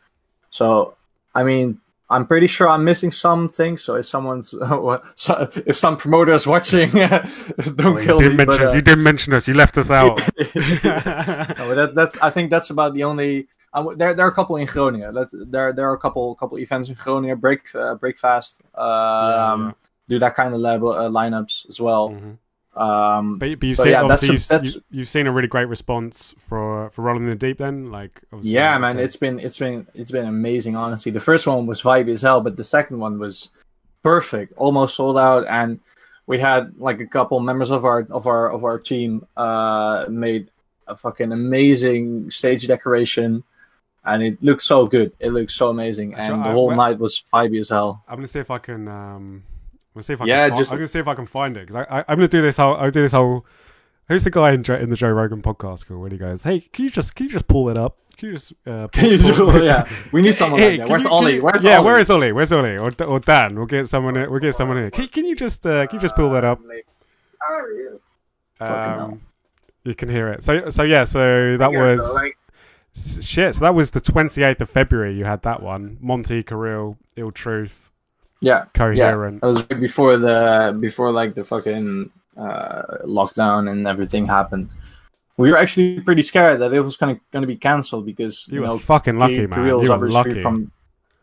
So 0.51 0.97
I 1.35 1.45
mean, 1.45 1.81
I'm 2.11 2.27
pretty 2.27 2.49
sure 2.49 2.69
I'm 2.69 2.85
missing 2.85 3.13
something. 3.13 3.79
So 3.79 3.95
if 3.95 4.07
someone's 4.07 4.53
if 4.59 5.77
some 5.77 5.97
promoter 5.97 6.33
is 6.33 6.47
watching, 6.47 6.91
don't 7.77 7.97
you, 7.97 8.03
kill 8.03 8.19
didn't 8.19 8.37
me. 8.37 8.45
mention, 8.45 8.47
but, 8.47 8.61
uh, 8.61 8.73
you 8.73 8.83
didn't 8.83 9.05
mention 9.05 9.33
us. 9.33 9.47
You 9.47 9.55
left 9.55 9.79
us 9.79 9.91
out. 9.91 10.19
no, 10.39 11.75
that, 11.75 11.93
that's 11.95 12.19
I 12.19 12.31
think 12.31 12.51
that's 12.51 12.71
about 12.71 12.95
the 12.95 13.05
only. 13.05 13.47
Um, 13.73 13.97
there, 13.97 14.13
there 14.15 14.27
are 14.27 14.31
a 14.31 14.35
couple 14.35 14.57
in 14.57 14.67
Groningen. 14.67 15.15
That, 15.15 15.29
there, 15.33 15.73
there 15.73 15.89
are 15.89 15.95
a 15.95 15.99
couple, 15.99 16.35
couple 16.35 16.59
events 16.59 16.89
in 16.89 16.97
Groningen. 16.97 17.39
Break, 17.39 17.73
uh, 17.77 17.95
Breakfast. 17.95 18.63
Um, 18.75 18.87
yeah. 18.89 19.73
Do 20.09 20.19
that 20.19 20.35
kind 20.35 20.53
of 20.53 20.61
level 20.61 20.91
uh, 20.91 21.09
lineups 21.09 21.69
as 21.69 21.81
well. 21.81 22.11
Mhm. 22.11 22.37
Um, 22.81 23.39
But, 23.39 23.59
but 23.61 23.67
you've 23.67 23.77
But 23.77 23.83
seen 23.83 23.93
yeah, 23.93 24.03
that's 24.03 24.23
obviously 24.25 24.33
you've, 24.35 24.49
that's- 24.49 24.75
you, 24.75 24.83
you've 24.91 25.09
seen 25.09 25.27
a 25.27 25.33
really 25.33 25.49
great 25.49 25.69
response 25.69 26.35
for 26.39 26.89
for 26.91 27.03
rolling 27.03 27.25
in 27.25 27.29
the 27.31 27.35
deep. 27.37 27.59
Then, 27.59 27.91
like, 27.91 28.21
yeah, 28.41 28.79
man, 28.79 28.99
it's 28.99 29.17
been 29.17 29.39
it's 29.39 29.59
been 29.59 29.87
it's 29.95 30.11
been 30.11 30.27
amazing. 30.27 30.77
Honestly, 30.77 31.13
the 31.13 31.21
first 31.21 31.47
one 31.47 31.67
was 31.67 31.83
vibe 31.83 32.09
as 32.09 32.23
hell, 32.23 32.41
but 32.41 32.57
the 32.57 32.65
second 32.65 32.99
one 32.99 33.19
was 33.19 33.51
perfect, 34.03 34.55
almost 34.57 34.97
sold 34.97 35.19
out, 35.19 35.45
and 35.49 35.79
we 36.27 36.39
had 36.39 36.73
like 36.79 37.01
a 37.01 37.07
couple 37.07 37.39
members 37.41 37.71
of 37.71 37.85
our 37.85 38.07
of 38.11 38.27
our 38.27 38.51
of 38.51 38.65
our 38.65 38.79
team 38.79 39.27
uh, 39.37 40.07
made 40.09 40.49
a 40.87 40.97
fucking 40.97 41.33
amazing 41.33 42.31
stage 42.31 42.67
decoration, 42.67 43.45
and 44.07 44.23
it 44.23 44.43
looked 44.43 44.63
so 44.63 44.87
good. 44.87 45.13
It 45.21 45.31
looked 45.33 45.53
so 45.53 45.69
amazing, 45.69 46.13
Sure, 46.13 46.21
and 46.21 46.45
the 46.45 46.49
I- 46.49 46.53
whole 46.53 46.69
well- 46.69 46.77
night 46.79 46.99
was 46.99 47.23
vibey 47.33 47.61
as 47.61 47.69
hell. 47.69 48.03
I'm 48.09 48.17
gonna 48.17 48.27
see 48.29 48.41
if 48.41 48.51
I 48.51 48.59
can. 48.59 48.89
Um, 48.89 49.43
gonna 50.01 50.03
see 50.05 50.13
if 50.15 50.23
I 50.23 50.27
yeah, 50.27 50.49
can 50.49 50.57
just... 50.57 50.73
I'm 50.73 50.79
gonna 50.79 50.89
see 50.89 50.99
if 50.99 51.09
I 51.09 51.15
can 51.15 51.27
find 51.27 51.57
it 51.57 51.67
because 51.67 51.87
I, 51.89 51.99
I, 52.01 52.05
I'm 52.09 52.17
gonna 52.17 52.29
do 52.29 52.43
this. 52.43 52.57
Whole, 52.57 52.75
I'll 52.77 52.91
do 52.91 53.03
this 53.03 53.13
whole. 53.13 53.47
Who's 54.09 54.25
the 54.25 54.31
guy 54.31 54.51
in, 54.53 54.65
in 54.65 54.91
the 54.91 54.97
Joe 54.97 55.11
Rogan 55.11 55.41
podcast 55.41 55.87
called? 55.87 56.01
When 56.01 56.11
he 56.11 56.19
goes, 56.19 56.43
"Hey, 56.43 56.61
can 56.61 56.85
you 56.85 56.91
just 56.91 57.15
can 57.15 57.27
you 57.27 57.33
just 57.33 57.47
pull 57.47 57.69
it 57.69 57.77
up? 57.79 57.97
Can 58.17 58.29
you 58.31 58.35
just 58.35 58.53
uh, 58.67 58.89
pull, 58.89 58.89
Can 58.89 59.11
you 59.11 59.17
just- 59.19 59.39
pull- 59.39 59.63
yeah, 59.65 59.89
we 60.13 60.21
need 60.21 60.35
someone 60.35 60.61
Hey, 60.61 60.79
like 60.79 60.89
Where's 60.91 61.05
you- 61.05 61.11
Ollie? 61.11 61.41
Where's 61.41 61.63
yeah, 61.65 61.77
Ollie? 61.77 61.85
where 61.87 61.99
is 62.01 62.11
Ollie? 62.11 62.33
Where's 62.33 62.53
Ollie? 62.53 62.77
Or, 62.77 62.91
or 63.05 63.21
Dan? 63.21 63.55
We'll 63.55 63.67
get 63.67 63.89
someone. 63.89 64.17
in- 64.17 64.31
We'll 64.31 64.41
get 64.41 64.55
someone 64.55 64.79
in. 64.79 64.91
Can, 64.91 65.07
can 65.09 65.25
you 65.25 65.37
just 65.37 65.65
uh, 65.65 65.87
can 65.87 65.97
you 65.97 66.01
just 66.01 66.17
pull 66.17 66.31
that 66.31 66.45
up? 66.45 66.61
Fucking 68.55 68.93
hell. 68.99 69.01
Um, 69.05 69.21
you 69.85 69.95
can 69.95 70.09
hear 70.09 70.29
it. 70.29 70.43
So 70.43 70.71
so 70.71 70.83
yeah. 70.83 71.05
So 71.05 71.57
that 71.57 71.73
was 71.73 72.01
so, 72.05 72.13
like, 72.15 72.37
s- 72.95 73.25
shit. 73.25 73.55
So 73.55 73.61
that 73.65 73.75
was 73.75 73.91
the 73.93 74.01
28th 74.01 74.61
of 74.61 74.69
February. 74.71 75.17
You 75.17 75.25
had 75.25 75.43
that 75.43 75.63
one. 75.63 75.97
Monty, 76.01 76.43
Kirill, 76.43 76.99
Ill 77.17 77.31
Truth, 77.33 77.90
yeah, 78.41 78.65
Coherent. 78.75 79.41
That 79.41 79.47
was 79.47 79.67
right 79.71 79.81
before 79.81 80.17
the 80.17 80.77
before 80.81 81.13
like 81.13 81.35
the 81.35 81.45
fucking 81.45 82.11
uh, 82.37 82.83
lockdown 83.05 83.71
and 83.71 83.87
everything 83.87 84.27
happened. 84.27 84.71
We 85.37 85.51
were 85.51 85.59
actually 85.59 86.01
pretty 86.01 86.23
scared 86.23 86.61
that 86.61 86.73
it 86.73 86.81
was 86.81 86.97
gonna 86.97 87.19
gonna 87.33 87.47
be 87.47 87.57
cancelled 87.57 88.07
because 88.07 88.47
You 88.49 88.57
you, 88.57 88.61
were 88.63 88.67
know 88.69 88.79
fucking 88.79 89.19
lucky, 89.19 89.37
Ki- 89.37 89.47
man. 89.47 89.59
Kirill's 89.59 89.89
You 89.89 89.95
were 89.95 90.11
lucky. 90.11 90.43
from 90.43 90.71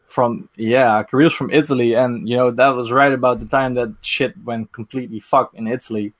from 0.07 0.49
yeah, 0.55 1.03
Kirill's 1.03 1.33
from 1.33 1.49
Italy, 1.51 1.95
and 1.95 2.27
you 2.27 2.37
know 2.37 2.49
that 2.51 2.69
was 2.69 2.91
right 2.91 3.13
about 3.13 3.39
the 3.39 3.45
time 3.45 3.73
that 3.75 3.93
shit 4.01 4.33
went 4.43 4.71
completely 4.71 5.19
fucked 5.19 5.55
in 5.55 5.67
Italy, 5.67 6.13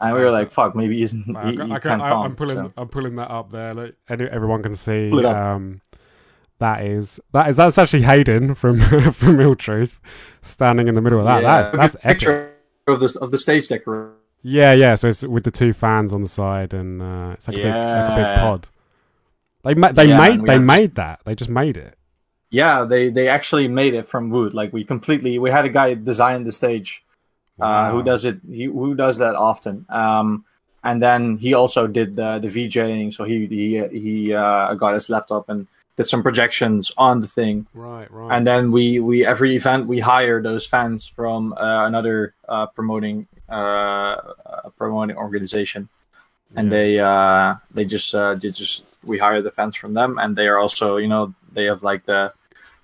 and 0.00 0.14
we 0.14 0.20
were 0.20 0.30
like, 0.30 0.52
"Fuck, 0.52 0.74
maybe 0.74 0.98
he's 0.98 1.12
he, 1.12 1.22
he 1.24 1.36
I 1.36 1.54
can't, 1.54 1.82
can, 1.82 2.00
I, 2.00 2.08
come." 2.08 2.22
I'm 2.22 2.36
pulling. 2.36 2.56
so. 2.56 2.72
I'm 2.76 2.88
pulling 2.88 3.16
that 3.16 3.30
up 3.30 3.50
there. 3.50 3.74
Like, 3.74 3.94
everyone 4.08 4.62
can 4.62 4.76
see. 4.76 5.08
It. 5.08 5.24
Um, 5.26 5.80
that 6.58 6.84
is 6.84 7.20
that 7.32 7.48
is 7.50 7.56
that's 7.56 7.78
actually 7.78 8.02
Hayden 8.02 8.54
from 8.54 8.78
from 9.12 9.40
Ill 9.40 9.54
Truth 9.54 10.00
standing 10.42 10.88
in 10.88 10.94
the 10.94 11.00
middle 11.00 11.18
of 11.18 11.24
that. 11.24 11.42
Yeah, 11.42 11.62
That's 11.62 11.70
that's 11.70 11.96
picture 12.04 12.52
of 12.86 13.00
the 13.00 13.18
of 13.20 13.30
the 13.30 13.38
stage 13.38 13.68
decoration. 13.68 14.14
Yeah, 14.42 14.72
yeah. 14.72 14.94
So 14.94 15.08
it's 15.08 15.22
with 15.22 15.44
the 15.44 15.50
two 15.50 15.72
fans 15.72 16.12
on 16.12 16.22
the 16.22 16.28
side, 16.28 16.72
and 16.72 17.02
uh, 17.02 17.30
it's 17.34 17.48
like, 17.48 17.56
a 17.56 17.60
big, 17.60 17.74
like 17.74 18.08
a 18.08 18.12
big 18.12 18.40
pod. 18.40 18.68
They 19.64 19.74
ma- 19.74 19.92
they 19.92 20.06
Yeah, 20.06 20.16
made 20.16 20.46
they 20.46 20.58
made 20.58 20.94
that. 20.94 21.20
They 21.24 21.34
just 21.34 21.50
made 21.50 21.76
it. 21.76 21.96
Yeah, 22.50 22.84
they 22.84 23.10
they 23.10 23.28
actually 23.28 23.68
made 23.68 23.94
it 23.94 24.06
from 24.06 24.30
wood. 24.30 24.54
Like 24.54 24.72
we 24.72 24.84
completely 24.84 25.38
we 25.38 25.50
had 25.50 25.64
a 25.64 25.68
guy 25.68 25.94
design 25.94 26.44
the 26.44 26.52
stage 26.52 27.04
uh, 27.60 27.90
who 27.90 28.02
does 28.02 28.24
it. 28.24 28.38
He, 28.48 28.64
who 28.64 28.94
does 28.94 29.18
that 29.18 29.34
often. 29.34 29.84
Um, 29.88 30.44
and 30.84 31.02
then 31.02 31.36
he 31.38 31.54
also 31.54 31.86
did 31.86 32.14
the 32.14 32.38
the 32.38 32.48
VJing. 32.48 33.12
So 33.12 33.24
he 33.24 33.46
he 33.46 33.86
he 33.88 34.34
uh, 34.34 34.74
got 34.74 34.94
his 34.94 35.10
laptop 35.10 35.48
and 35.48 35.66
did 35.96 36.06
some 36.06 36.22
projections 36.22 36.92
on 36.98 37.20
the 37.20 37.26
thing. 37.28 37.66
Right, 37.74 38.10
right. 38.10 38.36
And 38.36 38.46
then 38.46 38.70
we 38.70 39.00
we 39.00 39.24
every 39.26 39.56
event 39.56 39.86
we 39.86 39.98
hire 40.00 40.42
those 40.42 40.66
fans 40.66 41.06
from 41.06 41.52
uh, 41.54 41.86
another 41.86 42.34
uh, 42.48 42.66
promoting 42.66 43.26
uh, 43.48 44.16
promoting 44.78 45.16
organization, 45.16 45.88
and 46.54 46.66
Yeah. 46.66 46.76
they 46.78 46.98
uh, 47.00 47.54
they 47.72 47.84
just 47.84 48.14
uh, 48.14 48.34
they 48.34 48.50
just 48.50 48.84
we 49.04 49.18
hire 49.18 49.40
the 49.42 49.50
fans 49.50 49.76
from 49.76 49.94
them, 49.94 50.18
and 50.18 50.36
they 50.36 50.48
are 50.48 50.58
also 50.58 50.96
you 50.98 51.08
know 51.08 51.34
they 51.52 51.64
have 51.64 51.82
like 51.82 52.04
the 52.06 52.32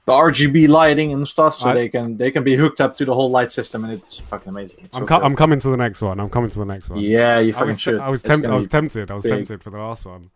the 0.05 0.13
RGB 0.13 0.69
lighting 0.69 1.13
and 1.13 1.29
stuff, 1.29 1.55
so 1.57 1.69
I- 1.71 1.75
they 1.75 1.89
can 1.89 2.17
they 2.17 2.31
can 2.31 2.43
be 2.45 2.57
hooked 2.57 2.81
up 2.81 2.97
to 2.97 3.05
the 3.05 3.15
whole 3.15 3.31
light 3.31 3.53
system, 3.53 3.85
and 3.85 3.93
it's 3.93 4.21
fucking 4.21 4.49
amazing. 4.49 4.79
It's 4.85 4.97
I'm, 4.97 5.03
so 5.03 5.07
co- 5.07 5.21
I'm 5.23 5.37
coming 5.37 5.59
to 5.61 5.69
the 5.69 5.77
next 5.77 6.01
one. 6.03 6.19
I'm 6.19 6.31
coming 6.31 6.51
to 6.51 6.59
the 6.59 6.65
next 6.65 6.89
one. 6.91 6.99
yeah, 7.01 7.39
you 7.41 7.51
I 7.51 7.53
fucking 7.53 7.67
was, 7.67 7.81
should. 7.81 8.01
I 8.01 8.09
was, 8.09 8.23
temp- 8.23 8.47
I 8.47 8.55
was 8.57 8.67
tempted. 8.67 9.11
I 9.11 9.15
was 9.15 9.25
big. 9.25 9.33
tempted 9.33 9.63
for 9.63 9.71
the 9.71 9.79
last 9.79 10.07
one. 10.07 10.31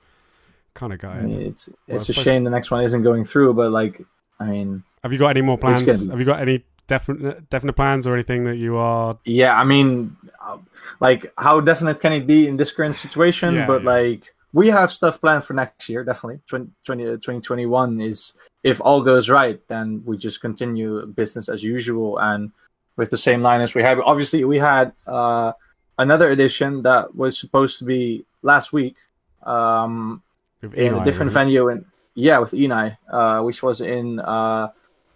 Kind 0.76 0.92
of 0.92 1.02
I 1.04 1.22
mean, 1.22 1.40
it's 1.40 1.70
it's 1.88 2.08
a 2.10 2.12
shame 2.12 2.44
the 2.44 2.50
next 2.50 2.70
one 2.70 2.84
isn't 2.84 3.02
going 3.02 3.24
through, 3.24 3.54
but 3.54 3.70
like 3.70 4.02
I 4.38 4.44
mean, 4.44 4.84
Have 5.02 5.12
you 5.12 5.18
got 5.18 5.28
any 5.28 5.40
more 5.40 5.56
plans? 5.56 5.82
be- 5.82 6.10
Have 6.10 6.20
you 6.20 6.26
got 6.26 6.40
any 6.40 6.64
definite 6.86 7.48
definite 7.48 7.72
plans 7.72 8.06
or 8.06 8.12
anything 8.12 8.44
that 8.44 8.56
you 8.56 8.76
are? 8.76 9.18
yeah, 9.24 9.58
I 9.58 9.64
mean, 9.64 10.14
uh, 10.40 10.58
like 11.00 11.32
how 11.38 11.60
definite 11.60 12.00
can 12.00 12.12
it 12.12 12.26
be 12.26 12.46
in 12.46 12.58
this 12.58 12.70
current 12.72 12.94
situation? 12.94 13.54
Yeah, 13.54 13.66
but 13.66 13.82
yeah. 13.82 13.90
like 13.90 14.34
we 14.52 14.68
have 14.68 14.92
stuff 14.92 15.18
planned 15.20 15.44
for 15.44 15.54
next 15.54 15.88
year, 15.88 16.04
definitely. 16.04 16.40
20, 16.46 16.70
20, 16.84 17.04
2021 17.04 18.00
is 18.00 18.34
if 18.62 18.80
all 18.80 19.02
goes 19.02 19.30
right, 19.30 19.60
then 19.68 20.02
we 20.04 20.18
just 20.18 20.40
continue 20.40 21.06
business 21.06 21.48
as 21.48 21.62
usual 21.62 22.18
and 22.18 22.52
with 22.96 23.10
the 23.10 23.16
same 23.16 23.42
line 23.42 23.60
as 23.60 23.74
we 23.74 23.82
have. 23.82 23.98
Obviously, 24.00 24.44
we 24.44 24.58
had 24.58 24.92
uh, 25.06 25.52
another 25.98 26.28
edition 26.28 26.82
that 26.82 27.14
was 27.14 27.38
supposed 27.38 27.78
to 27.78 27.84
be 27.84 28.24
last 28.42 28.72
week. 28.72 28.96
Um, 29.42 30.22
with 30.62 30.74
in 30.74 30.94
a 30.94 31.04
different 31.04 31.32
venue 31.32 31.68
and 31.68 31.84
yeah 32.14 32.38
with 32.38 32.52
Enei, 32.52 32.96
uh, 33.10 33.40
which 33.42 33.62
was 33.62 33.80
in 33.80 34.20
uh, 34.20 34.68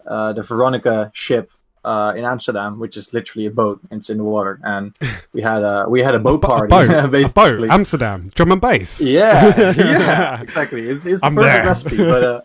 uh, 0.06 0.32
the 0.32 0.42
Veronica 0.42 1.10
ship 1.14 1.50
uh, 1.84 2.12
in 2.16 2.24
Amsterdam, 2.24 2.78
which 2.78 2.96
is 2.96 3.14
literally 3.14 3.46
a 3.46 3.50
boat. 3.50 3.80
It's 3.90 4.10
in 4.10 4.18
the 4.18 4.24
water, 4.24 4.60
and 4.62 4.94
we 5.32 5.40
had 5.42 5.62
a 5.62 5.86
we 5.88 6.02
had 6.02 6.14
a 6.14 6.18
boat 6.18 6.34
A 6.44 6.46
bo- 6.46 6.46
a 6.46 6.68
party, 6.68 6.70
boat, 6.70 7.04
a 7.04 7.08
basically. 7.08 7.68
boat, 7.68 7.74
Amsterdam, 7.74 8.30
drum 8.34 8.52
and 8.52 8.60
bass. 8.60 9.00
yeah, 9.00 9.72
yeah, 9.72 10.40
exactly. 10.46 10.88
It's 10.88 11.04
it's 11.06 11.22
I'm 11.24 11.34
perfect 11.36 11.52
there. 11.54 11.66
recipe, 11.66 11.96
but 11.96 12.22
uh, 12.24 12.40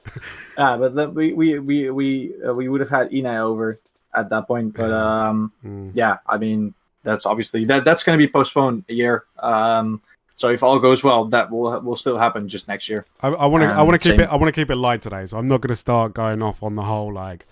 yeah, 0.57 0.77
but 0.77 0.95
the, 0.95 1.09
we 1.09 1.33
we 1.33 1.59
we 1.59 1.89
we 1.89 2.33
uh, 2.47 2.53
we 2.53 2.69
would 2.69 2.79
have 2.79 2.89
had 2.89 3.11
Enei 3.11 3.39
over 3.39 3.79
at 4.13 4.29
that 4.29 4.47
point, 4.47 4.73
but 4.73 4.91
um, 4.93 5.51
Mm. 5.65 5.91
yeah, 5.93 6.17
I 6.25 6.37
mean 6.37 6.73
that's 7.03 7.25
obviously 7.25 7.65
that 7.65 7.83
that's 7.83 8.03
going 8.03 8.17
to 8.17 8.25
be 8.25 8.31
postponed 8.31 8.85
a 8.87 8.93
year. 8.93 9.25
Um, 9.39 10.01
so 10.35 10.49
if 10.49 10.61
all 10.63 10.79
goes 10.79 11.03
well, 11.03 11.25
that 11.25 11.49
will 11.49 11.79
will 11.81 11.95
still 11.95 12.17
happen 12.17 12.47
just 12.47 12.67
next 12.67 12.89
year. 12.89 13.05
I, 13.21 13.29
want 13.29 13.63
to. 13.63 13.69
I 13.69 13.81
want 13.81 13.99
to 14.01 14.09
keep 14.09 14.19
it. 14.19 14.29
I 14.29 14.35
want 14.35 14.53
to 14.53 14.61
keep 14.61 14.69
it 14.69 14.75
light 14.75 15.01
today. 15.01 15.25
So 15.25 15.37
I'm 15.37 15.47
not 15.47 15.61
going 15.61 15.69
to 15.69 15.75
start 15.75 16.13
going 16.13 16.43
off 16.43 16.61
on 16.61 16.75
the 16.75 16.83
whole 16.83 17.13
like, 17.13 17.45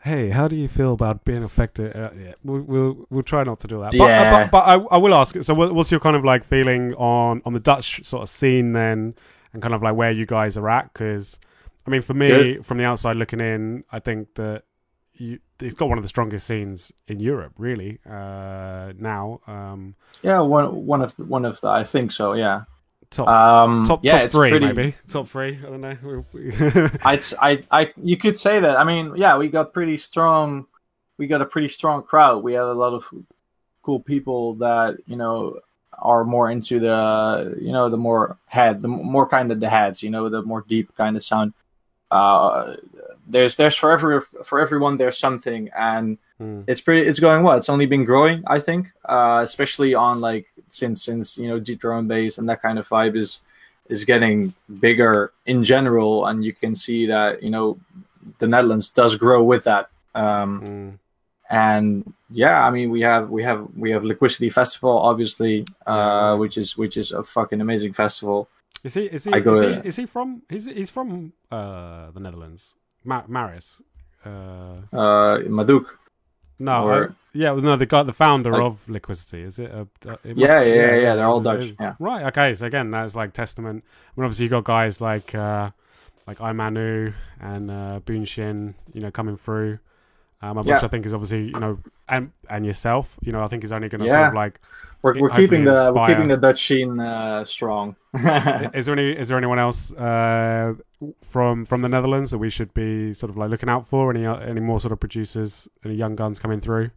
"Hey, 0.00 0.30
how 0.30 0.48
do 0.48 0.56
you 0.56 0.66
feel 0.68 0.94
about 0.94 1.24
being 1.24 1.44
affected?" 1.44 1.94
Uh, 1.94 2.10
yeah, 2.18 2.32
we'll, 2.42 2.62
we'll 2.62 3.06
we'll 3.10 3.22
try 3.22 3.44
not 3.44 3.60
to 3.60 3.68
do 3.68 3.80
that. 3.80 3.92
But, 3.92 4.04
Yeah. 4.06 4.44
but, 4.44 4.50
but 4.50 4.64
I, 4.66 4.94
I 4.94 4.98
will 4.98 5.14
ask. 5.14 5.40
So 5.42 5.54
what's 5.54 5.90
your 5.90 6.00
kind 6.00 6.16
of 6.16 6.24
like 6.24 6.42
feeling 6.42 6.94
on 6.94 7.42
on 7.44 7.52
the 7.52 7.60
Dutch 7.60 8.02
sort 8.04 8.22
of 8.22 8.28
scene 8.28 8.72
then, 8.72 9.14
and 9.52 9.62
kind 9.62 9.74
of 9.74 9.82
like 9.82 9.94
where 9.94 10.10
you 10.10 10.24
guys 10.26 10.56
are 10.56 10.68
at? 10.70 10.92
Because 10.92 11.38
I 11.86 11.90
mean, 11.90 12.02
for 12.02 12.14
me, 12.14 12.28
Good. 12.28 12.66
from 12.66 12.78
the 12.78 12.84
outside 12.84 13.16
looking 13.16 13.40
in, 13.40 13.84
I 13.92 13.98
think 13.98 14.34
that 14.36 14.62
you 15.14 15.38
it's 15.62 15.74
got 15.74 15.88
one 15.88 15.98
of 15.98 16.04
the 16.04 16.08
strongest 16.08 16.46
scenes 16.46 16.92
in 17.08 17.20
Europe, 17.20 17.52
really. 17.58 17.98
Uh, 18.08 18.92
now, 18.98 19.40
um, 19.46 19.94
Yeah, 20.22 20.40
one 20.40 20.86
one 20.86 21.02
of 21.02 21.16
the, 21.16 21.24
one 21.24 21.44
of 21.44 21.60
the, 21.60 21.68
I 21.68 21.84
think 21.84 22.12
so. 22.12 22.34
Yeah. 22.34 22.64
top 23.10 23.28
Um, 23.28 23.84
top 23.84 24.00
yeah, 24.02 24.12
top 24.12 24.22
it's 24.22 24.34
three 24.34 24.50
pretty, 24.50 24.66
maybe 24.66 24.94
top 25.06 25.28
three. 25.28 25.58
I 25.58 25.70
don't 25.70 25.80
know. 25.80 26.24
I 27.04 27.20
I, 27.40 27.62
I, 27.70 27.92
you 28.02 28.16
could 28.16 28.38
say 28.38 28.60
that. 28.60 28.78
I 28.78 28.84
mean, 28.84 29.14
yeah, 29.16 29.36
we 29.36 29.48
got 29.48 29.72
pretty 29.72 29.96
strong. 29.96 30.66
We 31.18 31.26
got 31.26 31.42
a 31.42 31.46
pretty 31.46 31.68
strong 31.68 32.02
crowd. 32.02 32.42
We 32.42 32.54
had 32.54 32.64
a 32.64 32.72
lot 32.72 32.94
of 32.94 33.06
cool 33.82 34.00
people 34.00 34.54
that 34.54 34.96
you 35.06 35.16
know 35.16 35.60
are 35.98 36.24
more 36.24 36.50
into 36.50 36.80
the 36.80 37.56
you 37.60 37.72
know 37.72 37.88
the 37.88 37.96
more 37.96 38.38
head, 38.46 38.80
the 38.80 38.88
more 38.88 39.28
kind 39.28 39.52
of 39.52 39.60
the 39.60 39.68
heads. 39.68 40.02
You 40.02 40.10
know, 40.10 40.28
the 40.28 40.42
more 40.42 40.64
deep 40.66 40.94
kind 40.96 41.16
of 41.16 41.22
sound. 41.22 41.52
Uh, 42.10 42.76
there's 43.28 43.56
there's 43.56 43.76
for 43.76 43.90
every 43.92 44.20
for 44.44 44.60
everyone 44.60 44.96
there's 44.96 45.18
something, 45.18 45.68
and 45.76 46.18
Mm. 46.40 46.64
it's 46.66 46.80
pretty 46.80 47.06
it's 47.06 47.20
going 47.20 47.44
well 47.44 47.56
it's 47.56 47.68
only 47.68 47.86
been 47.86 48.04
growing 48.04 48.42
i 48.48 48.58
think 48.58 48.88
uh 49.08 49.40
especially 49.44 49.94
on 49.94 50.20
like 50.20 50.46
since 50.70 51.04
since 51.04 51.38
you 51.38 51.46
know 51.46 51.60
deep 51.60 51.78
drone 51.78 52.08
bass 52.08 52.36
and 52.38 52.48
that 52.48 52.60
kind 52.60 52.80
of 52.80 52.88
vibe 52.88 53.14
is 53.14 53.42
is 53.88 54.04
getting 54.04 54.52
bigger 54.80 55.32
in 55.46 55.62
general 55.62 56.26
and 56.26 56.44
you 56.44 56.52
can 56.52 56.74
see 56.74 57.06
that 57.06 57.44
you 57.44 57.50
know 57.50 57.78
the 58.38 58.46
netherlands 58.48 58.88
does 58.90 59.14
grow 59.14 59.44
with 59.44 59.62
that 59.70 59.88
um 60.16 60.50
Mm. 60.66 60.98
and 61.50 62.12
yeah 62.30 62.66
i 62.66 62.70
mean 62.70 62.90
we 62.90 63.02
have 63.02 63.30
we 63.30 63.44
have 63.44 63.68
we 63.76 63.92
have 63.92 64.02
Liquicity 64.02 64.50
festival 64.50 64.98
obviously 64.98 65.64
uh 65.86 66.34
which 66.36 66.56
is 66.58 66.76
which 66.76 66.96
is 66.96 67.12
a 67.12 67.22
fucking 67.22 67.60
amazing 67.60 67.92
festival 67.92 68.48
Is 68.82 68.94
he? 68.94 69.04
Is 69.06 69.24
he? 69.24 69.30
Go 69.30 69.52
Is 69.54 69.60
he, 69.60 69.66
there. 69.68 69.82
is 69.90 69.96
he 69.96 70.06
from? 70.06 70.42
He's 70.50 70.66
he's 70.66 70.90
from 70.90 71.32
uh, 71.54 72.10
the 72.10 72.18
Netherlands. 72.18 72.74
Ma- 73.04 73.24
Maris. 73.28 73.80
Uh, 74.24 74.28
uh 74.92 75.38
maduk 75.48 75.86
no, 76.58 76.84
Or- 76.88 77.04
uh, 77.08 77.12
yeah, 77.32 77.54
no, 77.54 77.76
the 77.76 77.86
guy, 77.86 78.04
the 78.04 78.12
founder 78.12 78.52
Like- 78.52 78.62
of 78.62 78.86
Liquicity. 78.88 79.42
Is 79.44 79.58
it? 79.58 79.70
A, 79.72 79.80
uh, 79.80 80.16
it 80.22 80.36
Yeah, 80.36 80.62
be- 80.62 80.70
yeah, 80.70 80.74
yeah, 80.74 80.94
yeah, 80.96 81.14
they're 81.16 81.24
all 81.26 81.40
Dutch, 81.40 81.64
is. 81.64 81.76
yeah. 81.80 81.94
Right. 81.98 82.26
Okay. 82.26 82.54
So 82.54 82.66
again, 82.66 82.90
that's 82.92 83.16
like 83.16 83.32
testament. 83.32 83.82
I 83.84 84.20
mean, 84.20 84.26
obviously 84.26 84.44
you 84.44 84.50
got 84.50 84.62
guys 84.64 85.00
like 85.00 85.34
uh, 85.34 85.70
like 86.28 86.38
Imanu 86.38 87.14
and 87.40 87.70
uh, 87.70 88.00
Buunshin, 88.06 88.74
you 88.92 89.00
know, 89.00 89.10
coming 89.10 89.36
through. 89.36 89.80
Um, 90.42 90.56
which 90.56 90.66
Yeah. 90.66 90.80
I 90.82 90.88
think 90.88 91.06
is 91.06 91.14
obviously 91.14 91.44
you 91.46 91.60
know, 91.60 91.78
and 92.08 92.32
and 92.50 92.66
yourself, 92.66 93.16
you 93.22 93.32
know, 93.32 93.44
I 93.44 93.48
think 93.48 93.64
is 93.64 93.72
only 93.72 93.88
going 93.88 94.00
to 94.00 94.06
Yeah. 94.06 94.12
sort 94.14 94.28
of 94.28 94.34
like. 94.34 94.60
we're, 95.02 95.18
we're 95.20 95.30
keeping 95.30 95.64
the 95.64 95.92
we're 95.94 96.06
keeping 96.06 96.28
the 96.28 96.36
dutch 96.36 96.66
scene 96.66 97.00
uh 97.00 97.42
strong 97.44 97.96
is 98.14 98.86
there 98.86 98.92
any 98.92 99.10
is 99.12 99.28
there 99.28 99.38
anyone 99.38 99.58
else 99.58 99.92
uh, 99.94 100.74
from 101.22 101.64
from 101.64 101.80
the 101.82 101.88
Netherlands 101.88 102.30
that 102.30 102.38
we 102.38 102.50
should 102.50 102.74
be 102.74 103.12
sort 103.14 103.30
of 103.30 103.36
like 103.36 103.50
looking 103.50 103.68
out 103.70 103.86
for? 103.86 104.10
Any 104.10 104.26
uh, 104.26 104.36
any 104.36 104.60
more 104.60 104.80
sort 104.80 104.92
of 104.92 105.00
producers, 105.00 105.68
any 105.84 105.94
young 105.94 106.14
guns 106.14 106.38
coming 106.38 106.60
through? 106.60 106.90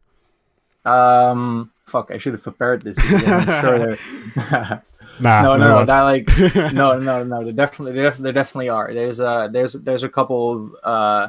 Um, 0.83 1.71
fuck, 1.85 2.11
I 2.11 2.17
should 2.17 2.33
have 2.33 2.43
prepared 2.43 2.81
this. 2.81 2.97
I'm 2.99 3.61
sure 3.61 3.79
there. 3.79 4.83
Nah, 5.17 5.43
no, 5.43 5.55
no, 5.55 5.79
no, 5.79 5.85
that 5.85 6.01
like 6.01 6.27
no, 6.73 6.97
no, 6.97 7.23
no. 7.23 7.43
There 7.43 7.53
definitely, 7.53 7.93
there, 7.93 8.11
there 8.11 8.33
definitely 8.33 8.67
are. 8.67 8.93
There's 8.93 9.21
uh, 9.21 9.47
there's 9.47 9.71
there's 9.73 10.03
a 10.03 10.09
couple. 10.09 10.65
Of, 10.65 10.75
uh, 10.83 11.27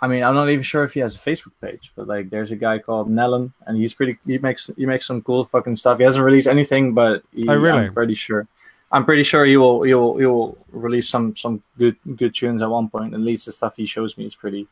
I 0.00 0.06
mean, 0.06 0.22
I'm 0.22 0.34
not 0.34 0.48
even 0.48 0.62
sure 0.62 0.84
if 0.84 0.94
he 0.94 1.00
has 1.00 1.16
a 1.16 1.18
Facebook 1.18 1.52
page, 1.60 1.92
but 1.96 2.06
like, 2.06 2.30
there's 2.30 2.52
a 2.52 2.56
guy 2.56 2.78
called 2.78 3.10
Nellen, 3.10 3.52
and 3.66 3.76
he's 3.76 3.92
pretty. 3.94 4.16
He 4.26 4.38
makes 4.38 4.70
he 4.76 4.86
makes 4.86 5.06
some 5.06 5.22
cool 5.22 5.44
fucking 5.44 5.76
stuff. 5.76 5.98
He 5.98 6.04
hasn't 6.04 6.24
released 6.24 6.46
anything, 6.46 6.94
but 6.94 7.22
he, 7.34 7.48
Oh, 7.48 7.56
really? 7.56 7.86
I'm 7.86 7.94
pretty 7.94 8.14
sure. 8.14 8.46
I'm 8.92 9.04
pretty 9.04 9.22
sure 9.24 9.44
he 9.44 9.56
will. 9.56 9.82
He 9.82 9.92
will. 9.94 10.16
He 10.16 10.24
will 10.26 10.56
release 10.70 11.08
some 11.08 11.34
some 11.36 11.62
good 11.78 11.96
good 12.16 12.34
tunes 12.34 12.62
at 12.62 12.70
one 12.70 12.88
point. 12.88 13.12
At 13.12 13.20
least 13.20 13.46
the 13.46 13.52
stuff 13.52 13.76
he 13.76 13.86
shows 13.86 14.16
me 14.16 14.24
is 14.26 14.34
pretty. 14.36 14.68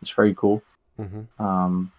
It's 0.00 0.10
very 0.12 0.34
cool. 0.34 0.62
Mhm. 0.98 1.26
Um, 1.40 1.90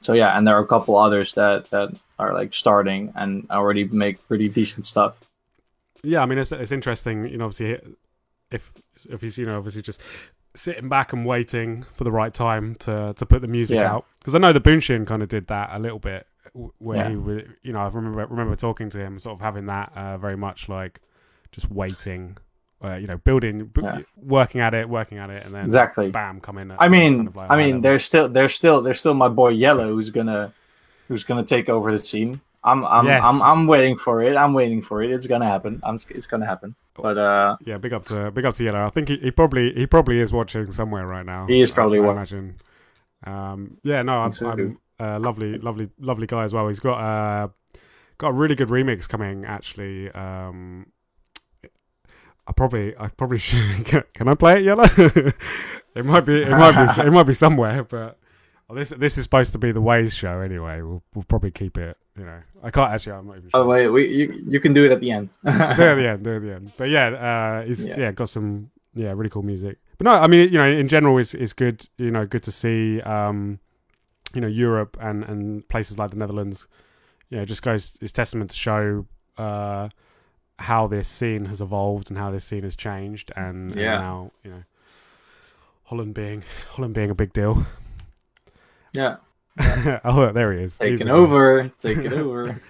so 0.00 0.12
yeah, 0.14 0.36
and 0.36 0.46
there 0.46 0.56
are 0.56 0.62
a 0.62 0.66
couple 0.66 0.96
others 0.96 1.32
that 1.34 1.70
that 1.70 1.90
are 2.18 2.34
like 2.34 2.52
starting 2.54 3.12
and 3.14 3.46
already 3.50 3.84
make 3.84 4.26
pretty 4.26 4.48
decent 4.48 4.84
stuff. 4.84 5.20
Yeah, 6.02 6.22
I 6.22 6.26
mean 6.26 6.38
it's 6.38 6.50
it's 6.52 6.72
interesting. 6.72 7.28
You 7.28 7.38
know, 7.38 7.46
obviously, 7.46 7.80
if 8.50 8.72
if 9.08 9.20
he's 9.20 9.38
you 9.38 9.46
know 9.46 9.58
obviously 9.58 9.82
just 9.82 10.00
sitting 10.58 10.88
back 10.88 11.12
and 11.12 11.24
waiting 11.24 11.84
for 11.94 12.04
the 12.04 12.12
right 12.12 12.34
time 12.34 12.74
to 12.76 13.14
to 13.16 13.24
put 13.26 13.40
the 13.42 13.48
music 13.48 13.76
Yeah. 13.78 13.92
out 13.94 14.06
because 14.18 14.34
I 14.34 14.38
know 14.38 14.52
the 14.52 14.60
Buunshin 14.60 15.06
kind 15.06 15.22
of 15.22 15.28
did 15.28 15.46
that 15.48 15.70
a 15.72 15.78
little 15.78 15.98
bit 15.98 16.26
where 16.78 16.96
Yeah. 16.98 17.08
he 17.10 17.16
was 17.16 17.42
you 17.62 17.72
know 17.72 17.80
I 17.80 17.88
remember 17.88 18.26
remember 18.26 18.56
talking 18.56 18.90
to 18.90 18.98
him 18.98 19.18
sort 19.18 19.34
of 19.34 19.40
having 19.40 19.66
that 19.66 19.92
uh, 19.96 20.18
very 20.18 20.36
much 20.36 20.68
like 20.68 21.00
just 21.52 21.70
waiting. 21.70 22.36
Uh, 22.80 22.94
you 22.94 23.08
know, 23.08 23.16
building, 23.18 23.72
Yeah. 23.82 24.02
working 24.16 24.60
at 24.60 24.72
it, 24.72 24.88
working 24.88 25.18
at 25.18 25.30
it, 25.30 25.44
and 25.44 25.52
then 25.52 25.64
Exactly. 25.64 26.12
bam, 26.12 26.38
come 26.40 26.58
in. 26.58 26.70
at 26.70 26.80
I 26.80 26.86
mean, 26.88 27.16
kind 27.16 27.28
of 27.28 27.34
like 27.34 27.50
I 27.50 27.56
mean, 27.56 27.80
there's 27.80 28.04
still 28.04 28.28
there's 28.28 28.54
still 28.54 28.82
there's 28.82 29.00
still 29.00 29.14
my 29.14 29.26
boy 29.28 29.48
Yellow 29.48 29.88
who's 29.88 30.10
gonna 30.10 30.52
who's 31.08 31.24
gonna 31.24 31.42
take 31.42 31.68
over 31.68 31.90
the 31.90 31.98
scene. 31.98 32.40
I'm 32.62 32.84
I'm 32.86 33.06
Yes. 33.06 33.22
I'm, 33.24 33.42
I'm 33.42 33.66
waiting 33.66 33.96
for 33.96 34.22
it. 34.22 34.36
I'm 34.36 34.52
waiting 34.52 34.80
for 34.80 35.02
it. 35.02 35.10
It's 35.10 35.26
gonna 35.26 35.46
happen. 35.46 35.80
I'm, 35.82 35.98
it's 36.10 36.28
gonna 36.28 36.46
happen. 36.46 36.76
But 37.00 37.18
uh, 37.18 37.56
Yeah, 37.64 37.78
big 37.78 37.92
up 37.92 38.04
to 38.06 38.30
big 38.30 38.44
up 38.44 38.54
to 38.56 38.64
Yellow. 38.64 38.84
I 38.86 38.90
think 38.90 39.08
he, 39.08 39.16
he 39.18 39.30
probably 39.30 39.72
he 39.74 39.86
probably 39.86 40.20
is 40.20 40.32
watching 40.32 40.70
somewhere 40.72 41.06
right 41.06 41.24
now. 41.26 41.46
He 41.46 41.60
is 41.60 41.70
probably 41.70 41.98
I, 41.98 42.02
wa- 42.02 42.12
imagine. 42.12 42.56
Um, 43.24 43.78
yeah, 43.82 44.02
no, 44.02 44.18
I'm, 44.20 44.32
Think 44.32 44.50
I'm 44.50 44.56
too. 44.56 44.80
uh, 45.00 45.18
lovely, 45.18 45.58
lovely, 45.58 45.90
lovely 45.98 46.26
guy 46.26 46.44
as 46.44 46.52
well. 46.54 46.68
He's 46.68 46.80
got 46.80 46.98
uh, 46.98 47.48
got 48.18 48.28
a 48.28 48.32
really 48.32 48.54
good 48.54 48.68
remix 48.68 49.08
coming 49.08 49.44
actually. 49.44 50.10
Um, 50.12 50.86
I 52.46 52.52
probably 52.52 52.96
I 52.96 53.08
probably 53.08 53.38
should 53.48 53.84
can, 53.84 54.04
can 54.14 54.28
I 54.28 54.34
play 54.34 54.58
it 54.58 54.64
Yellow? 54.64 54.84
it 55.94 56.04
might 56.04 56.24
be 56.26 56.42
it 56.42 56.50
might 56.50 56.72
be 56.96 57.02
it 57.06 57.10
might 57.12 57.24
be 57.24 57.34
somewhere, 57.34 57.84
but 57.84 58.18
Well, 58.68 58.76
this 58.78 58.90
this 58.90 59.18
is 59.18 59.24
supposed 59.24 59.52
to 59.52 59.58
be 59.58 59.72
the 59.72 59.80
Ways 59.82 60.14
show 60.14 60.40
anyway. 60.40 60.80
We'll 60.82 61.02
we'll 61.14 61.24
probably 61.28 61.50
keep 61.50 61.76
it. 61.78 61.96
You 62.18 62.24
know, 62.24 62.40
I 62.62 62.70
can't 62.70 62.92
actually. 62.92 63.12
I'm 63.12 63.26
not 63.26 63.36
even 63.38 63.50
sure. 63.50 63.60
Oh 63.60 63.66
wait, 63.66 63.88
we 63.88 64.08
you, 64.08 64.42
you 64.44 64.60
can 64.60 64.74
do 64.74 64.84
it 64.84 64.92
at 64.92 65.00
the 65.00 65.10
end. 65.10 65.30
do 65.44 65.50
it 65.50 65.60
at 65.60 65.94
the 65.94 66.08
end. 66.08 66.24
Do 66.24 66.30
it 66.30 66.36
at 66.36 66.42
the 66.42 66.54
end. 66.54 66.72
But 66.76 66.88
yeah, 66.88 67.06
uh, 67.06 67.64
it's 67.66 67.86
yeah. 67.86 67.98
Yeah. 67.98 68.12
got 68.12 68.28
some 68.28 68.70
yeah 68.94 69.12
really 69.12 69.30
cool 69.30 69.42
music. 69.42 69.78
But 69.98 70.06
no, 70.06 70.12
I 70.12 70.26
mean 70.26 70.52
you 70.52 70.58
know 70.58 70.68
in 70.68 70.88
general 70.88 71.16
it's 71.18 71.34
it's 71.34 71.52
good. 71.52 71.88
You 71.96 72.10
know, 72.10 72.26
good 72.26 72.42
to 72.44 72.52
see. 72.52 73.00
Um, 73.02 73.60
you 74.34 74.40
know 74.40 74.48
Europe 74.48 74.96
and 75.00 75.24
and 75.24 75.66
places 75.68 75.98
like 75.98 76.10
the 76.10 76.16
Netherlands. 76.16 76.66
You 77.30 77.38
know, 77.38 77.44
just 77.44 77.62
goes 77.62 77.96
it's 78.00 78.12
testament 78.12 78.50
to 78.50 78.56
show. 78.56 79.06
Uh, 79.36 79.88
how 80.58 80.88
this 80.88 81.06
scene 81.06 81.44
has 81.44 81.60
evolved 81.60 82.10
and 82.10 82.18
how 82.18 82.30
this 82.32 82.44
scene 82.44 82.64
has 82.64 82.74
changed, 82.74 83.30
and, 83.36 83.70
and 83.70 83.76
now 83.76 84.32
you 84.42 84.50
know 84.50 84.62
Holland 85.84 86.14
being 86.14 86.42
Holland 86.70 86.94
being 86.94 87.10
a 87.10 87.14
big 87.14 87.32
deal. 87.32 87.66
yeah, 88.92 89.16
oh, 90.04 90.30
there 90.32 90.52
he 90.52 90.62
is. 90.62 90.78
He's 90.78 90.98
taking 90.98 91.06
the- 91.08 91.12
over, 91.12 91.70
taking 91.80 92.12
over. 92.22 92.60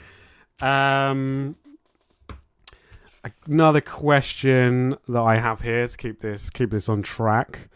Um, 0.60 1.56
another 3.46 3.80
question 3.80 4.96
that 5.08 5.20
I 5.20 5.36
have 5.38 5.60
here 5.60 5.86
to 5.86 5.96
keep 5.96 6.20
this 6.20 6.50
keep 6.50 6.70
this 6.70 6.88
on 6.88 7.02
track. 7.02 7.68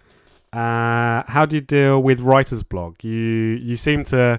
Uh, 0.52 1.22
how 1.26 1.46
do 1.46 1.56
you 1.56 1.62
deal 1.62 2.02
with 2.02 2.20
writer's 2.20 2.62
block? 2.62 3.02
You 3.04 3.12
you 3.62 3.76
seem 3.76 4.04
to 4.06 4.38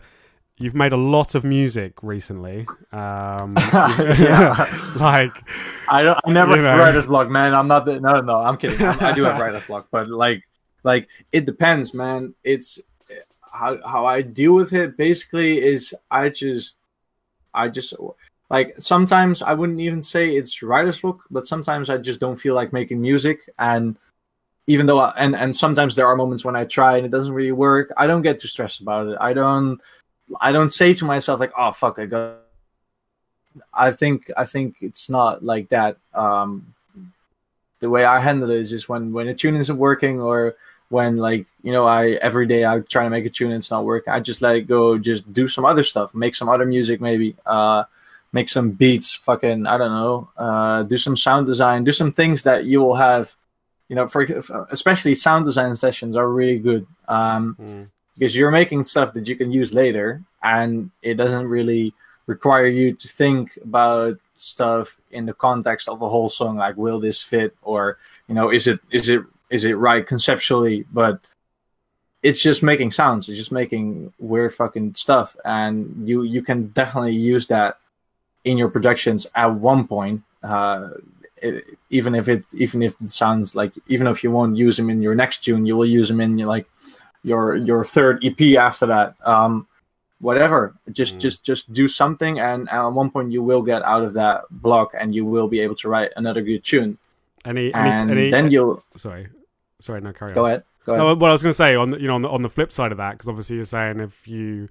you've 0.57 0.75
made 0.75 0.93
a 0.93 0.97
lot 0.97 1.33
of 1.35 1.43
music 1.43 1.93
recently. 2.03 2.67
Um, 2.91 3.53
Yeah. 4.17 4.65
like 4.99 5.31
I 5.89 6.03
don't. 6.03 6.19
I 6.25 6.31
never 6.31 6.55
You 6.55 6.61
know. 6.61 6.77
writer's 6.77 7.07
block, 7.07 7.29
man. 7.29 7.53
I'm 7.53 7.67
not. 7.67 7.85
The, 7.85 7.99
no, 7.99 8.21
no. 8.21 8.37
I'm 8.37 8.57
kidding. 8.57 8.85
I'm, 8.85 8.99
I 9.01 9.11
do 9.13 9.23
have 9.23 9.39
writer's 9.39 9.65
block, 9.65 9.87
but 9.91 10.09
like, 10.09 10.43
like 10.83 11.09
it 11.31 11.45
depends, 11.45 11.93
man. 11.93 12.35
It's 12.43 12.79
how 13.53 13.79
how 13.87 14.05
I 14.05 14.21
deal 14.21 14.53
with 14.53 14.73
it. 14.73 14.97
Basically, 14.97 15.61
is 15.61 15.93
I 16.11 16.29
just, 16.29 16.77
I 17.53 17.69
just 17.69 17.93
like 18.49 18.75
sometimes 18.79 19.41
I 19.41 19.53
wouldn't 19.53 19.79
even 19.79 20.01
say 20.01 20.35
it's 20.35 20.61
writer's 20.61 20.99
block, 20.99 21.21
but 21.31 21.47
sometimes 21.47 21.89
I 21.89 21.97
just 21.97 22.19
don't 22.19 22.35
feel 22.35 22.55
like 22.55 22.73
making 22.73 23.01
music, 23.01 23.49
and 23.59 23.97
even 24.67 24.85
though 24.85 24.99
I, 24.99 25.13
and 25.17 25.35
and 25.35 25.55
sometimes 25.55 25.95
there 25.95 26.07
are 26.07 26.15
moments 26.15 26.43
when 26.43 26.55
I 26.55 26.65
try 26.65 26.97
and 26.97 27.05
it 27.05 27.11
doesn't 27.11 27.33
really 27.33 27.51
work. 27.51 27.93
I 27.95 28.07
don't 28.07 28.21
get 28.21 28.39
too 28.39 28.47
stressed 28.47 28.81
about 28.81 29.07
it. 29.07 29.17
I 29.21 29.33
don't. 29.33 29.79
I 30.41 30.51
don't 30.51 30.73
say 30.73 30.93
to 30.95 31.05
myself 31.05 31.39
like, 31.39 31.53
"Oh 31.57 31.71
fuck, 31.71 31.99
I 31.99 32.05
got." 32.05 32.39
I 33.73 33.91
think 33.91 34.31
I 34.35 34.45
think 34.45 34.77
it's 34.81 35.09
not 35.09 35.43
like 35.43 35.69
that. 35.69 35.97
Um, 36.13 36.73
the 37.79 37.89
way 37.89 38.05
I 38.05 38.19
handle 38.19 38.49
it 38.49 38.57
is 38.57 38.69
just 38.71 38.89
when 38.89 39.13
when 39.13 39.27
a 39.27 39.33
tune 39.35 39.55
isn't 39.57 39.77
working 39.77 40.21
or 40.21 40.55
when 40.93 41.17
like 41.17 41.45
you 41.63 41.71
know 41.71 41.85
I 41.85 42.11
every 42.21 42.45
day 42.45 42.65
I 42.65 42.79
try 42.79 43.03
to 43.03 43.09
make 43.09 43.25
a 43.25 43.29
tune 43.29 43.51
and 43.51 43.57
it's 43.57 43.71
not 43.71 43.83
working. 43.83 44.13
I 44.13 44.19
just 44.19 44.41
let 44.41 44.55
it 44.55 44.67
go. 44.67 44.97
Just 44.97 45.33
do 45.33 45.47
some 45.47 45.65
other 45.65 45.83
stuff. 45.83 46.13
Make 46.13 46.35
some 46.35 46.47
other 46.47 46.65
music 46.65 47.01
maybe. 47.01 47.35
Uh, 47.45 47.83
make 48.31 48.47
some 48.47 48.71
beats. 48.71 49.15
Fucking 49.15 49.65
I 49.65 49.77
don't 49.77 49.91
know. 49.91 50.29
Uh, 50.37 50.83
do 50.83 50.97
some 50.97 51.17
sound 51.17 51.47
design. 51.47 51.83
Do 51.83 51.91
some 51.91 52.11
things 52.11 52.43
that 52.43 52.65
you 52.65 52.79
will 52.79 52.95
have. 52.95 53.35
You 53.89 53.97
know, 53.97 54.07
for 54.07 54.23
especially 54.71 55.13
sound 55.13 55.45
design 55.45 55.75
sessions 55.75 56.15
are 56.15 56.29
really 56.29 56.57
good. 56.57 56.87
Um, 57.07 57.57
mm, 57.59 57.89
because 58.17 58.35
you're 58.35 58.51
making 58.51 58.85
stuff 58.85 59.13
that 59.13 59.27
you 59.27 59.35
can 59.35 59.51
use 59.51 59.73
later 59.73 60.21
and 60.41 60.91
it 61.01 61.15
doesn't 61.15 61.47
really 61.47 61.93
require 62.27 62.67
you 62.67 62.93
to 62.93 63.07
think 63.07 63.57
about 63.63 64.17
stuff 64.35 64.99
in 65.11 65.25
the 65.25 65.33
context 65.33 65.89
of 65.89 66.01
a 66.01 66.09
whole 66.09 66.29
song 66.29 66.57
like 66.57 66.75
will 66.77 66.99
this 66.99 67.21
fit 67.21 67.55
or 67.61 67.97
you 68.27 68.35
know 68.35 68.49
is 68.49 68.67
it 68.67 68.79
is 68.91 69.09
it 69.09 69.21
is 69.53 69.63
it 69.65 69.77
right 69.87 70.05
conceptually 70.07 70.85
but 70.91 71.19
it's 72.21 72.41
just 72.41 72.63
making 72.63 72.91
sounds 72.91 73.29
it's 73.29 73.37
just 73.37 73.51
making 73.51 74.11
weird 74.19 74.53
fucking 74.53 74.93
stuff 74.95 75.35
and 75.45 76.07
you 76.07 76.23
you 76.23 76.41
can 76.41 76.67
definitely 76.79 77.15
use 77.33 77.47
that 77.47 77.77
in 78.43 78.57
your 78.57 78.69
productions 78.69 79.27
at 79.35 79.51
one 79.71 79.87
point 79.87 80.21
uh 80.43 80.89
it, 81.37 81.63
even 81.89 82.15
if 82.15 82.27
it 82.27 82.43
even 82.53 82.81
if 82.81 82.93
it 83.01 83.11
sounds 83.11 83.55
like 83.55 83.73
even 83.87 84.07
if 84.07 84.23
you 84.23 84.31
won't 84.31 84.55
use 84.55 84.75
them 84.77 84.89
in 84.89 85.01
your 85.01 85.15
next 85.15 85.43
tune 85.45 85.65
you 85.65 85.75
will 85.77 85.85
use 85.99 86.07
them 86.07 86.21
in 86.21 86.37
your 86.37 86.47
like 86.47 86.67
your 87.23 87.55
your 87.55 87.83
third 87.83 88.23
EP 88.23 88.57
after 88.57 88.85
that. 88.85 89.15
Um, 89.25 89.67
whatever, 90.19 90.73
just 90.91 91.15
Mm. 91.15 91.19
just 91.19 91.43
just 91.43 91.73
do 91.73 91.87
something, 91.87 92.39
and 92.39 92.69
at 92.69 92.87
one 92.87 93.09
point 93.09 93.31
you 93.31 93.41
will 93.43 93.61
get 93.61 93.81
out 93.83 94.03
of 94.03 94.13
that 94.13 94.43
block, 94.51 94.93
and 94.97 95.15
you 95.15 95.25
will 95.25 95.47
be 95.47 95.59
able 95.59 95.75
to 95.75 95.89
write 95.89 96.11
another 96.15 96.41
good 96.41 96.63
tune. 96.63 96.97
any, 97.45 97.73
any, 97.73 97.89
And 97.89 98.11
any 98.11 98.29
then 98.29 98.51
you'll 98.51 98.83
sorry, 98.95 99.27
sorry, 99.83 100.01
no, 100.01 100.13
carry 100.13 100.31
on. 100.31 100.35
go 100.35 100.45
ahead. 100.45 100.63
Go 100.85 100.93
ahead. 100.93 101.05
No, 101.05 101.15
what 101.15 101.29
I 101.29 101.33
was 101.33 101.43
going 101.43 101.51
to 101.51 101.57
say 101.57 101.75
on 101.75 101.91
the, 101.91 101.99
you 101.99 102.07
know 102.07 102.15
on 102.15 102.21
the, 102.21 102.29
on 102.29 102.41
the 102.41 102.49
flip 102.49 102.71
side 102.71 102.91
of 102.91 102.97
that, 102.97 103.11
because 103.11 103.27
obviously 103.27 103.57
you're 103.57 103.65
saying 103.65 103.99
if 103.99 104.27
you 104.27 104.69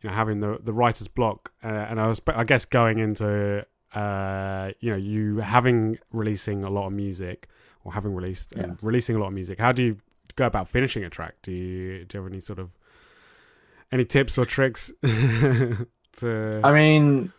you 0.00 0.10
know 0.10 0.14
having 0.14 0.40
the 0.40 0.58
the 0.62 0.72
writer's 0.72 1.08
block, 1.08 1.52
uh, 1.64 1.68
and 1.68 2.00
I 2.00 2.08
was 2.08 2.20
I 2.26 2.44
guess 2.44 2.64
going 2.64 2.98
into 2.98 3.64
uh, 3.94 4.70
you 4.80 4.90
know 4.90 4.96
you 4.96 5.38
having 5.38 5.98
releasing 6.12 6.64
a 6.64 6.70
lot 6.70 6.86
of 6.86 6.92
music 6.92 7.48
or 7.84 7.92
having 7.92 8.14
released 8.14 8.52
and 8.52 8.78
releasing 8.82 9.16
a 9.16 9.18
lot 9.18 9.28
of 9.28 9.32
music. 9.32 9.58
How 9.58 9.72
do 9.72 9.82
you 9.82 9.98
go 10.36 10.46
about 10.46 10.68
finishing 10.68 11.04
a 11.04 11.10
track? 11.10 11.34
Do 11.42 11.52
you 11.52 12.04
do 12.04 12.18
you 12.18 12.22
have 12.22 12.32
any 12.32 12.40
sort 12.40 12.58
of 12.58 12.70
any 13.90 14.04
tips 14.04 14.38
or 14.38 14.44
tricks 14.44 14.92
to? 15.02 16.60
I 16.64 16.72
mean, 16.72 17.32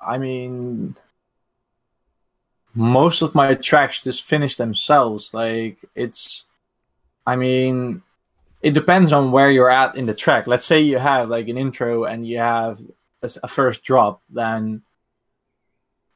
I 0.00 0.18
mean, 0.18 0.96
most 2.76 3.22
of 3.22 3.34
my 3.34 3.54
tracks 3.54 4.02
just 4.02 4.22
finish 4.22 4.56
themselves. 4.56 5.32
Like 5.32 5.78
it's, 5.94 6.44
I 7.26 7.34
mean, 7.36 8.02
it 8.62 8.74
depends 8.74 9.12
on 9.12 9.32
where 9.32 9.50
you're 9.50 9.70
at 9.70 9.96
in 9.96 10.06
the 10.06 10.14
track. 10.14 10.46
Let's 10.46 10.66
say 10.66 10.80
you 10.82 10.98
have 10.98 11.28
like 11.28 11.48
an 11.48 11.56
intro 11.56 12.04
and 12.04 12.26
you 12.26 12.38
have 12.38 12.78
a 13.22 13.48
first 13.48 13.82
drop, 13.82 14.20
then 14.28 14.82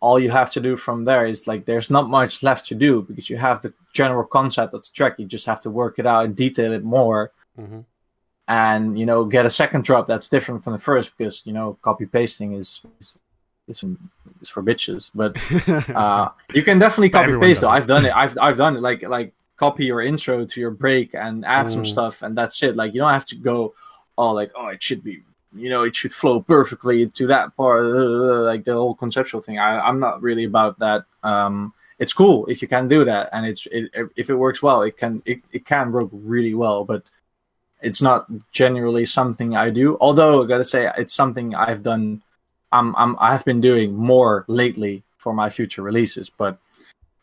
all 0.00 0.18
you 0.18 0.30
have 0.30 0.50
to 0.52 0.60
do 0.60 0.76
from 0.76 1.04
there 1.04 1.26
is 1.26 1.46
like 1.46 1.64
there's 1.64 1.90
not 1.90 2.08
much 2.08 2.42
left 2.42 2.66
to 2.66 2.74
do 2.74 3.02
because 3.02 3.28
you 3.28 3.36
have 3.36 3.60
the 3.62 3.72
general 3.92 4.24
concept 4.24 4.74
of 4.74 4.82
the 4.82 4.88
track. 4.94 5.18
You 5.18 5.26
just 5.26 5.46
have 5.46 5.62
to 5.62 5.70
work 5.70 5.98
it 5.98 6.06
out 6.06 6.24
and 6.24 6.36
detail 6.36 6.72
it 6.72 6.84
more 6.84 7.32
Mhm. 7.58 7.84
and 8.48 8.98
you 8.98 9.04
know 9.04 9.24
get 9.24 9.44
a 9.44 9.50
second 9.50 9.84
drop 9.84 10.06
that's 10.06 10.28
different 10.28 10.62
from 10.64 10.72
the 10.72 10.78
first 10.78 11.10
because 11.16 11.42
you 11.44 11.52
know 11.52 11.76
copy 11.82 12.06
pasting 12.06 12.54
is 12.54 12.82
is, 13.00 13.18
is, 13.70 13.84
is 14.40 14.48
for 14.48 14.62
bitches 14.62 15.10
but 15.14 15.36
uh 15.96 16.28
you 16.54 16.62
can 16.62 16.78
definitely 16.78 17.08
copy 17.10 17.36
paste 17.38 17.60
though 17.62 17.70
i've 17.70 17.86
done 17.86 18.04
it 18.04 18.14
i've 18.14 18.36
i've 18.40 18.56
done 18.56 18.76
it 18.76 18.80
like 18.82 19.02
like 19.02 19.32
copy 19.56 19.84
your 19.84 20.00
intro 20.00 20.44
to 20.44 20.60
your 20.60 20.70
break 20.70 21.14
and 21.14 21.44
add 21.44 21.70
some 21.70 21.82
Mm. 21.82 21.86
stuff 21.86 22.22
and 22.22 22.36
that's 22.36 22.62
it 22.62 22.76
like 22.76 22.94
you 22.94 23.00
don't 23.00 23.12
have 23.12 23.26
to 23.26 23.36
go 23.36 23.74
oh 24.18 24.32
like 24.32 24.50
oh 24.56 24.68
it 24.68 24.82
should 24.82 25.02
be 25.04 25.22
you 25.54 25.68
know 25.68 25.82
it 25.84 25.94
should 25.94 26.12
flow 26.12 26.40
perfectly 26.40 27.06
to 27.08 27.26
that 27.26 27.54
part 27.56 27.82
like 28.52 28.64
the 28.64 28.72
whole 28.72 28.94
conceptual 28.94 29.40
thing 29.40 29.58
I, 29.58 29.80
i'm 29.80 30.00
not 30.00 30.22
really 30.22 30.44
about 30.44 30.78
that 30.78 31.04
um 31.22 31.72
it's 31.98 32.14
cool 32.14 32.46
if 32.46 32.62
you 32.62 32.68
can 32.68 32.88
do 32.88 33.04
that 33.04 33.28
and 33.32 33.44
it's 33.44 33.66
it, 33.70 33.90
if 34.16 34.30
it 34.30 34.34
works 34.34 34.62
well 34.62 34.82
it 34.82 34.96
can 34.96 35.22
it, 35.26 35.40
it 35.52 35.66
can 35.66 35.92
work 35.92 36.08
really 36.12 36.54
well 36.54 36.84
but 36.84 37.02
it's 37.82 38.02
not 38.02 38.26
generally 38.52 39.06
something 39.06 39.56
I 39.56 39.70
do. 39.70 39.96
Although 40.02 40.44
I 40.44 40.46
gotta 40.46 40.64
say, 40.64 40.90
it's 40.98 41.14
something 41.14 41.54
I've 41.54 41.82
done. 41.82 42.20
I'm, 42.72 42.94
I'm 42.96 43.16
I 43.18 43.32
have 43.32 43.44
been 43.44 43.60
doing 43.60 43.94
more 43.94 44.44
lately 44.48 45.02
for 45.16 45.32
my 45.32 45.50
future 45.50 45.82
releases, 45.82 46.30
but 46.30 46.58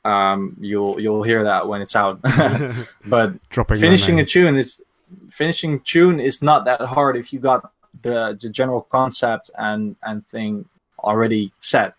um, 0.05 0.55
you'll 0.59 0.99
you'll 0.99 1.23
hear 1.23 1.43
that 1.43 1.67
when 1.67 1.81
it's 1.81 1.95
out. 1.95 2.19
but 3.05 3.49
Dropping 3.49 3.79
finishing 3.79 4.19
a 4.19 4.25
tune 4.25 4.55
is 4.55 4.81
finishing 5.29 5.79
tune 5.81 6.19
is 6.19 6.41
not 6.41 6.65
that 6.65 6.81
hard 6.81 7.15
if 7.17 7.31
you 7.31 7.39
got 7.39 7.71
the 8.01 8.37
the 8.39 8.49
general 8.49 8.81
concept 8.81 9.49
and 9.57 9.95
and 10.03 10.27
thing 10.27 10.65
already 10.99 11.51
set. 11.59 11.95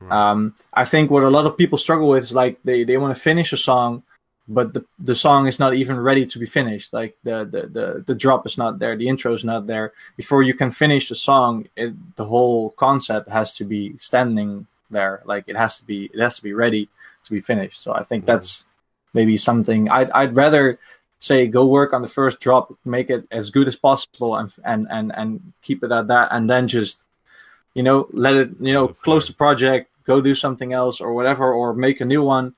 Right. 0.00 0.30
Um, 0.30 0.54
I 0.72 0.84
think 0.84 1.10
what 1.10 1.22
a 1.22 1.30
lot 1.30 1.46
of 1.46 1.56
people 1.56 1.78
struggle 1.78 2.08
with 2.08 2.24
is 2.24 2.34
like 2.34 2.58
they, 2.64 2.84
they 2.84 2.96
want 2.96 3.14
to 3.14 3.20
finish 3.20 3.52
a 3.52 3.56
song, 3.56 4.02
but 4.46 4.74
the, 4.74 4.84
the 4.98 5.14
song 5.14 5.46
is 5.46 5.58
not 5.58 5.74
even 5.74 5.98
ready 5.98 6.26
to 6.26 6.38
be 6.38 6.46
finished. 6.46 6.92
Like 6.92 7.16
the, 7.24 7.44
the, 7.44 7.62
the, 7.66 8.04
the 8.06 8.14
drop 8.14 8.46
is 8.46 8.58
not 8.58 8.78
there, 8.78 8.96
the 8.96 9.08
intro 9.08 9.32
is 9.32 9.44
not 9.44 9.66
there. 9.66 9.92
Before 10.16 10.42
you 10.42 10.54
can 10.54 10.70
finish 10.70 11.08
the 11.08 11.14
song, 11.14 11.66
it, 11.76 11.94
the 12.16 12.26
whole 12.26 12.70
concept 12.72 13.28
has 13.30 13.54
to 13.56 13.64
be 13.64 13.96
standing 13.96 14.66
there. 14.90 15.22
Like 15.24 15.44
it 15.46 15.56
has 15.56 15.78
to 15.78 15.84
be 15.84 16.10
it 16.12 16.20
has 16.20 16.36
to 16.36 16.42
be 16.42 16.52
ready 16.52 16.88
to 17.24 17.30
be 17.32 17.40
finished. 17.40 17.80
So 17.80 17.94
I 17.94 18.02
think 18.02 18.26
that's 18.26 18.64
maybe 19.14 19.36
something 19.36 19.88
I'd 19.90 20.10
I'd 20.10 20.36
rather 20.36 20.78
say 21.18 21.46
go 21.46 21.66
work 21.66 21.92
on 21.92 22.02
the 22.02 22.08
first 22.08 22.40
drop, 22.40 22.72
make 22.84 23.08
it 23.10 23.26
as 23.30 23.50
good 23.50 23.68
as 23.68 23.76
possible, 23.76 24.36
and 24.36 24.54
and 24.64 24.86
and 24.90 25.12
and 25.14 25.52
keep 25.62 25.82
it 25.82 25.92
at 25.92 26.08
that, 26.08 26.28
and 26.32 26.48
then 26.48 26.68
just 26.68 27.02
you 27.74 27.82
know 27.82 28.08
let 28.12 28.34
it 28.34 28.50
you 28.60 28.72
know 28.72 28.88
close 28.88 29.26
the 29.26 29.34
project, 29.34 29.90
go 30.04 30.20
do 30.20 30.34
something 30.34 30.72
else 30.72 31.00
or 31.00 31.14
whatever, 31.14 31.52
or 31.52 31.74
make 31.74 32.00
a 32.00 32.04
new 32.04 32.22
one. 32.22 32.54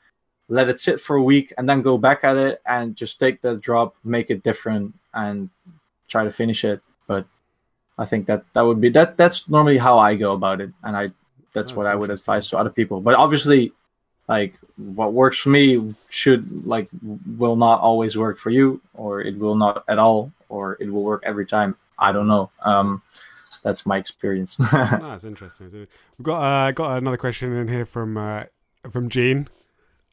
Let 0.48 0.68
it 0.68 0.78
sit 0.80 1.00
for 1.00 1.16
a 1.16 1.22
week 1.22 1.52
and 1.58 1.68
then 1.68 1.82
go 1.82 1.98
back 1.98 2.22
at 2.22 2.36
it 2.36 2.62
and 2.66 2.94
just 2.94 3.18
take 3.18 3.40
the 3.40 3.56
drop, 3.56 3.96
make 4.04 4.30
it 4.30 4.42
different, 4.42 4.94
and 5.12 5.50
try 6.08 6.24
to 6.24 6.30
finish 6.30 6.64
it. 6.64 6.80
But 7.06 7.26
I 7.98 8.04
think 8.06 8.26
that 8.26 8.44
that 8.52 8.62
would 8.62 8.80
be 8.80 8.90
that. 8.90 9.16
That's 9.16 9.48
normally 9.48 9.78
how 9.78 9.98
I 9.98 10.14
go 10.14 10.32
about 10.32 10.60
it, 10.60 10.70
and 10.84 10.96
I 10.96 11.10
that's 11.52 11.72
Oh, 11.72 11.76
what 11.76 11.86
I 11.86 11.94
would 11.94 12.10
advise 12.10 12.50
to 12.50 12.58
other 12.58 12.70
people. 12.70 13.00
But 13.00 13.14
obviously, 13.14 13.72
like 14.28 14.54
what 14.76 15.12
works 15.12 15.38
for 15.38 15.48
me 15.48 15.94
should 16.10 16.66
like 16.66 16.88
will 17.38 17.56
not 17.56 17.80
always 17.80 18.16
work 18.16 18.38
for 18.38 18.50
you, 18.50 18.80
or 18.94 19.22
it 19.22 19.36
will 19.38 19.56
not 19.56 19.84
at 19.88 19.98
all, 19.98 20.32
or 20.48 20.76
it 20.80 20.90
will 20.92 21.02
work 21.02 21.22
every 21.24 21.46
time. 21.46 21.76
I 21.98 22.12
don't 22.12 22.28
know. 22.28 22.50
Um, 22.60 23.02
that's 23.62 23.86
my 23.86 23.96
experience. 23.96 24.58
no, 24.72 25.18
interesting. 25.24 25.70
We've 25.72 25.88
got 26.22 26.40
uh, 26.40 26.70
got 26.72 26.98
another 26.98 27.16
question 27.16 27.52
in 27.52 27.68
here 27.68 27.86
from 27.86 28.16
uh, 28.16 28.44
from 28.90 29.08
Gene. 29.08 29.48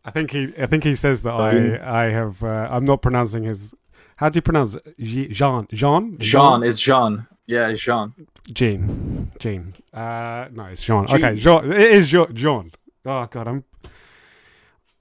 I 0.06 0.12
think 0.12 0.32
he 0.32 0.54
I 0.60 0.66
think 0.66 0.84
he 0.84 0.96
says 0.96 1.22
that 1.22 1.34
I 1.34 2.06
I 2.06 2.10
have 2.10 2.44
uh, 2.44 2.68
I'm 2.70 2.86
not 2.86 3.02
pronouncing 3.02 3.44
his. 3.44 3.74
How 4.18 4.30
do 4.30 4.38
you 4.38 4.42
pronounce 4.42 4.76
it? 4.76 4.98
Jean 5.00 5.68
Jean 5.72 6.18
Jean 6.20 6.64
it's 6.64 6.80
Jean. 6.80 7.28
Yeah, 7.46 7.70
it's 7.70 7.82
Jean. 7.82 8.14
Jean 8.52 9.32
Jean. 9.40 9.74
Uh, 9.94 10.48
no, 10.52 10.66
it's 10.66 10.84
Jean. 10.84 11.08
Jean. 11.08 11.24
Okay, 11.24 11.36
Jean. 11.36 11.72
It 11.72 11.92
is 11.92 12.10
Jean. 12.10 12.34
Jean. 12.36 12.72
Oh 13.06 13.28
god, 13.32 13.48
I'm 13.48 13.64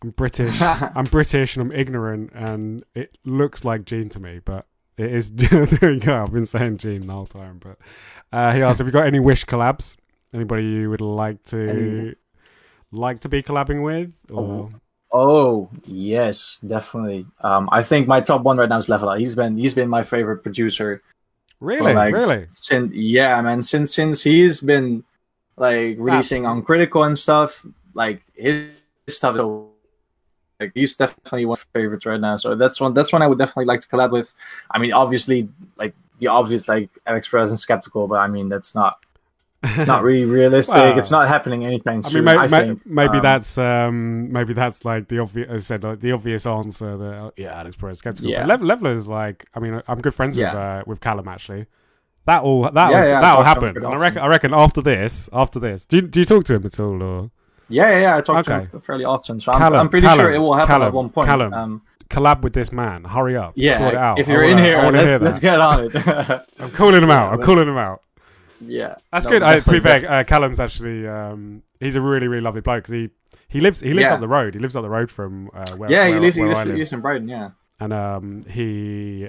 I'm 0.02 0.10
British. 0.10 0.60
I'm 0.60 1.04
British 1.04 1.56
and 1.56 1.62
I'm 1.62 1.72
ignorant, 1.72 2.30
and 2.34 2.84
it 2.94 3.18
looks 3.24 3.64
like 3.64 3.84
Gene 3.84 4.08
to 4.10 4.20
me, 4.20 4.40
but 4.44 4.66
it 4.96 5.12
is. 5.12 5.32
there 5.32 5.92
you 5.92 6.00
go. 6.00 6.22
I've 6.22 6.32
been 6.32 6.46
saying 6.46 6.78
Gene 6.78 7.06
the 7.06 7.12
whole 7.12 7.26
time, 7.26 7.58
but 7.58 7.78
uh, 8.32 8.52
he 8.52 8.62
asked, 8.62 8.78
"Have 8.78 8.86
you 8.86 8.92
got 8.92 9.06
any 9.06 9.20
Wish 9.20 9.46
collabs? 9.46 9.96
Anybody 10.32 10.64
you 10.64 10.90
would 10.90 11.00
like 11.00 11.42
to 11.44 11.68
any... 11.68 12.14
like 12.90 13.20
to 13.20 13.28
be 13.28 13.42
collabing 13.42 13.82
with?" 13.82 14.12
Or... 14.30 14.42
Oh. 14.42 14.72
Oh 15.12 15.68
yes, 15.84 16.58
definitely. 16.66 17.26
Um, 17.42 17.68
I 17.70 17.82
think 17.82 18.08
my 18.08 18.20
top 18.20 18.42
one 18.42 18.56
right 18.56 18.68
now 18.68 18.78
is 18.78 18.88
Level 18.88 19.12
He's 19.14 19.34
been 19.34 19.58
he's 19.58 19.74
been 19.74 19.90
my 19.90 20.02
favorite 20.02 20.42
producer. 20.42 21.02
Really, 21.60 21.92
like, 21.92 22.14
really. 22.14 22.46
Since 22.52 22.92
yeah, 22.94 23.40
man. 23.42 23.62
Since 23.62 23.94
since 23.94 24.22
he's 24.22 24.60
been 24.60 25.04
like 25.56 25.96
releasing 25.98 26.46
on 26.46 26.62
Critical 26.62 27.04
and 27.04 27.18
stuff, 27.18 27.64
like 27.94 28.22
his 28.34 28.70
stuff 29.08 29.36
is 29.36 29.42
like 30.58 30.72
he's 30.74 30.96
definitely 30.96 31.44
one 31.44 31.58
of 31.58 31.66
my 31.74 31.80
favorites 31.80 32.06
right 32.06 32.20
now. 32.20 32.36
So 32.38 32.54
that's 32.54 32.80
one 32.80 32.94
that's 32.94 33.12
one 33.12 33.20
I 33.22 33.26
would 33.26 33.38
definitely 33.38 33.66
like 33.66 33.82
to 33.82 33.88
collab 33.88 34.12
with. 34.12 34.34
I 34.70 34.78
mean, 34.78 34.94
obviously, 34.94 35.48
like 35.76 35.94
the 36.20 36.28
obvious 36.28 36.68
like 36.68 36.88
Alix 37.06 37.28
Perez 37.28 37.50
and 37.50 37.60
Skeptical, 37.60 38.08
but 38.08 38.20
I 38.20 38.28
mean 38.28 38.48
that's 38.48 38.74
not 38.74 39.04
it's 39.62 39.86
not 39.86 40.02
really 40.02 40.24
realistic. 40.24 40.74
well, 40.74 40.98
it's 40.98 41.10
not 41.10 41.28
happening 41.28 41.64
anytime 41.64 42.02
soon. 42.02 42.26
I 42.28 42.32
mean, 42.32 42.50
may, 42.50 42.58
I 42.58 42.64
may, 42.64 42.80
maybe 42.84 43.18
um, 43.18 43.22
that's 43.22 43.58
um, 43.58 44.32
maybe 44.32 44.52
that's 44.54 44.84
like 44.84 45.08
the 45.08 45.20
obvious. 45.20 45.48
I 45.50 45.58
said 45.58 45.84
like, 45.84 46.00
the 46.00 46.12
obvious 46.12 46.46
answer. 46.46 46.96
That 46.96 47.14
uh, 47.14 47.30
yeah, 47.36 47.60
Alix 47.60 47.76
Perez 47.76 47.98
skeptical. 47.98 48.30
Yeah. 48.30 48.44
But 48.56 48.86
is 48.86 49.06
like. 49.06 49.46
I 49.54 49.60
mean, 49.60 49.80
I'm 49.86 50.00
good 50.00 50.14
friends 50.14 50.36
yeah. 50.36 50.52
with 50.52 50.62
uh, 50.62 50.84
with 50.86 51.00
Callum 51.00 51.28
actually. 51.28 51.66
That 52.26 52.44
will 52.44 52.62
that 52.62 52.74
yeah, 52.74 52.98
was, 52.98 53.06
yeah, 53.06 53.20
that 53.20 53.36
will 53.36 53.44
happen. 53.44 53.76
And 53.76 53.86
I 53.86 53.96
reckon 53.96 54.22
I 54.22 54.26
reckon 54.26 54.54
after 54.54 54.80
this 54.80 55.28
after 55.32 55.58
this. 55.58 55.84
Do 55.84 55.96
you, 55.96 56.02
do 56.02 56.20
you 56.20 56.26
talk 56.26 56.44
to 56.44 56.54
him 56.54 56.66
at 56.66 56.78
all 56.80 57.02
or? 57.02 57.30
Yeah, 57.68 57.90
yeah, 57.90 58.00
yeah. 58.00 58.16
I 58.16 58.20
talk 58.20 58.48
okay. 58.48 58.66
to 58.66 58.70
him 58.72 58.80
fairly 58.80 59.04
often, 59.04 59.40
so 59.40 59.52
Callum, 59.52 59.74
I'm, 59.74 59.80
I'm 59.80 59.88
pretty 59.88 60.06
Callum, 60.06 60.26
sure 60.26 60.32
it 60.32 60.38
will 60.38 60.54
happen 60.54 60.68
Callum, 60.68 60.88
at 60.88 60.94
one 60.94 61.08
point. 61.08 61.26
Callum, 61.26 61.54
um, 61.54 61.82
collab 62.10 62.42
with 62.42 62.52
this 62.52 62.70
man. 62.70 63.04
Hurry 63.04 63.36
up. 63.36 63.54
Yeah, 63.56 63.78
sort 63.78 63.94
it 63.94 63.98
out. 63.98 64.18
If 64.18 64.28
you're 64.28 64.44
in 64.44 64.58
here, 64.58 64.82
let's, 64.90 65.22
let's 65.22 65.40
get 65.40 65.58
on 65.60 65.90
it. 65.90 66.46
I'm 66.58 66.70
calling 66.72 67.02
him 67.02 67.10
out. 67.10 67.32
I'm 67.32 67.42
calling 67.42 67.66
him 67.66 67.78
out. 67.78 68.02
Yeah, 68.66 68.94
that's 69.12 69.24
no, 69.26 69.32
good. 69.32 69.42
Uh, 69.42 69.60
to 69.60 69.70
be 69.70 69.80
fair, 69.80 70.10
uh, 70.10 70.24
Callum's 70.24 70.60
actually 70.60 71.06
um, 71.06 71.62
he's 71.80 71.96
a 71.96 72.00
really 72.00 72.28
really 72.28 72.42
lovely 72.42 72.60
bloke 72.60 72.84
because 72.84 72.92
he 72.92 73.10
he 73.48 73.60
lives 73.60 73.80
he 73.80 73.92
lives 73.92 74.08
yeah. 74.08 74.14
up 74.14 74.20
the 74.20 74.28
road. 74.28 74.54
He 74.54 74.60
lives 74.60 74.76
up 74.76 74.82
the 74.82 74.90
road 74.90 75.10
from 75.10 75.50
uh, 75.54 75.70
where 75.76 75.90
yeah 75.90 76.04
where, 76.04 76.14
he 76.14 76.20
lives 76.20 76.36
where 76.36 76.48
he 76.48 76.54
lives, 76.54 76.70
he 76.70 76.76
lives 76.76 76.92
in 76.92 77.00
Brighton. 77.00 77.28
Yeah, 77.28 77.50
and 77.80 77.92
um, 77.92 78.42
he 78.44 79.28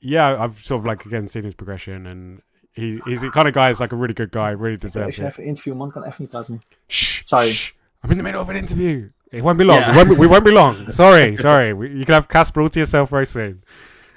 yeah 0.00 0.42
I've 0.42 0.58
sort 0.58 0.80
of 0.80 0.86
like 0.86 1.06
again 1.06 1.28
seen 1.28 1.44
his 1.44 1.54
progression 1.54 2.06
and 2.06 2.42
he 2.72 3.00
he's 3.06 3.20
the 3.20 3.30
kind 3.30 3.48
of 3.48 3.54
guy. 3.54 3.70
Is 3.70 3.80
like 3.80 3.92
a 3.92 3.96
really 3.96 4.14
good 4.14 4.30
guy. 4.30 4.50
Really 4.50 4.76
deserves 4.76 5.18
it. 5.18 5.26
Even 5.26 5.44
interview 5.44 5.74
man 5.74 5.90
kan 5.90 6.04
even 6.06 6.28
niet 6.48 6.64
Shh. 6.88 7.22
Sorry. 7.26 7.52
Shh. 7.52 7.72
I'm 8.02 8.10
in 8.10 8.16
the 8.16 8.24
middle 8.24 8.40
of 8.40 8.48
an 8.48 8.56
interview. 8.56 9.10
It 9.30 9.42
won't 9.42 9.58
be 9.58 9.64
long. 9.64 9.78
Yeah. 9.78 9.90
We, 9.90 9.96
won't 9.96 10.08
be, 10.10 10.16
we, 10.16 10.26
won't 10.26 10.44
be, 10.44 10.50
long. 10.50 10.90
Sorry, 10.90 11.36
sorry. 11.36 11.72
We, 11.72 11.88
you 11.88 12.04
can 12.04 12.14
have 12.14 12.28
Casper 12.28 12.60
all 12.60 12.68
to 12.68 12.78
yourself 12.80 13.08
very 13.10 13.24
soon. 13.24 13.62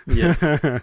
Yes. 0.07 0.43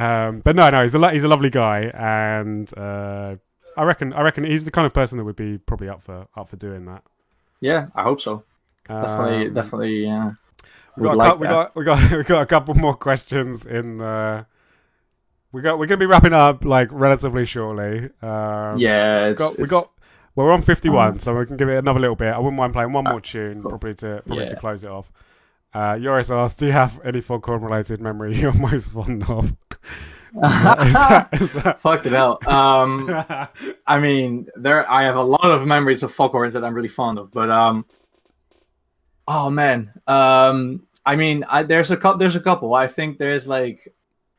um, 0.00 0.40
but 0.40 0.56
no, 0.56 0.70
no, 0.70 0.82
he's 0.82 0.94
a 0.94 1.10
he's 1.10 1.24
a 1.24 1.28
lovely 1.28 1.50
guy, 1.50 1.90
and 1.94 2.72
uh, 2.78 3.36
I 3.76 3.82
reckon 3.82 4.12
I 4.12 4.22
reckon 4.22 4.44
he's 4.44 4.64
the 4.64 4.70
kind 4.70 4.86
of 4.86 4.94
person 4.94 5.18
that 5.18 5.24
would 5.24 5.36
be 5.36 5.58
probably 5.58 5.88
up 5.88 6.02
for 6.02 6.26
up 6.36 6.48
for 6.48 6.56
doing 6.56 6.86
that. 6.86 7.02
Yeah, 7.60 7.88
I 7.94 8.02
hope 8.02 8.20
so. 8.20 8.44
Definitely, 8.88 9.48
um, 9.48 9.54
definitely. 9.54 10.04
Yeah. 10.04 10.32
We 10.96 11.04
got, 11.04 11.16
like 11.16 11.38
we 11.38 11.46
got 11.46 11.76
we 11.76 11.84
got 11.84 12.10
we 12.16 12.24
got 12.24 12.42
a 12.42 12.46
couple 12.46 12.74
more 12.74 12.94
questions 12.94 13.66
in 13.66 13.98
the. 13.98 14.46
We 15.52 15.62
got 15.62 15.78
we're 15.78 15.86
gonna 15.86 15.98
be 15.98 16.06
wrapping 16.06 16.32
up 16.32 16.64
like 16.64 16.88
relatively 16.92 17.44
shortly. 17.44 18.08
Um, 18.22 18.78
yeah, 18.78 19.26
it's, 19.26 19.38
got, 19.38 19.52
it's... 19.52 19.60
we 19.60 19.66
got 19.66 19.90
we're 20.36 20.52
on 20.52 20.62
51, 20.62 21.08
um, 21.08 21.18
so 21.18 21.36
we 21.36 21.44
can 21.44 21.56
give 21.56 21.68
it 21.68 21.76
another 21.76 22.00
little 22.00 22.16
bit. 22.16 22.32
I 22.32 22.38
wouldn't 22.38 22.56
mind 22.56 22.72
playing 22.72 22.92
one 22.92 23.04
more 23.04 23.16
uh, 23.16 23.20
tune, 23.20 23.60
cool. 23.60 23.70
probably 23.70 23.94
to 23.94 24.22
probably 24.24 24.44
yeah. 24.44 24.50
to 24.50 24.56
close 24.56 24.84
it 24.84 24.90
off. 24.90 25.10
Uh, 25.72 25.98
asks, 26.30 26.54
"Do 26.54 26.66
you 26.66 26.72
have 26.72 27.00
any 27.04 27.20
Foghorn 27.20 27.62
related 27.62 28.00
memory 28.00 28.36
you're 28.36 28.52
most 28.54 28.90
fond 28.90 29.24
of?" 29.28 29.54
is 30.34 30.40
that, 30.40 31.28
is 31.40 31.52
that... 31.54 31.80
Fuck 31.80 32.06
it 32.06 32.14
out. 32.14 32.46
Um, 32.46 33.08
I 33.86 33.98
mean, 34.00 34.48
there 34.56 34.90
I 34.90 35.04
have 35.04 35.16
a 35.16 35.22
lot 35.22 35.44
of 35.44 35.66
memories 35.66 36.02
of 36.02 36.12
Foghorns 36.12 36.54
that 36.54 36.64
I'm 36.64 36.74
really 36.74 36.88
fond 36.88 37.18
of, 37.18 37.30
but 37.30 37.50
um, 37.50 37.84
oh 39.28 39.50
man, 39.50 39.92
um, 40.06 40.86
I 41.04 41.16
mean, 41.16 41.44
I, 41.48 41.62
there's 41.62 41.90
a 41.90 41.96
couple. 41.96 42.18
There's 42.18 42.36
a 42.36 42.40
couple. 42.40 42.74
I 42.74 42.86
think 42.86 43.18
there's 43.18 43.46
like 43.46 43.92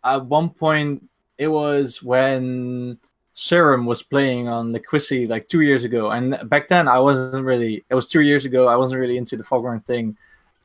at 0.04 0.26
one 0.26 0.50
point 0.50 1.08
it 1.38 1.48
was 1.48 2.02
when 2.04 2.98
Serum 3.34 3.86
was 3.86 4.04
playing 4.04 4.48
on 4.48 4.72
the 4.72 4.80
Quizzy 4.80 5.28
like 5.28 5.48
two 5.48 5.62
years 5.62 5.84
ago, 5.84 6.12
and 6.12 6.38
back 6.50 6.68
then 6.68 6.88
I 6.88 7.00
wasn't 7.00 7.46
really. 7.46 7.84
It 7.90 7.96
was 7.96 8.08
two 8.08 8.22
years 8.22 8.46
ago. 8.46 8.68
I 8.68 8.76
wasn't 8.76 9.02
really 9.02 9.18
into 9.18 9.38
the 9.38 9.44
Foghorn 9.44 9.82
thing. 9.82 10.18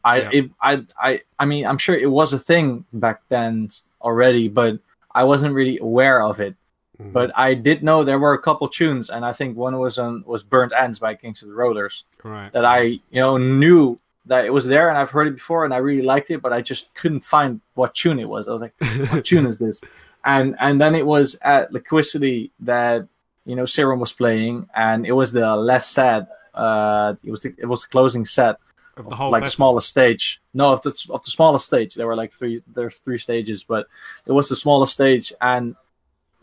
I, 0.07 0.17
yeah. 0.21 0.31
it, 0.33 0.51
I, 0.61 0.87
I, 1.03 1.21
I 1.39 1.45
mean, 1.47 1.67
I'm 1.67 1.79
sure 1.79 1.97
it 1.97 2.11
was 2.11 2.33
a 2.33 2.39
thing 2.39 2.85
back 2.93 3.23
then 3.29 3.71
already, 4.01 4.49
but 4.49 4.79
I 5.13 5.25
wasn't 5.25 5.55
really 5.55 5.79
aware 5.79 6.23
of 6.23 6.41
it. 6.41 6.55
Mm-hmm. 7.01 7.11
But 7.11 7.37
I 7.37 7.55
did 7.55 7.83
know 7.83 8.05
there 8.05 8.19
were 8.19 8.33
a 8.33 8.41
couple 8.41 8.69
tunes, 8.69 9.11
and 9.11 9.25
I 9.25 9.33
think 9.33 9.57
one 9.57 9.79
was 9.79 9.99
on 9.99 10.23
was 10.25 10.43
"Burnt 10.43 10.73
Ends" 10.75 10.99
by 10.99 11.15
Kings 11.15 11.43
of 11.43 11.49
the 11.49 11.55
Rollers. 11.55 12.05
Right. 12.23 12.51
That 12.53 12.65
I, 12.65 12.81
you 12.81 13.21
know, 13.21 13.37
knew 13.37 13.99
that 14.27 14.47
it 14.47 14.53
was 14.53 14.67
there, 14.67 14.89
and 14.89 14.97
I've 14.97 15.11
heard 15.11 15.27
it 15.27 15.35
before, 15.35 15.65
and 15.67 15.75
I 15.75 15.79
really 15.79 16.03
liked 16.03 16.31
it, 16.31 16.41
but 16.41 16.55
I 16.55 16.63
just 16.63 16.95
couldn't 16.95 17.21
find 17.23 17.61
what 17.75 17.95
tune 17.95 18.19
it 18.19 18.29
was. 18.29 18.49
I 18.49 18.53
was 18.53 18.63
like, 18.63 18.75
"What 19.13 19.25
tune 19.31 19.45
is 19.45 19.59
this?" 19.59 19.83
and 20.25 20.57
and 20.59 20.81
then 20.81 20.95
it 20.95 21.07
was 21.07 21.39
at 21.43 21.73
Liquicity 21.73 22.51
that 22.61 23.07
you 23.45 23.57
know 23.57 23.65
Serum 23.65 24.01
was 24.01 24.13
playing, 24.13 24.69
and 24.75 25.05
it 25.07 25.13
was 25.13 25.33
the 25.33 25.57
less 25.57 25.89
sad. 25.89 26.27
Uh, 26.55 27.15
it 27.23 27.31
was 27.31 27.43
the, 27.43 27.55
it 27.59 27.67
was 27.67 27.83
the 27.83 27.89
closing 27.89 28.25
set 28.25 28.57
of 28.97 29.09
the 29.09 29.15
whole 29.15 29.31
like 29.31 29.45
the 29.45 29.51
smallest 29.51 29.89
stage. 29.89 30.41
No, 30.55 30.73
of 30.73 30.83
the 30.83 30.91
of 31.11 31.23
the 31.25 31.31
smallest 31.31 31.67
stage. 31.67 31.95
There 31.95 32.07
were 32.07 32.17
like 32.17 32.33
three 32.33 32.63
there's 32.67 32.97
three 32.99 33.19
stages, 33.19 33.65
but 33.65 33.87
it 34.27 34.33
was 34.33 34.49
the 34.49 34.57
smallest 34.57 34.93
stage, 34.93 35.33
and 35.41 35.77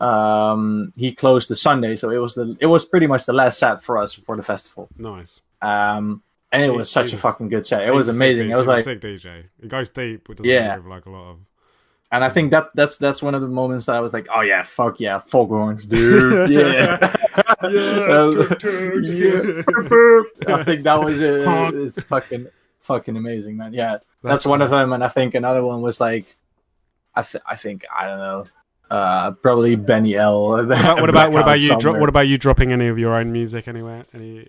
um, 0.00 0.92
he 0.96 1.12
closed 1.12 1.48
the 1.48 1.56
Sunday, 1.56 1.96
so 1.96 2.10
it 2.10 2.18
was 2.18 2.34
the 2.34 2.56
it 2.60 2.66
was 2.66 2.84
pretty 2.84 3.06
much 3.06 3.26
the 3.26 3.32
last 3.32 3.58
set 3.58 3.82
for 3.82 3.98
us 3.98 4.14
for 4.14 4.36
the 4.36 4.42
festival. 4.42 4.88
Nice. 4.96 5.40
Um, 5.62 6.22
and 6.52 6.62
it 6.62 6.70
was 6.70 6.90
such 6.90 7.12
a 7.12 7.16
fucking 7.16 7.48
good 7.48 7.66
set. 7.66 7.86
It 7.86 7.92
was 7.92 8.08
amazing. 8.08 8.50
It 8.50 8.56
was 8.56 8.66
like 8.66 8.84
sick 8.84 9.00
DJ. 9.00 9.44
It 9.60 9.68
goes 9.68 9.88
deep, 9.88 10.22
but 10.26 10.36
doesn't 10.36 10.50
yeah. 10.50 10.78
like 10.86 11.06
a 11.06 11.10
lot 11.10 11.30
of 11.30 11.38
and 12.14 12.22
I 12.22 12.28
think 12.28 12.52
that 12.52 12.70
that's 12.74 12.96
that's 12.96 13.22
one 13.22 13.34
of 13.34 13.40
the 13.40 13.48
moments 13.48 13.86
that 13.86 13.96
I 13.96 14.00
was 14.00 14.12
like, 14.12 14.28
oh 14.32 14.42
yeah, 14.42 14.62
fuck 14.62 15.00
yeah, 15.00 15.18
foghorns, 15.18 15.84
dude, 15.84 16.48
yeah, 16.50 16.60
yeah, 16.60 16.98
yeah. 19.02 19.62
I 20.46 20.62
think 20.62 20.84
that 20.84 21.00
was 21.02 21.20
it. 21.20 21.44
It's 21.74 22.00
fucking 22.02 22.46
fucking 22.82 23.16
amazing, 23.16 23.56
man. 23.56 23.74
Yeah, 23.74 23.92
that's, 23.92 24.04
that's 24.22 24.46
one 24.46 24.62
of 24.62 24.70
them, 24.70 24.92
and 24.92 25.02
I 25.02 25.08
think 25.08 25.34
another 25.34 25.64
one 25.64 25.82
was 25.82 26.00
like, 26.00 26.36
I 27.16 27.22
th- 27.22 27.42
I 27.44 27.56
think 27.56 27.84
I 27.92 28.06
don't 28.06 28.18
know, 28.18 28.46
uh, 28.92 29.32
probably 29.32 29.74
Benny 29.74 30.14
L. 30.14 30.50
What 30.50 30.70
about 30.70 31.00
what 31.00 31.10
about, 31.10 31.32
what 31.32 31.42
about 31.42 31.60
you? 31.62 31.76
Dro- 31.78 31.98
what 31.98 32.08
about 32.08 32.28
you 32.28 32.38
dropping 32.38 32.72
any 32.72 32.86
of 32.86 32.96
your 32.96 33.14
own 33.14 33.32
music 33.32 33.66
anywhere? 33.66 34.06
Any 34.14 34.46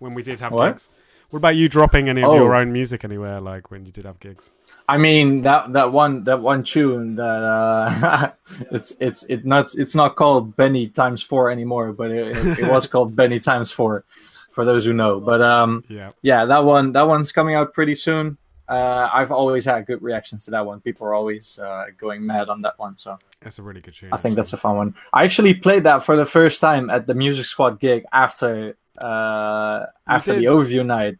when 0.00 0.12
we 0.12 0.22
did 0.22 0.40
have 0.40 0.52
what? 0.52 0.72
gigs? 0.72 0.90
What 1.30 1.38
about 1.38 1.56
you 1.56 1.68
dropping 1.68 2.08
any 2.08 2.22
of 2.22 2.30
oh. 2.30 2.34
your 2.36 2.54
own 2.54 2.72
music 2.72 3.04
anywhere, 3.04 3.40
like 3.40 3.70
when 3.70 3.84
you 3.84 3.90
did 3.90 4.04
have 4.04 4.20
gigs? 4.20 4.52
I 4.88 4.96
mean 4.96 5.42
that 5.42 5.72
that 5.72 5.92
one 5.92 6.22
that 6.24 6.40
one 6.40 6.62
tune 6.62 7.16
that 7.16 7.42
uh, 7.42 8.30
it's 8.70 8.92
it's 9.00 9.24
it 9.24 9.44
not 9.44 9.74
it's 9.74 9.94
not 9.94 10.14
called 10.14 10.56
Benny 10.56 10.86
times 10.86 11.22
four 11.22 11.50
anymore, 11.50 11.92
but 11.92 12.12
it, 12.12 12.36
it, 12.36 12.58
it 12.60 12.70
was 12.70 12.86
called 12.92 13.16
Benny 13.16 13.40
times 13.40 13.72
four, 13.72 14.04
for 14.52 14.64
those 14.64 14.84
who 14.84 14.92
know. 14.92 15.18
But 15.18 15.42
um, 15.42 15.84
yeah, 15.88 16.10
yeah, 16.22 16.44
that 16.44 16.64
one 16.64 16.92
that 16.92 17.08
one's 17.08 17.32
coming 17.32 17.56
out 17.56 17.74
pretty 17.74 17.96
soon. 17.96 18.38
Uh, 18.68 19.08
I've 19.12 19.30
always 19.30 19.64
had 19.64 19.86
good 19.86 20.02
reactions 20.02 20.44
to 20.46 20.50
that 20.52 20.66
one. 20.66 20.80
People 20.80 21.06
are 21.06 21.14
always 21.14 21.58
uh, 21.58 21.86
going 21.96 22.26
mad 22.26 22.48
on 22.48 22.60
that 22.62 22.78
one. 22.78 22.96
So 22.96 23.18
that's 23.40 23.58
a 23.58 23.62
really 23.62 23.80
good 23.80 23.94
tune. 23.94 24.10
I 24.12 24.16
think 24.16 24.36
that's 24.36 24.52
a 24.52 24.56
fun 24.56 24.76
one. 24.76 24.94
I 25.12 25.24
actually 25.24 25.54
played 25.54 25.84
that 25.84 26.02
for 26.02 26.16
the 26.16 26.26
first 26.26 26.60
time 26.60 26.90
at 26.90 27.06
the 27.06 27.14
Music 27.14 27.44
Squad 27.44 27.78
gig 27.78 28.04
after 28.12 28.76
uh, 28.98 29.86
after 30.06 30.34
the 30.34 30.46
overview 30.46 30.84
night. 30.84 31.18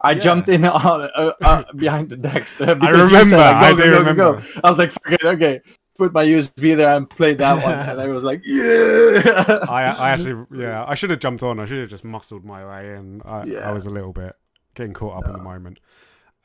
I 0.00 0.12
yeah. 0.12 0.18
jumped 0.18 0.48
in 0.48 0.64
uh, 0.64 1.32
uh, 1.42 1.64
behind 1.74 2.10
the 2.10 2.16
decks. 2.16 2.60
Uh, 2.60 2.76
I 2.80 2.90
remember. 2.90 3.24
Said, 3.24 3.38
like, 3.38 3.56
I 3.56 3.70
go, 3.70 3.76
go, 3.76 3.98
remember. 3.98 4.14
Go. 4.14 4.40
I 4.62 4.68
was 4.68 4.78
like, 4.78 4.92
Fuck 4.92 5.12
it, 5.12 5.24
okay. 5.24 5.60
Put 5.98 6.12
my 6.12 6.24
USB 6.26 6.76
there 6.76 6.94
and 6.94 7.08
played 7.08 7.38
that 7.38 7.62
one, 7.62 7.72
and 7.72 7.98
I 7.98 8.06
was 8.08 8.22
like, 8.22 8.42
yeah. 8.44 9.64
I, 9.66 9.94
I 9.98 10.10
actually, 10.10 10.44
yeah, 10.54 10.84
I 10.86 10.94
should 10.94 11.08
have 11.08 11.20
jumped 11.20 11.42
on. 11.42 11.58
I 11.58 11.64
should 11.64 11.78
have 11.78 11.88
just 11.88 12.04
muscled 12.04 12.44
my 12.44 12.66
way 12.66 12.96
in. 12.96 13.22
I, 13.24 13.44
yeah. 13.44 13.60
I 13.60 13.72
was 13.72 13.86
a 13.86 13.90
little 13.90 14.12
bit 14.12 14.36
getting 14.74 14.92
caught 14.92 15.16
up 15.16 15.26
in 15.26 15.32
the 15.32 15.38
moment. 15.38 15.80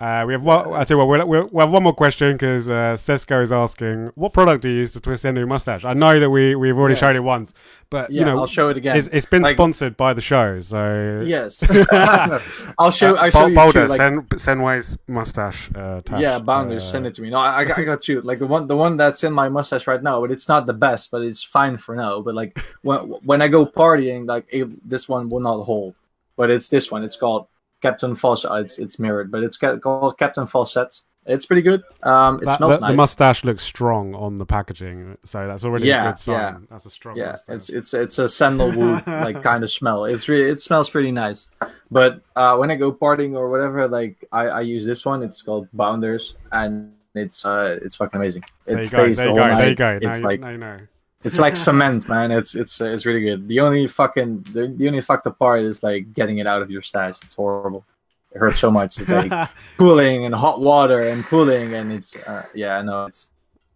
Uh, 0.01 0.23
we 0.25 0.33
have 0.33 0.41
one. 0.41 0.73
I 0.73 0.83
tell 0.83 0.97
you 0.97 1.05
what, 1.05 1.07
we'll, 1.07 1.27
we'll, 1.27 1.47
we'll 1.51 1.65
have 1.67 1.71
one 1.71 1.83
more 1.83 1.93
question 1.93 2.31
because 2.31 2.67
uh, 2.67 2.95
Sesko 2.97 3.43
is 3.43 3.51
asking, 3.51 4.11
"What 4.15 4.33
product 4.33 4.63
do 4.63 4.69
you 4.69 4.77
use 4.77 4.93
to 4.93 4.99
twist 4.99 5.25
into 5.25 5.39
your 5.41 5.47
mustache?" 5.47 5.85
I 5.85 5.93
know 5.93 6.19
that 6.19 6.27
we 6.29 6.55
we've 6.55 6.75
already 6.75 6.93
Yes. 6.93 7.01
shown 7.01 7.15
it 7.15 7.19
once, 7.19 7.53
but 7.91 8.09
Yeah, 8.09 8.21
you 8.21 8.25
know, 8.25 8.39
I'll 8.39 8.47
show 8.47 8.69
it 8.69 8.77
again. 8.77 8.97
it's, 8.97 9.07
it's 9.11 9.27
been 9.27 9.43
Like- 9.43 9.55
sponsored 9.55 9.95
by 9.97 10.13
the 10.15 10.21
show, 10.21 10.59
so 10.61 11.21
Yes, 11.23 11.63
I'll 12.79 12.89
show. 12.89 13.15
I 13.15 13.29
show 13.29 13.43
Uh, 13.43 13.47
you 13.47 13.55
Boulder, 13.55 13.83
two, 13.83 13.87
like, 13.89 13.97
Sen, 13.97 14.21
Senway's 14.37 14.97
mustache. 15.07 15.69
Uh, 15.75 16.01
tash, 16.01 16.19
yeah, 16.19 16.39
Bounders, 16.39 16.83
uh, 16.83 16.87
send 16.93 17.05
it 17.05 17.13
to 17.13 17.21
me. 17.21 17.29
No, 17.29 17.37
I, 17.37 17.59
I 17.59 17.63
got- 17.63 17.85
got. 17.85 18.23
Like 18.23 18.39
the 18.39 18.47
one, 18.47 18.65
the 18.65 18.75
one 18.75 18.97
that's 18.97 19.23
in 19.23 19.33
my 19.33 19.49
mustache 19.49 19.85
right 19.85 20.01
now, 20.01 20.19
but 20.19 20.31
it's 20.31 20.47
not 20.49 20.65
the 20.65 20.73
best, 20.73 21.11
but 21.11 21.21
it's 21.21 21.43
fine 21.43 21.77
for 21.77 21.95
now. 21.95 22.21
But 22.21 22.33
like 22.33 22.57
when 22.81 22.99
when 23.29 23.41
I 23.43 23.47
go 23.47 23.67
partying, 23.67 24.27
like 24.27 24.47
it, 24.51 24.67
this 24.89 25.07
one 25.07 25.29
will 25.29 25.41
not 25.41 25.61
hold. 25.61 25.95
But 26.37 26.49
it's 26.49 26.69
this 26.69 26.91
one. 26.91 27.03
It's 27.03 27.17
called 27.17 27.45
Captain 27.81 28.15
Fawcett. 28.15 28.51
It's 28.53 28.79
it's 28.79 28.99
mirrored, 28.99 29.31
but 29.31 29.43
it's 29.43 29.57
called 29.57 30.17
Captain 30.17 30.45
Fawcett. 30.47 31.01
It's 31.27 31.45
pretty 31.45 31.61
good. 31.61 31.83
Um, 32.01 32.37
it 32.41 32.45
that- 32.45 32.57
smells 32.57 32.77
the, 32.77 32.81
nice. 32.81 32.91
the 32.91 32.97
mustache 32.97 33.43
looks 33.43 33.61
strong 33.61 34.15
on 34.15 34.37
the 34.37 34.45
packaging, 34.45 35.17
so 35.23 35.45
that's 35.45 35.63
already 35.63 35.85
a 35.85 35.87
Yeah, 35.93 36.07
good 36.09 36.17
sign. 36.17 36.33
yeah. 36.35 36.57
That's 36.71 36.85
a 36.87 36.89
strong. 36.89 37.15
yeah, 37.15 37.31
mustache. 37.33 37.55
it's 37.57 37.69
it's 37.69 37.93
it's 37.93 38.17
a 38.19 38.27
sandalwood 38.27 39.05
like 39.07 39.43
kind 39.43 39.63
of 39.63 39.69
smell. 39.69 40.05
It's 40.05 40.27
really 40.27 40.49
it 40.49 40.59
smells 40.61 40.89
pretty 40.89 41.11
nice. 41.11 41.47
But 41.91 42.21
uh, 42.35 42.57
when 42.57 42.71
I 42.71 42.75
go 42.75 42.91
partying 42.91 43.35
or 43.35 43.49
whatever, 43.51 43.87
like 43.87 44.25
I, 44.31 44.47
I 44.47 44.61
use 44.61 44.83
this 44.83 45.05
one. 45.05 45.21
It's 45.21 45.43
called 45.43 45.67
Bounders, 45.73 46.35
and 46.51 46.91
it's 47.13 47.45
uh 47.45 47.77
it's 47.83 47.95
fucking 47.97 48.19
amazing. 48.19 48.43
It 48.65 48.73
there 48.73 48.83
you 48.83 48.89
go. 48.89 49.03
stays 49.03 49.17
There 49.17 49.27
the 49.27 49.33
you 49.33 49.39
whole 49.41 49.47
go. 49.47 49.53
night. 49.53 49.59
There 49.59 49.69
you 49.69 49.75
go. 49.75 49.99
Now 49.99 50.09
It's 50.09 50.19
you, 50.19 50.25
like 50.25 50.39
now 50.39 50.49
you 50.49 50.57
know. 50.57 50.79
It's 51.23 51.39
like 51.39 51.55
cement, 51.55 52.07
man. 52.09 52.31
It's 52.31 52.55
it's 52.55 52.81
uh, 52.81 52.85
it's 52.85 53.05
really 53.05 53.21
good. 53.21 53.47
The 53.47 53.59
only 53.59 53.87
fucking 53.87 54.43
the, 54.53 54.67
the 54.67 54.87
only 54.87 55.01
fucked 55.01 55.27
up 55.27 55.37
part 55.39 55.61
is 55.61 55.83
like 55.83 56.13
getting 56.13 56.39
it 56.39 56.47
out 56.47 56.61
of 56.61 56.69
your 56.71 56.81
stash. 56.81 57.15
It's 57.23 57.35
horrible. 57.35 57.85
It 58.33 58.39
hurts 58.39 58.59
so 58.59 58.71
much. 58.71 58.99
It's 58.99 59.09
like 59.09 59.49
cooling 59.77 60.25
and 60.25 60.33
hot 60.33 60.61
water 60.61 61.01
and 61.01 61.23
cooling, 61.25 61.73
and 61.73 61.91
it's 61.91 62.15
uh, 62.15 62.45
yeah, 62.55 62.77
I 62.77 62.81
know 62.81 63.05
it's 63.05 63.27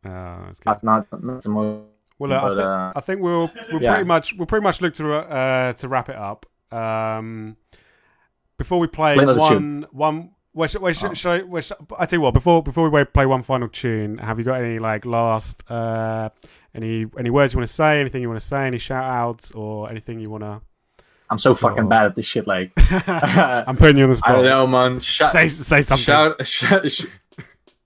Uh, 0.06 0.38
it's 0.50 0.60
good. 0.60 0.66
not 0.84 0.84
not, 1.12 1.24
not 1.24 1.44
the 1.44 1.50
most. 1.50 1.84
Well, 2.18 2.30
look, 2.30 2.42
I, 2.44 2.48
but, 2.48 2.56
thi- 2.56 2.62
uh, 2.62 2.94
I 2.96 3.00
think 3.02 3.22
we'll 3.22 3.52
we'll 3.72 3.82
yeah. 3.82 3.94
pretty 3.96 4.08
much 4.08 4.34
we'll 4.34 4.46
pretty 4.48 4.64
much 4.64 4.82
look 4.82 4.94
to 4.96 5.14
uh, 5.16 5.74
to 5.74 5.88
wrap 5.88 6.10
it 6.10 6.16
up. 6.16 6.46
Um, 6.72 7.58
before 8.58 8.80
we 8.80 8.88
play 8.88 9.16
Play 9.16 9.24
another 9.24 9.40
one 9.40 9.86
one. 9.92 10.32
Well, 10.54 10.70
should, 10.70 10.82
well, 10.82 10.94
should, 10.94 11.12
Oh. 11.12 11.14
should 11.14 11.30
I, 11.32 11.44
well, 11.44 11.62
should, 11.62 11.76
I 12.00 12.06
tell 12.06 12.16
you 12.18 12.22
what. 12.22 12.34
Before 12.34 12.64
before 12.64 12.90
we 12.90 13.04
play 13.04 13.26
one 13.26 13.44
final 13.44 13.68
tune, 13.68 14.20
have 14.20 14.40
you 14.40 14.46
got 14.46 14.62
any 14.62 14.80
like 14.80 15.04
last 15.06 15.70
uh, 15.70 16.30
any 16.76 17.06
any 17.18 17.30
words 17.30 17.54
you 17.54 17.60
want 17.60 17.68
to 17.68 17.74
say? 17.74 18.00
Anything 18.00 18.22
you 18.22 18.28
want 18.30 18.40
to 18.42 18.46
say? 18.46 18.68
Any 18.68 18.78
shout 18.78 19.04
outs 19.04 19.52
or 19.52 19.90
anything 19.90 20.20
you 20.20 20.30
want 20.30 20.44
to? 20.44 20.62
I'm 21.30 21.40
so 21.40 21.54
So- 21.54 21.70
fucking 21.70 21.90
bad 21.90 22.06
at 22.06 22.16
this 22.16 22.26
shit. 22.28 22.46
Like 22.48 22.72
I 22.78 23.64
I'm 23.68 23.78
putting 23.78 23.98
you 23.98 24.04
on 24.04 24.10
the 24.12 24.16
spot. 24.18 24.32
I 24.32 24.34
don't 24.34 24.46
know, 24.46 24.68
man. 24.68 25.00
Shout, 25.00 25.32
Say 25.32 25.48
say 25.48 25.82
something. 25.82 26.04
shout, 26.04 26.46
shout, 26.46 26.92
sh- 26.92 27.06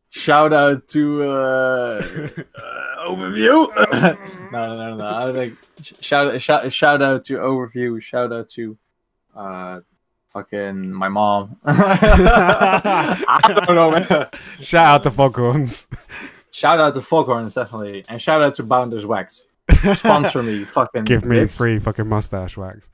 shout 0.09 0.51
out 0.53 0.87
to 0.89 1.23
uh, 1.23 1.25
uh, 1.27 3.07
overview. 3.07 3.69
no, 4.51 4.75
no, 4.75 4.75
no, 4.77 4.95
no. 4.97 5.29
I 5.29 5.33
think 5.33 5.57
sh- 5.81 5.93
shout 6.01 6.41
shout 6.41 6.73
shout 6.73 7.01
out 7.01 7.23
to 7.25 7.35
overview. 7.35 8.01
Shout 8.01 8.33
out 8.33 8.49
to 8.49 8.77
uh, 9.35 9.79
fucking 10.27 10.91
my 10.91 11.07
mom. 11.07 11.57
I 11.65 13.63
don't 13.65 13.75
know, 13.75 13.91
man. 13.91 14.27
Shout 14.59 14.85
out 14.85 15.03
to 15.03 15.11
Foghorns. 15.11 15.87
Shout 16.51 16.79
out 16.79 16.93
to 16.95 17.01
Foghorns 17.01 17.53
definitely, 17.53 18.05
and 18.09 18.21
shout 18.21 18.41
out 18.41 18.55
to 18.55 18.63
Bounders 18.63 19.05
Wax. 19.05 19.43
Sponsor 19.95 20.41
me, 20.43 20.63
fucking. 20.65 21.03
Give 21.05 21.23
me 21.25 21.41
dicks. 21.41 21.57
free 21.57 21.77
fucking 21.79 22.07
mustache 22.07 22.57
wax. 22.57 22.89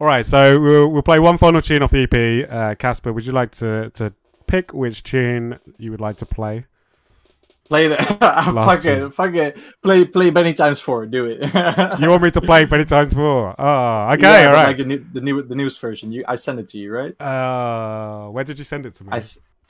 All 0.00 0.06
right, 0.06 0.26
so 0.26 0.60
we'll, 0.60 0.88
we'll 0.88 1.02
play 1.02 1.18
one 1.18 1.38
final 1.38 1.62
tune 1.62 1.82
off 1.82 1.90
the 1.92 2.02
EP. 2.02 2.50
Uh, 2.50 2.74
Casper, 2.74 3.12
would 3.12 3.24
you 3.24 3.32
like 3.32 3.52
to, 3.52 3.88
to 3.90 4.12
pick 4.46 4.74
which 4.74 5.02
tune 5.02 5.58
you 5.78 5.90
would 5.90 6.00
like 6.02 6.16
to 6.18 6.26
play? 6.26 6.66
Play 7.68 7.88
the 7.88 7.96
fuck 8.20 8.84
it, 8.84 9.10
fuck 9.14 9.34
it. 9.34 9.58
Play 9.82 10.04
play 10.04 10.30
Benny 10.30 10.52
times 10.54 10.80
four. 10.80 11.06
Do 11.06 11.24
it. 11.26 11.40
You 12.00 12.10
want 12.10 12.22
me 12.22 12.30
to 12.30 12.40
play 12.40 12.64
Many 12.64 12.84
Times 12.84 13.12
Four? 13.14 13.54
Oh, 13.58 14.10
okay, 14.12 14.42
Yeah, 14.42 14.48
all 14.50 14.54
but. 14.54 14.66
Like 14.68 14.76
the 14.76 14.84
new, 14.84 15.06
the 15.12 15.20
new 15.20 15.42
the 15.42 15.54
news 15.56 15.76
version. 15.78 16.12
You, 16.12 16.24
I 16.28 16.36
sent 16.36 16.60
it 16.60 16.68
to 16.68 16.78
you, 16.78 16.92
right? 16.92 17.20
uh, 17.20 18.28
where 18.28 18.44
did 18.44 18.58
you 18.58 18.64
send 18.64 18.86
it 18.86 18.94
to 18.96 19.04
me? 19.04 19.10
I 19.12 19.20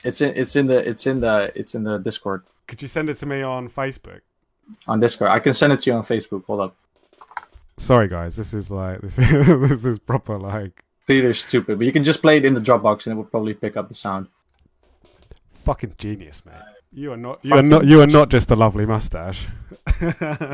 it's 0.03 0.21
in 0.21 0.33
it's 0.35 0.55
in 0.55 0.67
the 0.67 0.87
it's 0.87 1.07
in 1.07 1.19
the 1.21 1.51
it's 1.55 1.75
in 1.75 1.83
the 1.83 1.97
Discord 1.99 2.43
Could 2.67 2.81
you 2.81 2.87
send 2.87 3.09
it 3.09 3.15
to 3.15 3.25
me 3.25 3.41
on 3.41 3.67
Facebook? 3.69 4.21
on 4.87 4.99
Discord. 4.99 5.31
I 5.31 5.39
can 5.39 5.53
send 5.53 5.71
it 5.71 5.79
to 5.81 5.89
you 5.91 5.95
on 5.95 6.03
Facebook. 6.03 6.43
Hold 6.45 6.59
up. 6.59 6.75
Sorry, 7.77 8.07
guys. 8.09 8.35
This 8.35 8.53
is 8.53 8.69
like 8.69 8.99
this. 9.01 9.17
Is, 9.17 9.47
this 9.69 9.85
is 9.85 9.99
proper 9.99 10.37
like 10.37 10.83
Peter's 11.07 11.39
stupid, 11.39 11.77
but 11.77 11.85
you 11.85 11.93
can 11.93 12.03
just 12.03 12.21
play 12.21 12.35
it 12.37 12.43
in 12.45 12.53
the 12.53 12.59
Dropbox 12.59 13.05
and 13.05 13.13
it 13.13 13.15
will 13.15 13.23
probably 13.23 13.53
pick 13.53 13.77
up 13.77 13.87
the 13.87 13.93
sound. 13.95 14.27
fucking 15.51 15.93
genius, 15.97 16.45
man. 16.45 16.61
You 16.91 17.11
are 17.13 17.17
not. 17.17 17.43
You 17.45 17.55
are 17.55 17.61
not. 17.63 17.85
You 17.85 18.01
are 18.01 18.07
not 18.07 18.29
just 18.29 18.51
a 18.51 18.55
lovely 18.55 18.85
mustache. 18.85 19.47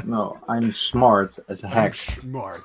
No, 0.06 0.38
I'm 0.48 0.72
smart 0.72 1.40
as 1.50 1.64
a 1.64 1.68
heck. 1.68 1.96
Smart. 1.96 2.62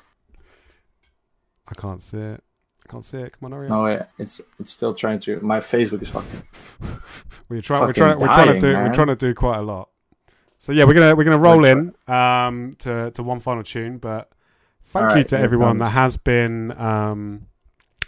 I 1.67 1.75
can't 1.75 2.03
see 2.03 2.19
it. 2.19 2.45
I 2.89 2.93
can't 2.93 3.05
see 3.05 3.19
it. 3.19 3.39
Come 3.39 3.47
on, 3.47 3.53
hurry 3.53 3.67
up. 3.67 3.71
No, 3.71 3.83
wait, 3.85 4.01
it's 4.19 4.41
it's 4.59 4.73
still 4.73 4.95
trying 4.95 5.21
to. 5.21 5.41
My 5.41 5.59
Facebook 5.59 6.01
is 6.03 6.11
fucking. 6.11 6.43
We're 7.49 7.61
trying. 7.61 7.83
We're 7.83 7.93
trying. 7.93 8.19
We're 8.19 8.27
trying 8.27 8.47
to 8.47 8.61
dying, 8.61 8.61
do. 8.61 8.75
We're 8.75 8.95
trying 8.95 9.07
to 9.09 9.17
do 9.17 9.35
quite 9.35 9.59
a 9.59 9.63
lot. 9.63 9.91
So 10.59 10.73
yeah, 10.73 10.85
we're 10.85 10.95
gonna 10.95 11.15
we're 11.15 11.25
gonna 11.25 11.39
roll 11.39 11.65
in 11.65 11.95
um 12.09 12.77
to 12.81 13.11
to 13.13 13.23
one 13.23 13.41
final 13.41 13.63
tune, 13.63 13.99
but 13.99 14.31
thank 14.87 15.17
you 15.17 15.25
to 15.25 15.39
everyone 15.39 15.77
that 15.79 15.91
has 15.91 16.17
been 16.17 16.73
um 16.79 17.47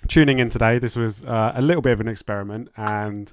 tuning 0.08 0.38
in 0.38 0.50
today. 0.50 0.78
This 0.78 0.96
was 0.96 1.24
uh, 1.24 1.52
a 1.54 1.62
little 1.62 1.82
bit 1.82 1.92
of 1.92 2.00
an 2.00 2.08
experiment, 2.08 2.70
and 2.76 3.32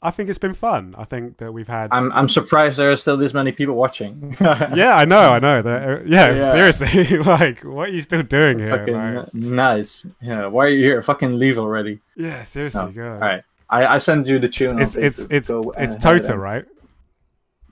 I 0.00 0.12
think 0.12 0.28
it's 0.30 0.38
been 0.38 0.54
fun. 0.54 0.94
I 0.96 1.02
think 1.04 1.38
that 1.38 1.52
we've 1.52 1.66
had. 1.66 1.88
I'm 1.90 2.12
I'm 2.12 2.28
surprised 2.28 2.78
there 2.78 2.92
are 2.92 2.96
still 2.96 3.16
this 3.16 3.34
many 3.34 3.50
people 3.50 3.74
watching. 3.74 4.36
yeah, 4.40 4.94
I 4.94 5.04
know, 5.04 5.32
I 5.32 5.38
know. 5.40 5.60
That, 5.60 5.82
uh, 5.82 6.02
yeah, 6.06 6.30
Yeah. 6.32 6.52
seriously, 6.52 7.18
like, 7.36 7.64
what 7.64 7.88
are 7.88 7.92
you 7.92 8.00
still 8.00 8.22
doing 8.22 8.60
here? 8.60 8.68
fucking 8.68 8.94
Like- 8.94 9.34
nice. 9.34 10.06
Yeah, 10.20 10.46
why 10.46 10.66
are 10.66 10.68
you 10.68 10.84
here? 10.84 11.02
Fucking 11.02 11.36
leave 11.38 11.58
already. 11.58 11.98
yeah, 12.16 12.44
seriously, 12.44 12.80
Oh, 12.80 12.92
go. 12.92 13.12
All 13.14 13.18
right, 13.18 13.42
I 13.70 13.86
I 13.86 13.98
send 13.98 14.28
you 14.28 14.38
the 14.38 14.48
tune. 14.48 14.78
It's 14.78 14.94
it's 14.94 15.18
it's 15.30 15.48
Go 15.48 15.72
it's 15.76 15.96
Tota, 15.96 16.38
right? 16.38 16.64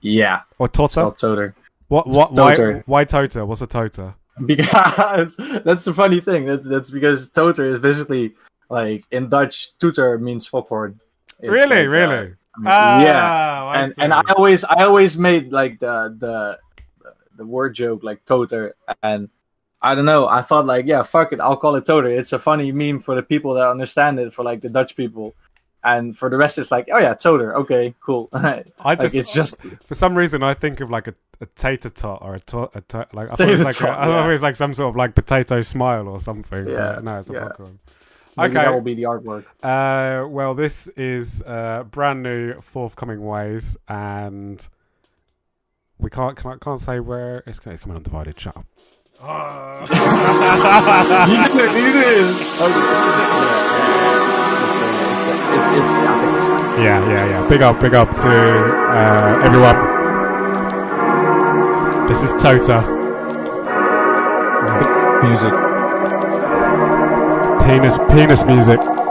Yeah, 0.01 0.41
Or 0.59 0.67
it's 0.67 0.77
Tota? 0.77 1.13
Toter. 1.17 1.55
What 1.87 2.07
what 2.07 2.31
why 2.33 2.53
Toter. 2.55 2.83
why 2.87 3.03
Tota? 3.05 3.45
What's 3.45 3.61
a 3.61 3.67
Tota? 3.67 4.15
Because 4.45 5.35
that's 5.63 5.85
the 5.85 5.93
funny 5.93 6.19
thing. 6.19 6.45
That's 6.45 6.67
that's 6.67 6.89
because 6.91 7.29
Toter 7.29 7.65
is 7.65 7.79
basically 7.79 8.35
like 8.69 9.05
in 9.11 9.29
Dutch. 9.29 9.75
Tutor 9.79 10.17
means 10.19 10.45
foghorn. 10.45 10.99
Really, 11.41 11.67
like, 11.67 11.87
uh, 11.87 11.89
really. 11.89 12.33
yeah. 12.63 13.63
Oh, 13.63 13.79
and 13.79 13.93
see. 13.93 14.01
and 14.01 14.13
I 14.13 14.21
always 14.35 14.63
I 14.63 14.83
always 14.83 15.17
made 15.17 15.51
like 15.51 15.79
the 15.79 16.15
the 16.17 16.59
the 17.37 17.45
word 17.45 17.75
joke 17.75 18.03
like 18.03 18.25
toter 18.25 18.75
and 19.03 19.29
I 19.81 19.95
don't 19.95 20.05
know 20.05 20.27
I 20.27 20.41
thought 20.41 20.65
like 20.65 20.87
yeah 20.87 21.03
fuck 21.03 21.31
it 21.31 21.39
I'll 21.39 21.55
call 21.55 21.75
it 21.75 21.85
toter 21.85 22.09
it's 22.09 22.33
a 22.33 22.39
funny 22.39 22.71
meme 22.71 22.99
for 22.99 23.15
the 23.15 23.23
people 23.23 23.53
that 23.53 23.69
understand 23.69 24.19
it 24.19 24.33
for 24.33 24.43
like 24.43 24.61
the 24.61 24.69
Dutch 24.69 24.95
people 24.95 25.35
and 25.83 26.17
for 26.17 26.29
the 26.29 26.37
rest 26.37 26.57
it's 26.57 26.71
like 26.71 26.89
oh 26.91 26.97
yeah 26.97 27.13
toter 27.13 27.55
okay 27.55 27.93
cool 28.01 28.29
like 28.33 28.73
I 28.79 28.95
just 28.95 29.13
it's 29.13 29.33
just 29.33 29.61
for 29.85 29.93
some 29.93 30.15
reason 30.15 30.41
I 30.41 30.55
think 30.55 30.81
of 30.81 30.89
like 30.89 31.07
a, 31.07 31.13
a 31.39 31.45
tater 31.45 31.89
tot 31.89 32.19
or 32.23 32.35
a 32.35 32.39
tot 32.39 32.73
like 33.13 33.29
I 33.29 33.35
thought 33.35 33.47
it 33.47 33.51
was 33.51 33.63
like 33.63 33.81
a, 33.81 33.99
I 33.99 34.05
thought 34.05 34.27
it 34.27 34.31
was 34.31 34.43
like 34.43 34.55
some 34.55 34.73
sort 34.73 34.89
of 34.89 34.95
like 34.95 35.13
potato 35.13 35.61
smile 35.61 36.07
or 36.07 36.19
something. 36.19 36.67
Yeah, 36.67 36.99
no, 37.03 37.19
it's 37.19 37.29
a 37.29 37.33
yeah. 37.33 37.39
popcorn. 37.41 37.79
Maybe 38.37 38.51
Okay. 38.51 38.65
that 38.65 38.73
will 38.73 38.81
be 38.81 38.93
the 38.93 39.03
artwork 39.03 39.45
Uh, 39.63 40.27
well, 40.27 40.53
this 40.53 40.87
is 40.95 41.41
uh, 41.43 41.83
brand 41.89 42.21
new, 42.23 42.59
forthcoming 42.61 43.25
ways, 43.25 43.75
and 43.87 44.67
we 45.99 46.09
can't 46.09 46.37
can't, 46.37 46.61
can't 46.61 46.79
say 46.79 46.99
where 46.99 47.43
it's, 47.47 47.59
it's 47.65 47.81
coming 47.81 47.97
undivided. 47.97 48.39
Shut 48.39 48.55
up. 48.57 48.65
you 49.19 49.25
did 51.53 51.65
it 51.65 51.73
you 51.75 51.91
did 51.93 52.35
okay. 52.61 53.97
Yeah, 56.77 56.99
yeah, 57.09 57.25
yeah. 57.25 57.47
Big 57.49 57.61
up, 57.63 57.79
big 57.81 57.93
up 57.95 58.09
to 58.17 58.27
uh, 58.29 59.41
everyone. 59.43 59.75
This 62.07 62.21
is 62.23 62.31
Tota. 62.41 62.81
Music. 65.23 65.66
Penis, 67.67 67.99
penis 68.07 68.45
music. 68.45 69.06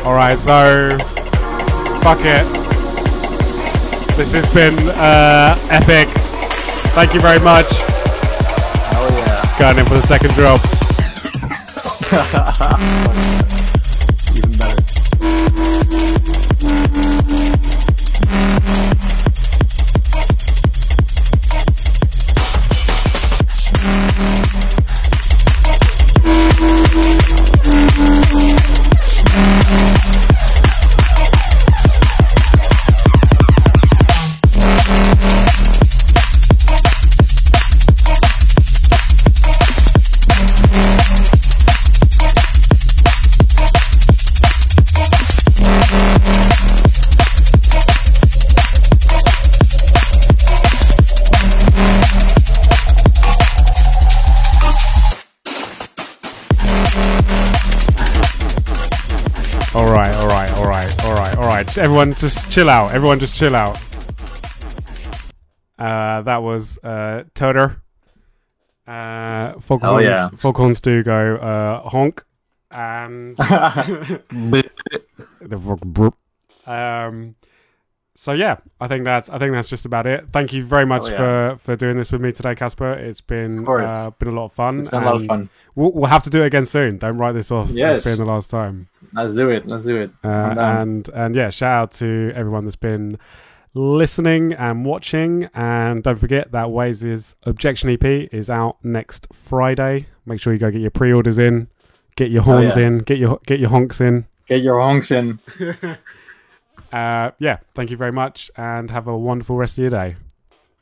Yeah. 0.00 0.06
All 0.06 0.14
right, 0.14 0.38
so 0.38 0.98
fuck 2.02 2.20
it. 2.20 2.46
This 4.16 4.32
has 4.32 4.52
been 4.52 4.76
uh, 4.90 5.56
epic. 5.70 6.08
Thank 6.94 7.14
you 7.14 7.20
very 7.20 7.40
much. 7.40 7.66
Hell 7.70 9.10
yeah. 9.12 9.58
Going 9.58 9.78
in 9.78 9.84
for 9.86 9.94
the 9.94 10.02
second 10.02 10.32
drop. 10.34 10.60
Just 62.20 62.50
chill 62.52 62.68
out. 62.68 62.92
Everyone, 62.92 63.18
just 63.18 63.34
chill 63.34 63.56
out. 63.56 63.78
Uh, 65.78 66.20
that 66.20 66.42
was 66.42 66.78
uh, 66.84 67.24
Toter. 67.34 67.80
Uh, 68.86 69.58
Foghorns, 69.58 70.04
yeah. 70.04 70.28
Foghorns 70.36 70.82
do 70.82 71.02
go 71.02 71.36
uh, 71.36 71.88
honk, 71.88 72.22
and 72.70 73.34
broop. 75.94 76.14
Um, 76.66 77.36
so 78.20 78.32
yeah, 78.32 78.58
I 78.78 78.86
think 78.86 79.04
that's 79.04 79.30
I 79.30 79.38
think 79.38 79.52
that's 79.52 79.70
just 79.70 79.86
about 79.86 80.06
it. 80.06 80.28
Thank 80.28 80.52
you 80.52 80.62
very 80.62 80.84
much 80.84 81.04
Oh, 81.06 81.08
yeah. 81.08 81.16
for 81.16 81.58
for 81.58 81.76
doing 81.76 81.96
this 81.96 82.12
with 82.12 82.20
me 82.20 82.32
today, 82.32 82.54
Casper. 82.54 82.92
It's 82.92 83.22
been 83.22 83.66
uh, 83.66 84.10
been 84.18 84.28
a 84.28 84.32
lot 84.32 84.44
of 84.44 84.52
fun. 84.52 84.80
It's 84.80 84.90
been 84.90 85.02
a 85.02 85.06
lot 85.06 85.14
of 85.16 85.24
fun. 85.24 85.48
We'll, 85.74 85.90
we'll 85.92 86.10
have 86.10 86.22
to 86.24 86.30
do 86.30 86.42
it 86.42 86.46
again 86.48 86.66
soon. 86.66 86.98
Don't 86.98 87.16
write 87.16 87.32
this 87.32 87.50
off. 87.50 87.70
Yes. 87.70 87.96
It's 87.96 88.04
been 88.04 88.18
the 88.18 88.30
last 88.30 88.50
time. 88.50 88.88
Let's 89.14 89.34
do 89.34 89.48
it. 89.48 89.64
Let's 89.66 89.86
do 89.86 89.96
it. 89.96 90.10
Uh, 90.22 90.54
and 90.58 91.08
and 91.14 91.34
yeah, 91.34 91.48
shout 91.48 91.72
out 91.82 91.92
to 91.92 92.30
everyone 92.34 92.64
that's 92.66 92.76
been 92.76 93.18
listening 93.72 94.52
and 94.52 94.84
watching. 94.84 95.48
And 95.54 96.02
don't 96.02 96.18
forget 96.18 96.52
that 96.52 96.70
Waze's 96.70 97.34
Objection 97.46 97.88
EP 97.88 98.04
is 98.04 98.50
out 98.50 98.76
next 98.84 99.28
Friday. 99.32 100.08
Make 100.26 100.40
sure 100.40 100.52
you 100.52 100.58
go 100.58 100.70
get 100.70 100.82
your 100.82 100.90
pre-orders 100.90 101.38
in, 101.38 101.68
get 102.16 102.30
your 102.30 102.42
horns 102.42 102.76
Oh, 102.76 102.80
yeah. 102.80 102.86
in, 102.88 102.98
get 102.98 103.16
your 103.18 103.40
get 103.46 103.60
your 103.60 103.70
honks 103.70 103.98
in. 104.00 104.26
Get 104.46 104.60
your 104.62 104.78
honks 104.80 105.10
in. 105.10 105.38
Uh, 106.92 107.30
yeah, 107.38 107.58
thank 107.74 107.90
you 107.90 107.96
very 107.96 108.12
much, 108.12 108.50
and 108.56 108.90
have 108.90 109.06
a 109.06 109.16
wonderful 109.16 109.56
rest 109.56 109.78
of 109.78 109.82
your 109.82 109.90
day. 109.90 110.16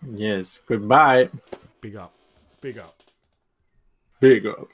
Yes. 0.07 0.61
Goodbye. 0.67 1.29
Big 1.81 1.97
up, 1.97 2.13
big 2.61 2.79
up. 2.79 3.03
Big 4.21 4.47
up. 4.47 4.69